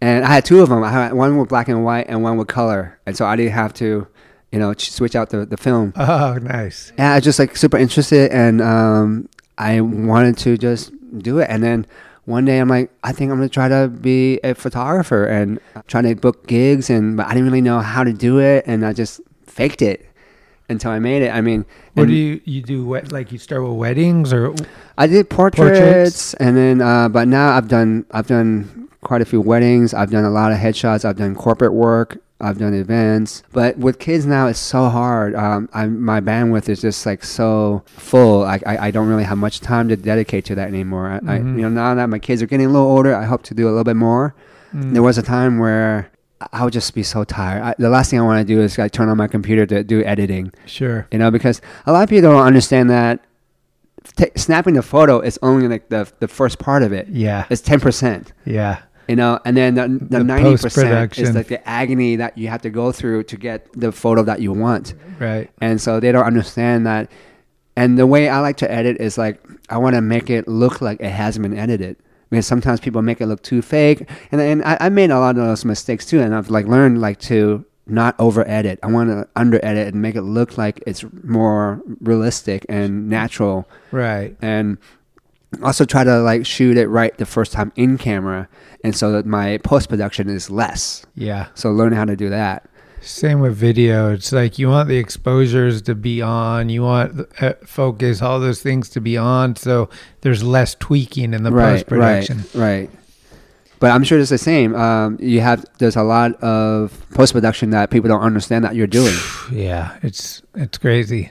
And 0.00 0.24
I 0.24 0.28
had 0.28 0.46
two 0.46 0.62
of 0.62 0.70
them. 0.70 0.82
I 0.82 0.90
had 0.90 1.12
one 1.12 1.36
with 1.36 1.50
black 1.50 1.68
and 1.68 1.84
white 1.84 2.06
and 2.08 2.22
one 2.22 2.38
with 2.38 2.48
color. 2.48 2.98
And 3.04 3.14
so 3.14 3.26
I 3.26 3.36
didn't 3.36 3.52
have 3.52 3.74
to, 3.74 4.06
you 4.52 4.58
know, 4.58 4.72
switch 4.72 5.14
out 5.14 5.28
the, 5.28 5.44
the 5.44 5.58
film. 5.58 5.92
Oh, 5.98 6.38
nice. 6.40 6.94
Yeah, 6.96 7.12
I 7.12 7.14
was 7.16 7.24
just 7.24 7.38
like 7.38 7.58
super 7.58 7.76
interested. 7.76 8.30
And 8.30 8.62
um, 8.62 9.28
I 9.58 9.82
wanted 9.82 10.38
to 10.38 10.56
just 10.56 10.92
do 11.18 11.40
it. 11.40 11.50
And 11.50 11.62
then 11.62 11.86
one 12.28 12.44
day 12.44 12.58
I'm 12.58 12.68
like, 12.68 12.90
I 13.02 13.12
think 13.12 13.32
I'm 13.32 13.38
gonna 13.38 13.48
try 13.48 13.68
to 13.68 13.88
be 13.88 14.38
a 14.44 14.54
photographer 14.54 15.24
and 15.24 15.58
try 15.86 16.02
to 16.02 16.14
book 16.14 16.46
gigs, 16.46 16.90
and 16.90 17.16
but 17.16 17.26
I 17.26 17.30
didn't 17.30 17.46
really 17.46 17.62
know 17.62 17.80
how 17.80 18.04
to 18.04 18.12
do 18.12 18.38
it, 18.38 18.64
and 18.66 18.84
I 18.84 18.92
just 18.92 19.20
faked 19.46 19.80
it 19.80 20.04
until 20.68 20.90
I 20.90 20.98
made 20.98 21.22
it. 21.22 21.30
I 21.30 21.40
mean, 21.40 21.64
what 21.94 22.06
do 22.06 22.12
you 22.12 22.40
you 22.44 22.60
do? 22.60 22.84
What 22.84 23.12
like 23.12 23.32
you 23.32 23.38
start 23.38 23.62
with 23.62 23.72
weddings 23.72 24.32
or? 24.32 24.54
I 24.98 25.06
did 25.06 25.30
portraits, 25.30 25.78
portraits? 25.80 26.34
and 26.34 26.54
then 26.54 26.82
uh, 26.82 27.08
but 27.08 27.28
now 27.28 27.56
I've 27.56 27.68
done 27.68 28.04
I've 28.10 28.26
done 28.26 28.90
quite 29.00 29.22
a 29.22 29.24
few 29.24 29.40
weddings. 29.40 29.94
I've 29.94 30.10
done 30.10 30.24
a 30.24 30.30
lot 30.30 30.52
of 30.52 30.58
headshots. 30.58 31.06
I've 31.06 31.16
done 31.16 31.34
corporate 31.34 31.72
work. 31.72 32.18
I've 32.40 32.58
done 32.58 32.72
events, 32.72 33.42
but 33.52 33.76
with 33.78 33.98
kids 33.98 34.24
now, 34.24 34.46
it's 34.46 34.60
so 34.60 34.88
hard. 34.88 35.34
Um, 35.34 35.68
I, 35.72 35.86
my 35.86 36.20
bandwidth 36.20 36.68
is 36.68 36.80
just 36.80 37.04
like 37.04 37.24
so 37.24 37.82
full. 37.86 38.44
I, 38.44 38.60
I, 38.64 38.78
I, 38.86 38.90
don't 38.92 39.08
really 39.08 39.24
have 39.24 39.38
much 39.38 39.60
time 39.60 39.88
to 39.88 39.96
dedicate 39.96 40.44
to 40.46 40.54
that 40.54 40.68
anymore. 40.68 41.10
I, 41.10 41.18
mm-hmm. 41.18 41.28
I, 41.30 41.36
you 41.36 41.62
know, 41.62 41.68
now 41.68 41.94
that 41.96 42.06
my 42.06 42.20
kids 42.20 42.40
are 42.40 42.46
getting 42.46 42.66
a 42.66 42.68
little 42.68 42.86
older, 42.86 43.12
I 43.12 43.24
hope 43.24 43.42
to 43.44 43.54
do 43.54 43.66
a 43.66 43.70
little 43.70 43.82
bit 43.82 43.96
more. 43.96 44.36
Mm. 44.72 44.92
There 44.92 45.02
was 45.02 45.18
a 45.18 45.22
time 45.22 45.58
where 45.58 46.12
I 46.52 46.62
would 46.62 46.72
just 46.72 46.94
be 46.94 47.02
so 47.02 47.24
tired. 47.24 47.60
I, 47.60 47.74
the 47.76 47.90
last 47.90 48.10
thing 48.10 48.20
I 48.20 48.22
want 48.22 48.46
to 48.46 48.54
do 48.54 48.62
is 48.62 48.78
like 48.78 48.92
turn 48.92 49.08
on 49.08 49.16
my 49.16 49.26
computer 49.26 49.66
to 49.66 49.82
do 49.82 50.04
editing. 50.04 50.52
Sure. 50.66 51.08
You 51.10 51.18
know, 51.18 51.32
because 51.32 51.60
a 51.86 51.92
lot 51.92 52.04
of 52.04 52.08
people 52.08 52.30
don't 52.30 52.46
understand 52.46 52.88
that 52.90 53.24
t- 54.16 54.30
snapping 54.36 54.74
the 54.74 54.82
photo 54.82 55.18
is 55.18 55.40
only 55.42 55.66
like 55.66 55.88
the 55.88 56.08
the 56.20 56.28
first 56.28 56.60
part 56.60 56.84
of 56.84 56.92
it. 56.92 57.08
Yeah. 57.08 57.46
It's 57.50 57.62
ten 57.62 57.80
percent. 57.80 58.32
Yeah 58.44 58.82
you 59.08 59.16
know 59.16 59.40
and 59.44 59.56
then 59.56 59.74
the 59.74 60.22
ninety 60.22 60.56
percent 60.56 61.18
is 61.18 61.34
like 61.34 61.48
the 61.48 61.66
agony 61.68 62.16
that 62.16 62.36
you 62.36 62.48
have 62.48 62.62
to 62.62 62.70
go 62.70 62.92
through 62.92 63.24
to 63.24 63.36
get 63.36 63.68
the 63.72 63.90
photo 63.90 64.22
that 64.22 64.40
you 64.40 64.52
want. 64.52 64.94
Right. 65.18 65.50
And 65.60 65.80
so 65.80 65.98
they 65.98 66.12
don't 66.12 66.24
understand 66.24 66.86
that. 66.86 67.10
And 67.76 67.98
the 67.98 68.06
way 68.06 68.28
i 68.28 68.40
like 68.40 68.56
to 68.58 68.70
edit 68.70 68.98
is 69.00 69.16
like 69.16 69.42
i 69.70 69.78
want 69.78 69.94
to 69.94 70.00
make 70.00 70.30
it 70.30 70.46
look 70.46 70.80
like 70.80 71.00
it 71.00 71.10
hasn't 71.10 71.42
been 71.42 71.58
edited. 71.58 71.96
Because 72.30 72.46
sometimes 72.46 72.78
people 72.78 73.00
make 73.00 73.22
it 73.22 73.26
look 73.26 73.42
too 73.42 73.62
fake. 73.62 74.06
And, 74.30 74.38
and 74.38 74.62
I, 74.62 74.76
I 74.80 74.88
made 74.90 75.10
a 75.10 75.18
lot 75.18 75.38
of 75.38 75.44
those 75.44 75.64
mistakes 75.64 76.04
too. 76.04 76.20
And 76.20 76.34
i've 76.34 76.50
like 76.50 76.66
learned 76.66 77.00
like 77.00 77.18
to 77.20 77.64
not 77.90 78.14
over 78.18 78.46
edit 78.46 78.78
i 78.82 78.86
want 78.86 79.08
to 79.08 79.26
under 79.34 79.58
edit 79.64 79.94
and 79.94 80.02
make 80.02 80.14
it 80.14 80.20
look 80.20 80.58
like 80.58 80.82
it's 80.86 81.06
more 81.24 81.80
realistic 82.00 82.66
and 82.68 83.08
natural. 83.08 83.66
Right. 83.90 84.36
And 84.42 84.76
also 85.62 85.84
try 85.84 86.04
to 86.04 86.20
like 86.20 86.44
shoot 86.44 86.76
it 86.76 86.88
right 86.88 87.16
the 87.18 87.26
first 87.26 87.52
time 87.52 87.72
in 87.76 87.98
camera 87.98 88.48
and 88.84 88.94
so 88.94 89.12
that 89.12 89.26
my 89.26 89.58
post 89.58 89.88
production 89.88 90.28
is 90.28 90.50
less 90.50 91.04
yeah 91.14 91.48
so 91.54 91.70
learn 91.70 91.92
how 91.92 92.04
to 92.04 92.16
do 92.16 92.28
that 92.28 92.68
Same 93.00 93.40
with 93.40 93.54
video. 93.54 94.12
It's 94.12 94.32
like 94.32 94.58
you 94.58 94.68
want 94.68 94.88
the 94.88 94.96
exposures 94.96 95.82
to 95.82 95.94
be 95.94 96.20
on, 96.20 96.68
you 96.68 96.82
want 96.82 97.26
uh, 97.40 97.54
focus, 97.64 98.22
all 98.22 98.40
those 98.40 98.60
things 98.60 98.88
to 98.90 99.00
be 99.00 99.16
on, 99.16 99.54
so 99.54 99.88
there's 100.22 100.42
less 100.42 100.74
tweaking 100.74 101.32
in 101.32 101.44
the 101.44 101.52
right, 101.52 101.74
post 101.74 101.86
production. 101.86 102.38
Right, 102.54 102.54
right. 102.54 102.90
But 103.80 103.92
I'm 103.92 104.02
sure 104.02 104.18
it's 104.18 104.30
the 104.30 104.38
same. 104.38 104.74
Um, 104.74 105.16
you 105.20 105.40
have 105.40 105.64
there's 105.78 105.96
a 105.96 106.02
lot 106.02 106.34
of 106.42 107.06
post 107.14 107.32
production 107.32 107.70
that 107.70 107.90
people 107.90 108.08
don't 108.08 108.22
understand 108.22 108.64
that 108.64 108.74
you're 108.74 108.88
doing. 108.88 109.14
yeah, 109.52 109.96
it's 110.02 110.42
it's 110.54 110.78
crazy. 110.78 111.30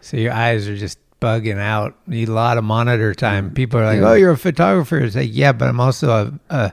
So 0.00 0.16
your 0.16 0.32
eyes 0.32 0.66
are 0.66 0.76
just 0.76 0.98
bugging 1.22 1.58
out. 1.58 1.96
Need 2.06 2.28
a 2.28 2.32
lot 2.32 2.58
of 2.58 2.64
monitor 2.64 3.14
time. 3.14 3.52
People 3.54 3.80
are 3.80 3.84
like, 3.86 4.00
"Oh, 4.00 4.12
you're 4.14 4.32
a 4.32 4.36
photographer." 4.36 4.98
It's 4.98 5.16
like, 5.16 5.30
yeah, 5.32 5.52
but 5.52 5.68
I'm 5.68 5.80
also 5.80 6.10
a 6.10 6.54
a, 6.54 6.72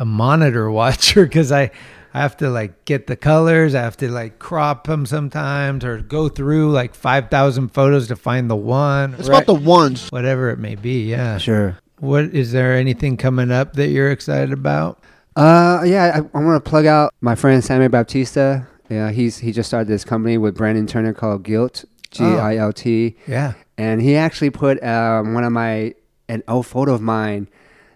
a 0.00 0.04
monitor 0.04 0.70
watcher 0.80 1.24
because 1.24 1.50
I 1.52 1.70
I 2.12 2.20
have 2.20 2.36
to 2.38 2.50
like 2.50 2.84
get 2.84 3.06
the 3.06 3.16
colors. 3.16 3.74
I 3.74 3.80
have 3.82 3.96
to 3.98 4.10
like 4.10 4.38
crop 4.38 4.86
them 4.86 5.06
sometimes 5.06 5.84
or 5.84 5.98
go 6.02 6.28
through 6.28 6.72
like 6.72 6.94
five 6.94 7.30
thousand 7.30 7.68
photos 7.70 8.08
to 8.08 8.16
find 8.16 8.50
the 8.50 8.56
one. 8.56 9.14
It's 9.14 9.28
about 9.28 9.46
the 9.46 9.54
ones. 9.54 10.10
whatever 10.10 10.50
it 10.50 10.58
may 10.58 10.74
be. 10.74 11.08
Yeah, 11.10 11.38
Sure. 11.38 11.78
What 12.00 12.24
is 12.34 12.52
there 12.52 12.74
anything 12.74 13.16
coming 13.16 13.50
up 13.50 13.74
that 13.74 13.88
you're 13.88 14.10
excited 14.10 14.52
about? 14.52 14.98
Uh, 15.36 15.82
yeah, 15.86 16.12
I, 16.14 16.38
I 16.38 16.42
want 16.42 16.62
to 16.62 16.68
plug 16.68 16.86
out 16.86 17.14
my 17.20 17.34
friend 17.34 17.64
Sammy 17.64 17.88
Baptista. 17.88 18.66
Yeah, 18.90 19.10
he's 19.10 19.38
he 19.38 19.50
just 19.52 19.68
started 19.68 19.88
this 19.88 20.04
company 20.04 20.36
with 20.36 20.54
Brandon 20.56 20.86
Turner 20.86 21.14
called 21.14 21.42
Guilt, 21.44 21.84
G 22.10 22.22
I 22.24 22.56
L 22.58 22.72
T. 22.72 23.16
Yeah. 23.26 23.54
And 23.78 24.00
he 24.00 24.16
actually 24.16 24.50
put 24.50 24.82
um, 24.82 25.34
one 25.34 25.44
of 25.44 25.52
my 25.52 25.94
an 26.28 26.42
old 26.48 26.66
photo 26.66 26.94
of 26.94 27.00
mine 27.00 27.48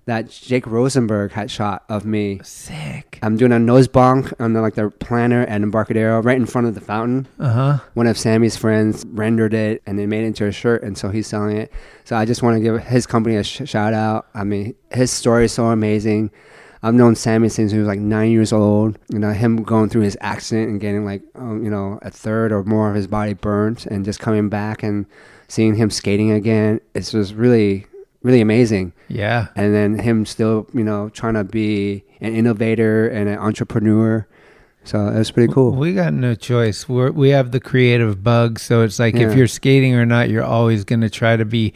that 0.05 0.31
Jake 0.31 0.67
Rosenberg 0.67 1.33
had 1.33 1.51
shot 1.51 1.85
of 1.91 2.07
me. 2.07 2.41
Sick. 2.43 3.19
I'm 3.21 3.37
doing 3.37 3.53
a 3.53 3.59
nose 3.59 3.89
bonk 3.89 4.33
on 4.41 4.55
the, 4.55 4.63
like 4.63 4.75
the 4.75 4.89
planner 4.89 5.43
and 5.43 5.63
Embarcadero 5.63 6.23
right 6.23 6.37
in 6.37 6.47
front 6.47 6.67
of 6.67 6.75
the 6.75 6.81
fountain. 6.81 7.29
Uh 7.39 7.49
huh. 7.51 7.79
One 7.93 8.07
of 8.07 8.17
Sammy's 8.17 8.57
friends 8.57 9.05
rendered 9.07 9.53
it 9.53 9.83
and 9.87 9.99
they 9.99 10.07
made 10.07 10.25
it 10.25 10.29
into 10.29 10.47
a 10.47 10.53
shirt, 10.53 10.83
and 10.83 10.97
so 10.97 11.11
he's 11.11 11.27
selling 11.27 11.59
it. 11.59 11.71
So 12.05 12.17
I 12.17 12.25
just 12.25 12.43
want 12.43 12.57
to 12.57 12.61
give 12.61 12.83
his 12.85 13.07
company 13.07 13.37
a 13.37 13.45
sh- 13.45 13.69
shout 13.69 13.93
out. 13.93 14.27
I 14.33 14.45
mean, 14.45 14.75
his 14.91 15.11
story 15.11 15.45
is 15.45 15.53
so 15.53 15.67
amazing. 15.67 16.31
I've 16.83 16.95
known 16.95 17.15
Sammy 17.15 17.51
since 17.51 17.73
he 17.73 17.79
was 17.79 17.89
like 17.89 17.99
nine 17.99 18.31
years 18.31 18.51
old. 18.53 18.99
You 19.11 19.19
know, 19.19 19.33
him 19.33 19.63
going 19.63 19.91
through 19.91 20.03
his 20.03 20.17
accident 20.23 20.71
and 20.71 20.81
getting 20.81 21.05
like, 21.05 21.23
um, 21.35 21.63
you 21.63 21.71
know, 21.71 21.99
a 22.01 22.11
third 22.11 22.51
or 22.51 22.65
more 22.65 22.89
of 22.89 22.95
his 22.95 23.09
body 23.09 23.35
burnt, 23.35 23.85
and 23.85 24.07
just 24.07 24.21
coming 24.21 24.49
back 24.49 24.83
and 24.83 25.05
seeing 25.49 25.75
him 25.75 25.91
skating 25.91 26.31
again, 26.31 26.81
it 26.95 27.13
was 27.13 27.35
really, 27.35 27.87
really 28.23 28.41
amazing. 28.41 28.93
Yeah. 29.09 29.49
And 29.57 29.75
then 29.75 29.99
him 29.99 30.27
still, 30.27 30.67
you 30.73 30.85
know, 30.85 31.09
trying 31.11 31.35
to 31.35 31.45
be 31.45 32.05
an 32.21 32.35
innovator 32.35 33.09
and 33.09 33.29
an 33.29 33.39
entrepreneur. 33.39 34.27
So 34.85 35.07
it 35.09 35.19
was 35.19 35.31
pretty 35.31 35.53
cool. 35.53 35.73
We 35.73 35.93
got 35.95 36.13
no 36.15 36.35
choice. 36.35 36.89
We're, 36.89 37.11
we 37.11 37.31
have 37.31 37.51
the 37.51 37.61
creative 37.61 38.23
bug, 38.23 38.59
so 38.59 38.83
it's 38.83 38.99
like 38.99 39.15
Yeah. 39.15 39.29
if 39.29 39.37
you're 39.37 39.47
skating 39.49 39.95
or 39.95 40.07
not, 40.07 40.31
you're 40.31 40.45
always 40.45 40.85
going 40.85 41.01
to 41.03 41.11
try 41.11 41.37
to 41.37 41.45
be 41.45 41.75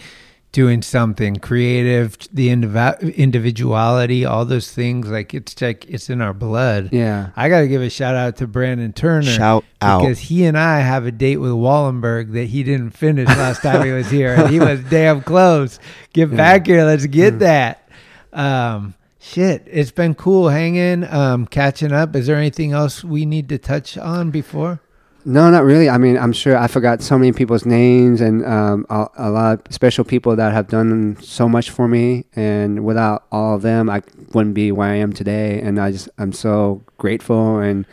doing 0.53 0.83
something 0.83 1.37
creative. 1.37 2.17
The 2.33 2.49
indiv- 2.49 3.15
individuality, 3.17 4.25
all 4.25 4.45
those 4.45 4.71
things, 4.71 5.09
like 5.09 5.35
it's 5.35 5.61
like 5.61 5.87
it's 5.89 6.09
in 6.11 6.21
our 6.21 6.33
blood. 6.35 6.91
Yeah. 6.93 7.31
I 7.35 7.49
got 7.49 7.61
to 7.63 7.69
give 7.69 7.83
a 7.83 7.91
shout 7.91 8.15
out 8.15 8.37
to 8.37 8.47
Brandon 8.47 8.93
Turner. 8.93 9.23
Shout 9.31 9.65
out. 9.81 10.01
because 10.01 10.19
he 10.21 10.45
and 10.45 10.57
I 10.57 10.81
have 10.81 11.07
a 11.07 11.11
date 11.13 11.39
with 11.39 11.53
Wallenberg 11.53 12.33
that 12.33 12.45
he 12.45 12.63
didn't 12.63 12.91
finish 12.91 13.27
last 13.29 13.63
time 13.63 13.85
he 13.85 13.93
was 13.93 14.11
here, 14.11 14.35
and 14.35 14.51
he 14.51 14.61
was 14.61 14.81
damn 14.91 15.23
close. 15.23 15.79
Get 16.13 16.35
back 16.37 16.67
here, 16.67 16.85
let's 16.85 17.07
get 17.07 17.39
that. 17.41 17.89
Um, 18.33 18.95
shit, 19.19 19.67
it's 19.71 19.91
been 19.91 20.15
cool 20.15 20.49
hanging, 20.49 21.05
um, 21.05 21.47
catching 21.47 21.93
up. 21.93 22.15
Is 22.15 22.27
there 22.27 22.37
anything 22.37 22.73
else 22.73 23.03
we 23.03 23.25
need 23.27 23.49
to 23.49 23.59
touch 23.59 23.97
on 23.99 24.31
before? 24.31 24.81
No, 25.25 25.51
not 25.51 25.65
really. 25.65 25.89
I 25.89 25.99
mean, 25.99 26.19
I'm 26.19 26.33
sure 26.33 26.57
I 26.57 26.67
forgot 26.67 27.01
so 27.01 27.17
many 27.17 27.33
people's 27.33 27.65
names 27.65 28.21
and 28.21 28.45
um, 28.45 28.87
a, 28.91 29.07
a 29.17 29.31
lot 29.31 29.67
of 29.67 29.73
special 29.73 30.05
people 30.05 30.35
that 30.35 30.53
have 30.53 30.67
done 30.67 31.17
so 31.21 31.49
much 31.49 31.71
for 31.71 31.87
me. 31.87 32.25
And 32.35 32.85
without 32.85 33.25
all 33.31 33.55
of 33.55 33.63
them, 33.63 33.89
I 33.89 34.03
wouldn't 34.35 34.55
be 34.55 34.73
where 34.73 34.89
I 34.89 34.97
am 34.97 35.13
today. 35.13 35.61
And 35.61 35.81
I 35.81 35.93
just, 35.93 36.09
I'm 36.19 36.33
so 36.33 36.83
grateful 36.99 37.59
and 37.59 37.87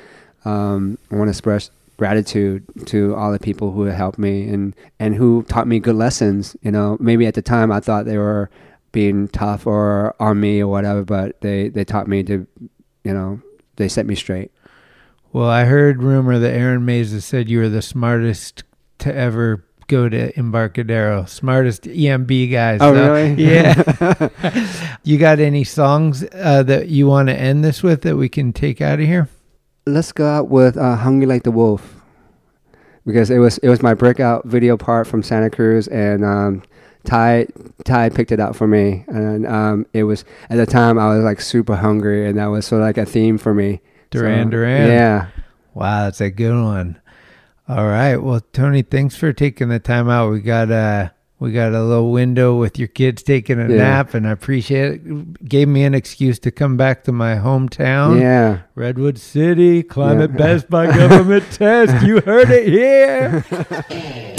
um, 0.43 0.97
I 1.11 1.17
want 1.17 1.27
to 1.27 1.31
express 1.31 1.69
gratitude 1.97 2.63
to 2.87 3.13
all 3.13 3.31
the 3.31 3.39
people 3.39 3.73
who 3.73 3.83
helped 3.83 4.17
me 4.17 4.49
and, 4.49 4.75
and 4.99 5.13
who 5.13 5.43
taught 5.43 5.67
me 5.67 5.79
good 5.79 5.95
lessons. 5.95 6.55
You 6.61 6.71
know, 6.71 6.97
maybe 6.99 7.27
at 7.27 7.35
the 7.35 7.43
time 7.43 7.71
I 7.71 7.79
thought 7.79 8.05
they 8.05 8.17
were 8.17 8.49
being 8.91 9.27
tough 9.27 9.67
or 9.67 10.15
on 10.19 10.39
me 10.39 10.61
or 10.61 10.67
whatever, 10.67 11.03
but 11.03 11.39
they, 11.41 11.69
they 11.69 11.83
taught 11.83 12.07
me 12.07 12.23
to, 12.23 12.47
you 13.03 13.13
know, 13.13 13.39
they 13.75 13.87
set 13.87 14.07
me 14.07 14.15
straight. 14.15 14.51
Well, 15.31 15.49
I 15.49 15.65
heard 15.65 16.01
rumor 16.01 16.39
that 16.39 16.53
Aaron 16.53 16.85
Meza 16.85 17.21
said 17.21 17.49
you 17.49 17.59
were 17.59 17.69
the 17.69 17.81
smartest 17.81 18.63
to 18.99 19.13
ever 19.13 19.63
go 19.87 20.09
to 20.09 20.37
Embarcadero, 20.37 21.25
smartest 21.25 21.83
EMB 21.83 22.51
guys. 22.51 22.79
Oh, 22.81 22.93
So, 22.93 23.13
really? 23.13 23.33
Yeah. 23.43 24.29
you 25.03 25.17
got 25.17 25.39
any 25.39 25.63
songs 25.63 26.23
uh, 26.33 26.63
that 26.63 26.87
you 26.89 27.07
want 27.07 27.29
to 27.29 27.35
end 27.35 27.63
this 27.63 27.83
with 27.83 28.01
that 28.03 28.15
we 28.15 28.29
can 28.29 28.53
take 28.53 28.81
out 28.81 28.99
of 28.99 29.05
here? 29.05 29.29
Let's 29.85 30.11
go 30.11 30.25
out 30.27 30.49
with 30.49 30.77
uh, 30.77 30.95
"Hungry 30.95 31.25
Like 31.25 31.43
the 31.43 31.51
Wolf" 31.51 31.95
because 33.05 33.29
it 33.31 33.39
was 33.39 33.57
it 33.59 33.69
was 33.69 33.81
my 33.81 33.93
breakout 33.93 34.45
video 34.45 34.77
part 34.77 35.07
from 35.07 35.23
Santa 35.23 35.49
Cruz, 35.49 35.87
and 35.87 36.23
um, 36.23 36.63
Ty 37.05 37.47
Ty 37.85 38.09
picked 38.09 38.31
it 38.31 38.39
out 38.39 38.55
for 38.55 38.67
me, 38.67 39.05
and 39.07 39.47
um, 39.47 39.85
it 39.93 40.03
was 40.03 40.25
at 40.49 40.57
the 40.57 40.67
time 40.67 40.99
I 40.99 41.15
was 41.15 41.23
like 41.23 41.41
super 41.41 41.75
hungry, 41.75 42.27
and 42.27 42.37
that 42.37 42.47
was 42.47 42.67
sort 42.67 42.81
of 42.81 42.87
like 42.87 42.97
a 42.97 43.05
theme 43.05 43.37
for 43.39 43.53
me. 43.53 43.81
Duran 44.11 44.47
So, 44.47 44.51
Duran. 44.51 44.87
Yeah. 44.89 45.27
Wow, 45.73 46.03
that's 46.05 46.21
a 46.21 46.29
good 46.29 46.53
one. 46.61 46.99
All 47.67 47.85
right. 47.87 48.17
Well, 48.17 48.41
Tony, 48.53 48.81
thanks 48.81 49.15
for 49.15 49.31
taking 49.31 49.69
the 49.69 49.79
time 49.79 50.09
out. 50.09 50.31
We 50.31 50.39
got 50.41 50.71
uh 50.71 51.09
we 51.39 51.53
got 51.53 51.71
a 51.73 51.81
little 51.83 52.11
window 52.11 52.57
with 52.57 52.77
your 52.77 52.89
kids 52.89 53.23
taking 53.23 53.59
a 53.59 53.69
Yeah. 53.69 53.77
nap, 53.77 54.13
and 54.13 54.27
I 54.27 54.31
appreciate 54.31 54.95
it. 54.95 55.45
Gave 55.47 55.67
me 55.69 55.83
an 55.83 55.93
excuse 55.93 56.37
to 56.39 56.51
come 56.51 56.75
back 56.75 57.03
to 57.05 57.11
my 57.13 57.35
hometown. 57.35 58.19
Yeah. 58.19 58.59
Redwood 58.75 59.17
City, 59.19 59.83
climate 59.83 60.31
Yeah. 60.31 60.37
best 60.37 60.69
by 60.69 60.87
government 60.87 61.45
test. 61.51 62.05
You 62.05 62.19
heard 62.21 62.49
it 62.49 62.67
here. 62.67 64.35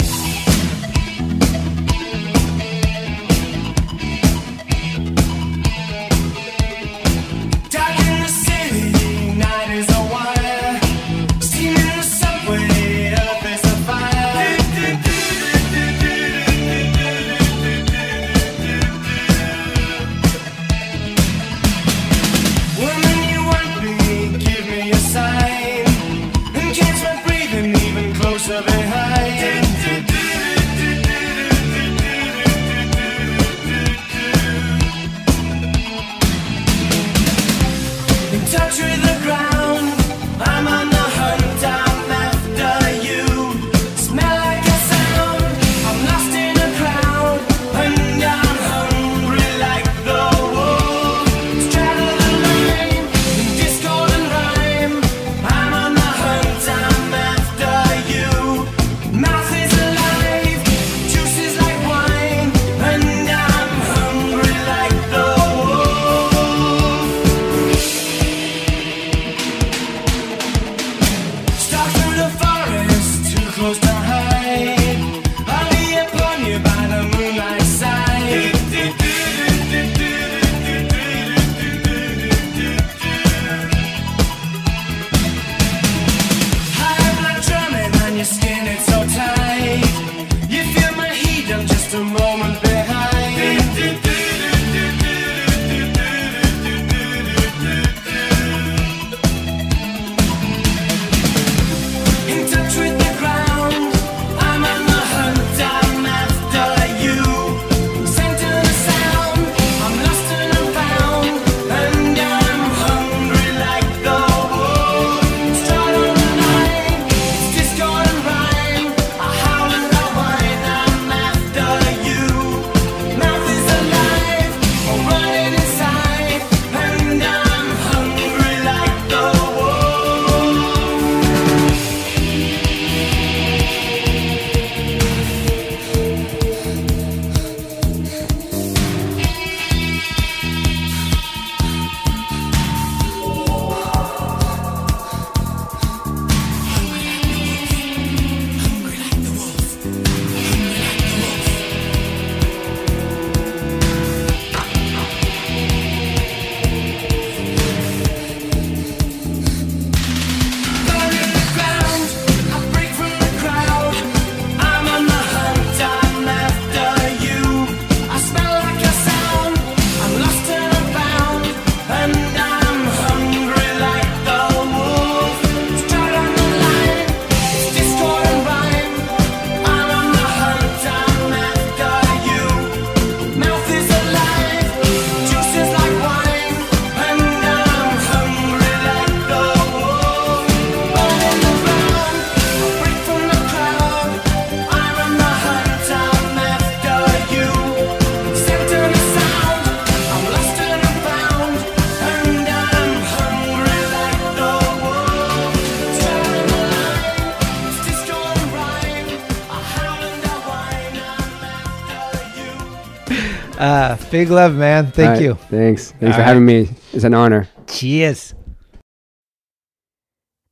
big 214.11 214.29
love, 214.29 214.55
man. 214.55 214.91
Thank 214.91 215.07
All 215.07 215.13
right, 215.13 215.21
you. 215.21 215.33
Thanks. 215.33 215.91
Thanks 215.91 216.03
All 216.03 216.11
for 216.11 216.17
right. 216.19 216.27
having 216.27 216.45
me. 216.45 216.69
It's 216.93 217.03
an 217.03 217.13
honor. 217.13 217.47
Cheers. 217.67 218.35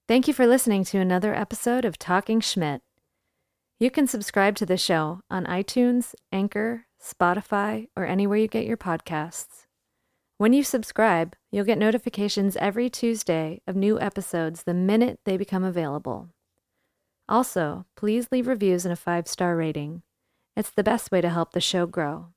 Thank 0.07 0.28
you 0.28 0.34
for 0.34 0.47
listening 0.47 0.84
to 0.86 0.97
another 0.97 1.36
episode 1.36 1.86
of 1.86 1.99
Talking 1.99 2.39
Schmidt. 2.39 2.82
You 3.80 3.91
can 3.91 4.07
subscribe 4.07 4.55
to 4.55 4.66
the 4.66 4.78
show 4.78 5.22
on 5.30 5.45
iTunes, 5.45 6.16
Anchor, 6.32 6.86
Spotify, 7.01 7.88
or 7.95 8.05
anywhere 8.05 8.38
you 8.38 8.47
get 8.47 8.66
your 8.66 8.78
podcasts. 8.78 9.68
When 10.38 10.53
you 10.53 10.64
subscribe, 10.64 11.36
you'll 11.51 11.66
get 11.66 11.78
notifications 11.78 12.55
every 12.57 12.89
Tuesday 12.89 13.62
of 13.68 13.76
new 13.76 13.99
episodes 13.99 14.64
the 14.64 14.74
minute 14.74 15.20
they 15.26 15.38
become 15.38 15.64
available. 15.64 16.30
Also, 17.28 17.86
please 17.95 18.30
leave 18.32 18.47
reviews 18.47 18.86
and 18.86 18.93
a 18.93 18.95
five 18.95 19.28
star 19.28 19.55
rating. 19.55 20.01
It's 20.55 20.72
the 20.72 20.84
best 20.84 21.12
way 21.12 21.22
to 21.22 21.30
help 21.30 21.51
the 21.51 21.62
show 21.62 21.86
grow. 21.86 22.30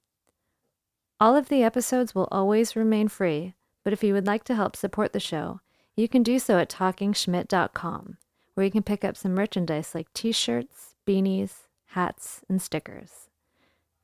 All 1.22 1.36
of 1.36 1.48
the 1.48 1.62
episodes 1.62 2.16
will 2.16 2.26
always 2.32 2.74
remain 2.74 3.06
free, 3.06 3.54
but 3.84 3.92
if 3.92 4.02
you 4.02 4.12
would 4.12 4.26
like 4.26 4.42
to 4.42 4.56
help 4.56 4.74
support 4.74 5.12
the 5.12 5.20
show, 5.20 5.60
you 5.94 6.08
can 6.08 6.24
do 6.24 6.40
so 6.40 6.58
at 6.58 6.68
talkingschmidt.com, 6.68 8.16
where 8.54 8.66
you 8.66 8.72
can 8.72 8.82
pick 8.82 9.04
up 9.04 9.16
some 9.16 9.32
merchandise 9.32 9.94
like 9.94 10.12
t 10.14 10.32
shirts, 10.32 10.96
beanies, 11.06 11.68
hats, 11.90 12.40
and 12.48 12.60
stickers. 12.60 13.28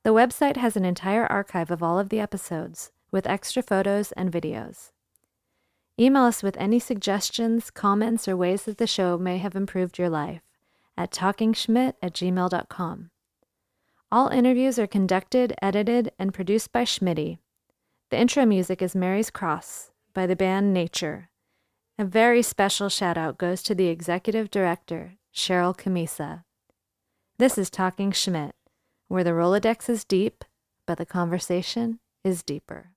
The 0.05 0.15
website 0.15 0.59
has 0.59 0.77
an 0.77 0.85
entire 0.85 1.27
archive 1.27 1.73
of 1.73 1.83
all 1.83 1.99
of 1.99 2.11
the 2.11 2.21
episodes, 2.21 2.93
with 3.11 3.27
extra 3.27 3.65
photos 3.65 4.13
and 4.13 4.31
videos. 4.31 4.93
Email 5.99 6.23
us 6.23 6.45
with 6.45 6.57
any 6.57 6.79
suggestions, 6.79 7.69
comments, 7.73 8.29
or 8.29 8.37
ways 8.37 8.63
that 8.63 8.79
the 8.79 8.87
show 8.87 9.19
may 9.19 9.39
have 9.39 9.57
improved 9.57 9.99
your 9.99 10.09
life 10.09 10.43
at 10.97 11.11
talkingschmidt 11.11 11.95
at 12.01 12.13
gmail.com. 12.13 13.11
All 14.11 14.29
interviews 14.29 14.79
are 14.79 14.87
conducted, 14.87 15.53
edited, 15.61 16.13
and 16.19 16.33
produced 16.33 16.73
by 16.73 16.85
Schmitty. 16.85 17.37
The 18.11 18.19
intro 18.19 18.47
music 18.47 18.81
is 18.81 18.95
Mary's 18.95 19.29
Cross 19.29 19.91
by 20.15 20.27
the 20.27 20.35
band 20.35 20.73
Nature. 20.73 21.29
A 21.99 22.07
very 22.07 22.41
special 22.41 22.89
shout 22.89 23.19
out 23.19 23.37
goes 23.37 23.63
to 23.65 23.75
the 23.75 23.89
executive 23.89 24.51
director, 24.51 25.17
Cheryl 25.35 25.77
Camisa. 25.77 26.45
This 27.39 27.59
is 27.59 27.69
Talking 27.69 28.11
Schmidt, 28.13 28.55
where 29.09 29.25
the 29.25 29.33
Rolodex 29.33 29.91
is 29.91 30.07
deep, 30.07 30.43
but 30.87 30.97
the 30.97 31.05
conversation 31.05 32.01
is 32.25 32.43
deeper. 32.43 32.93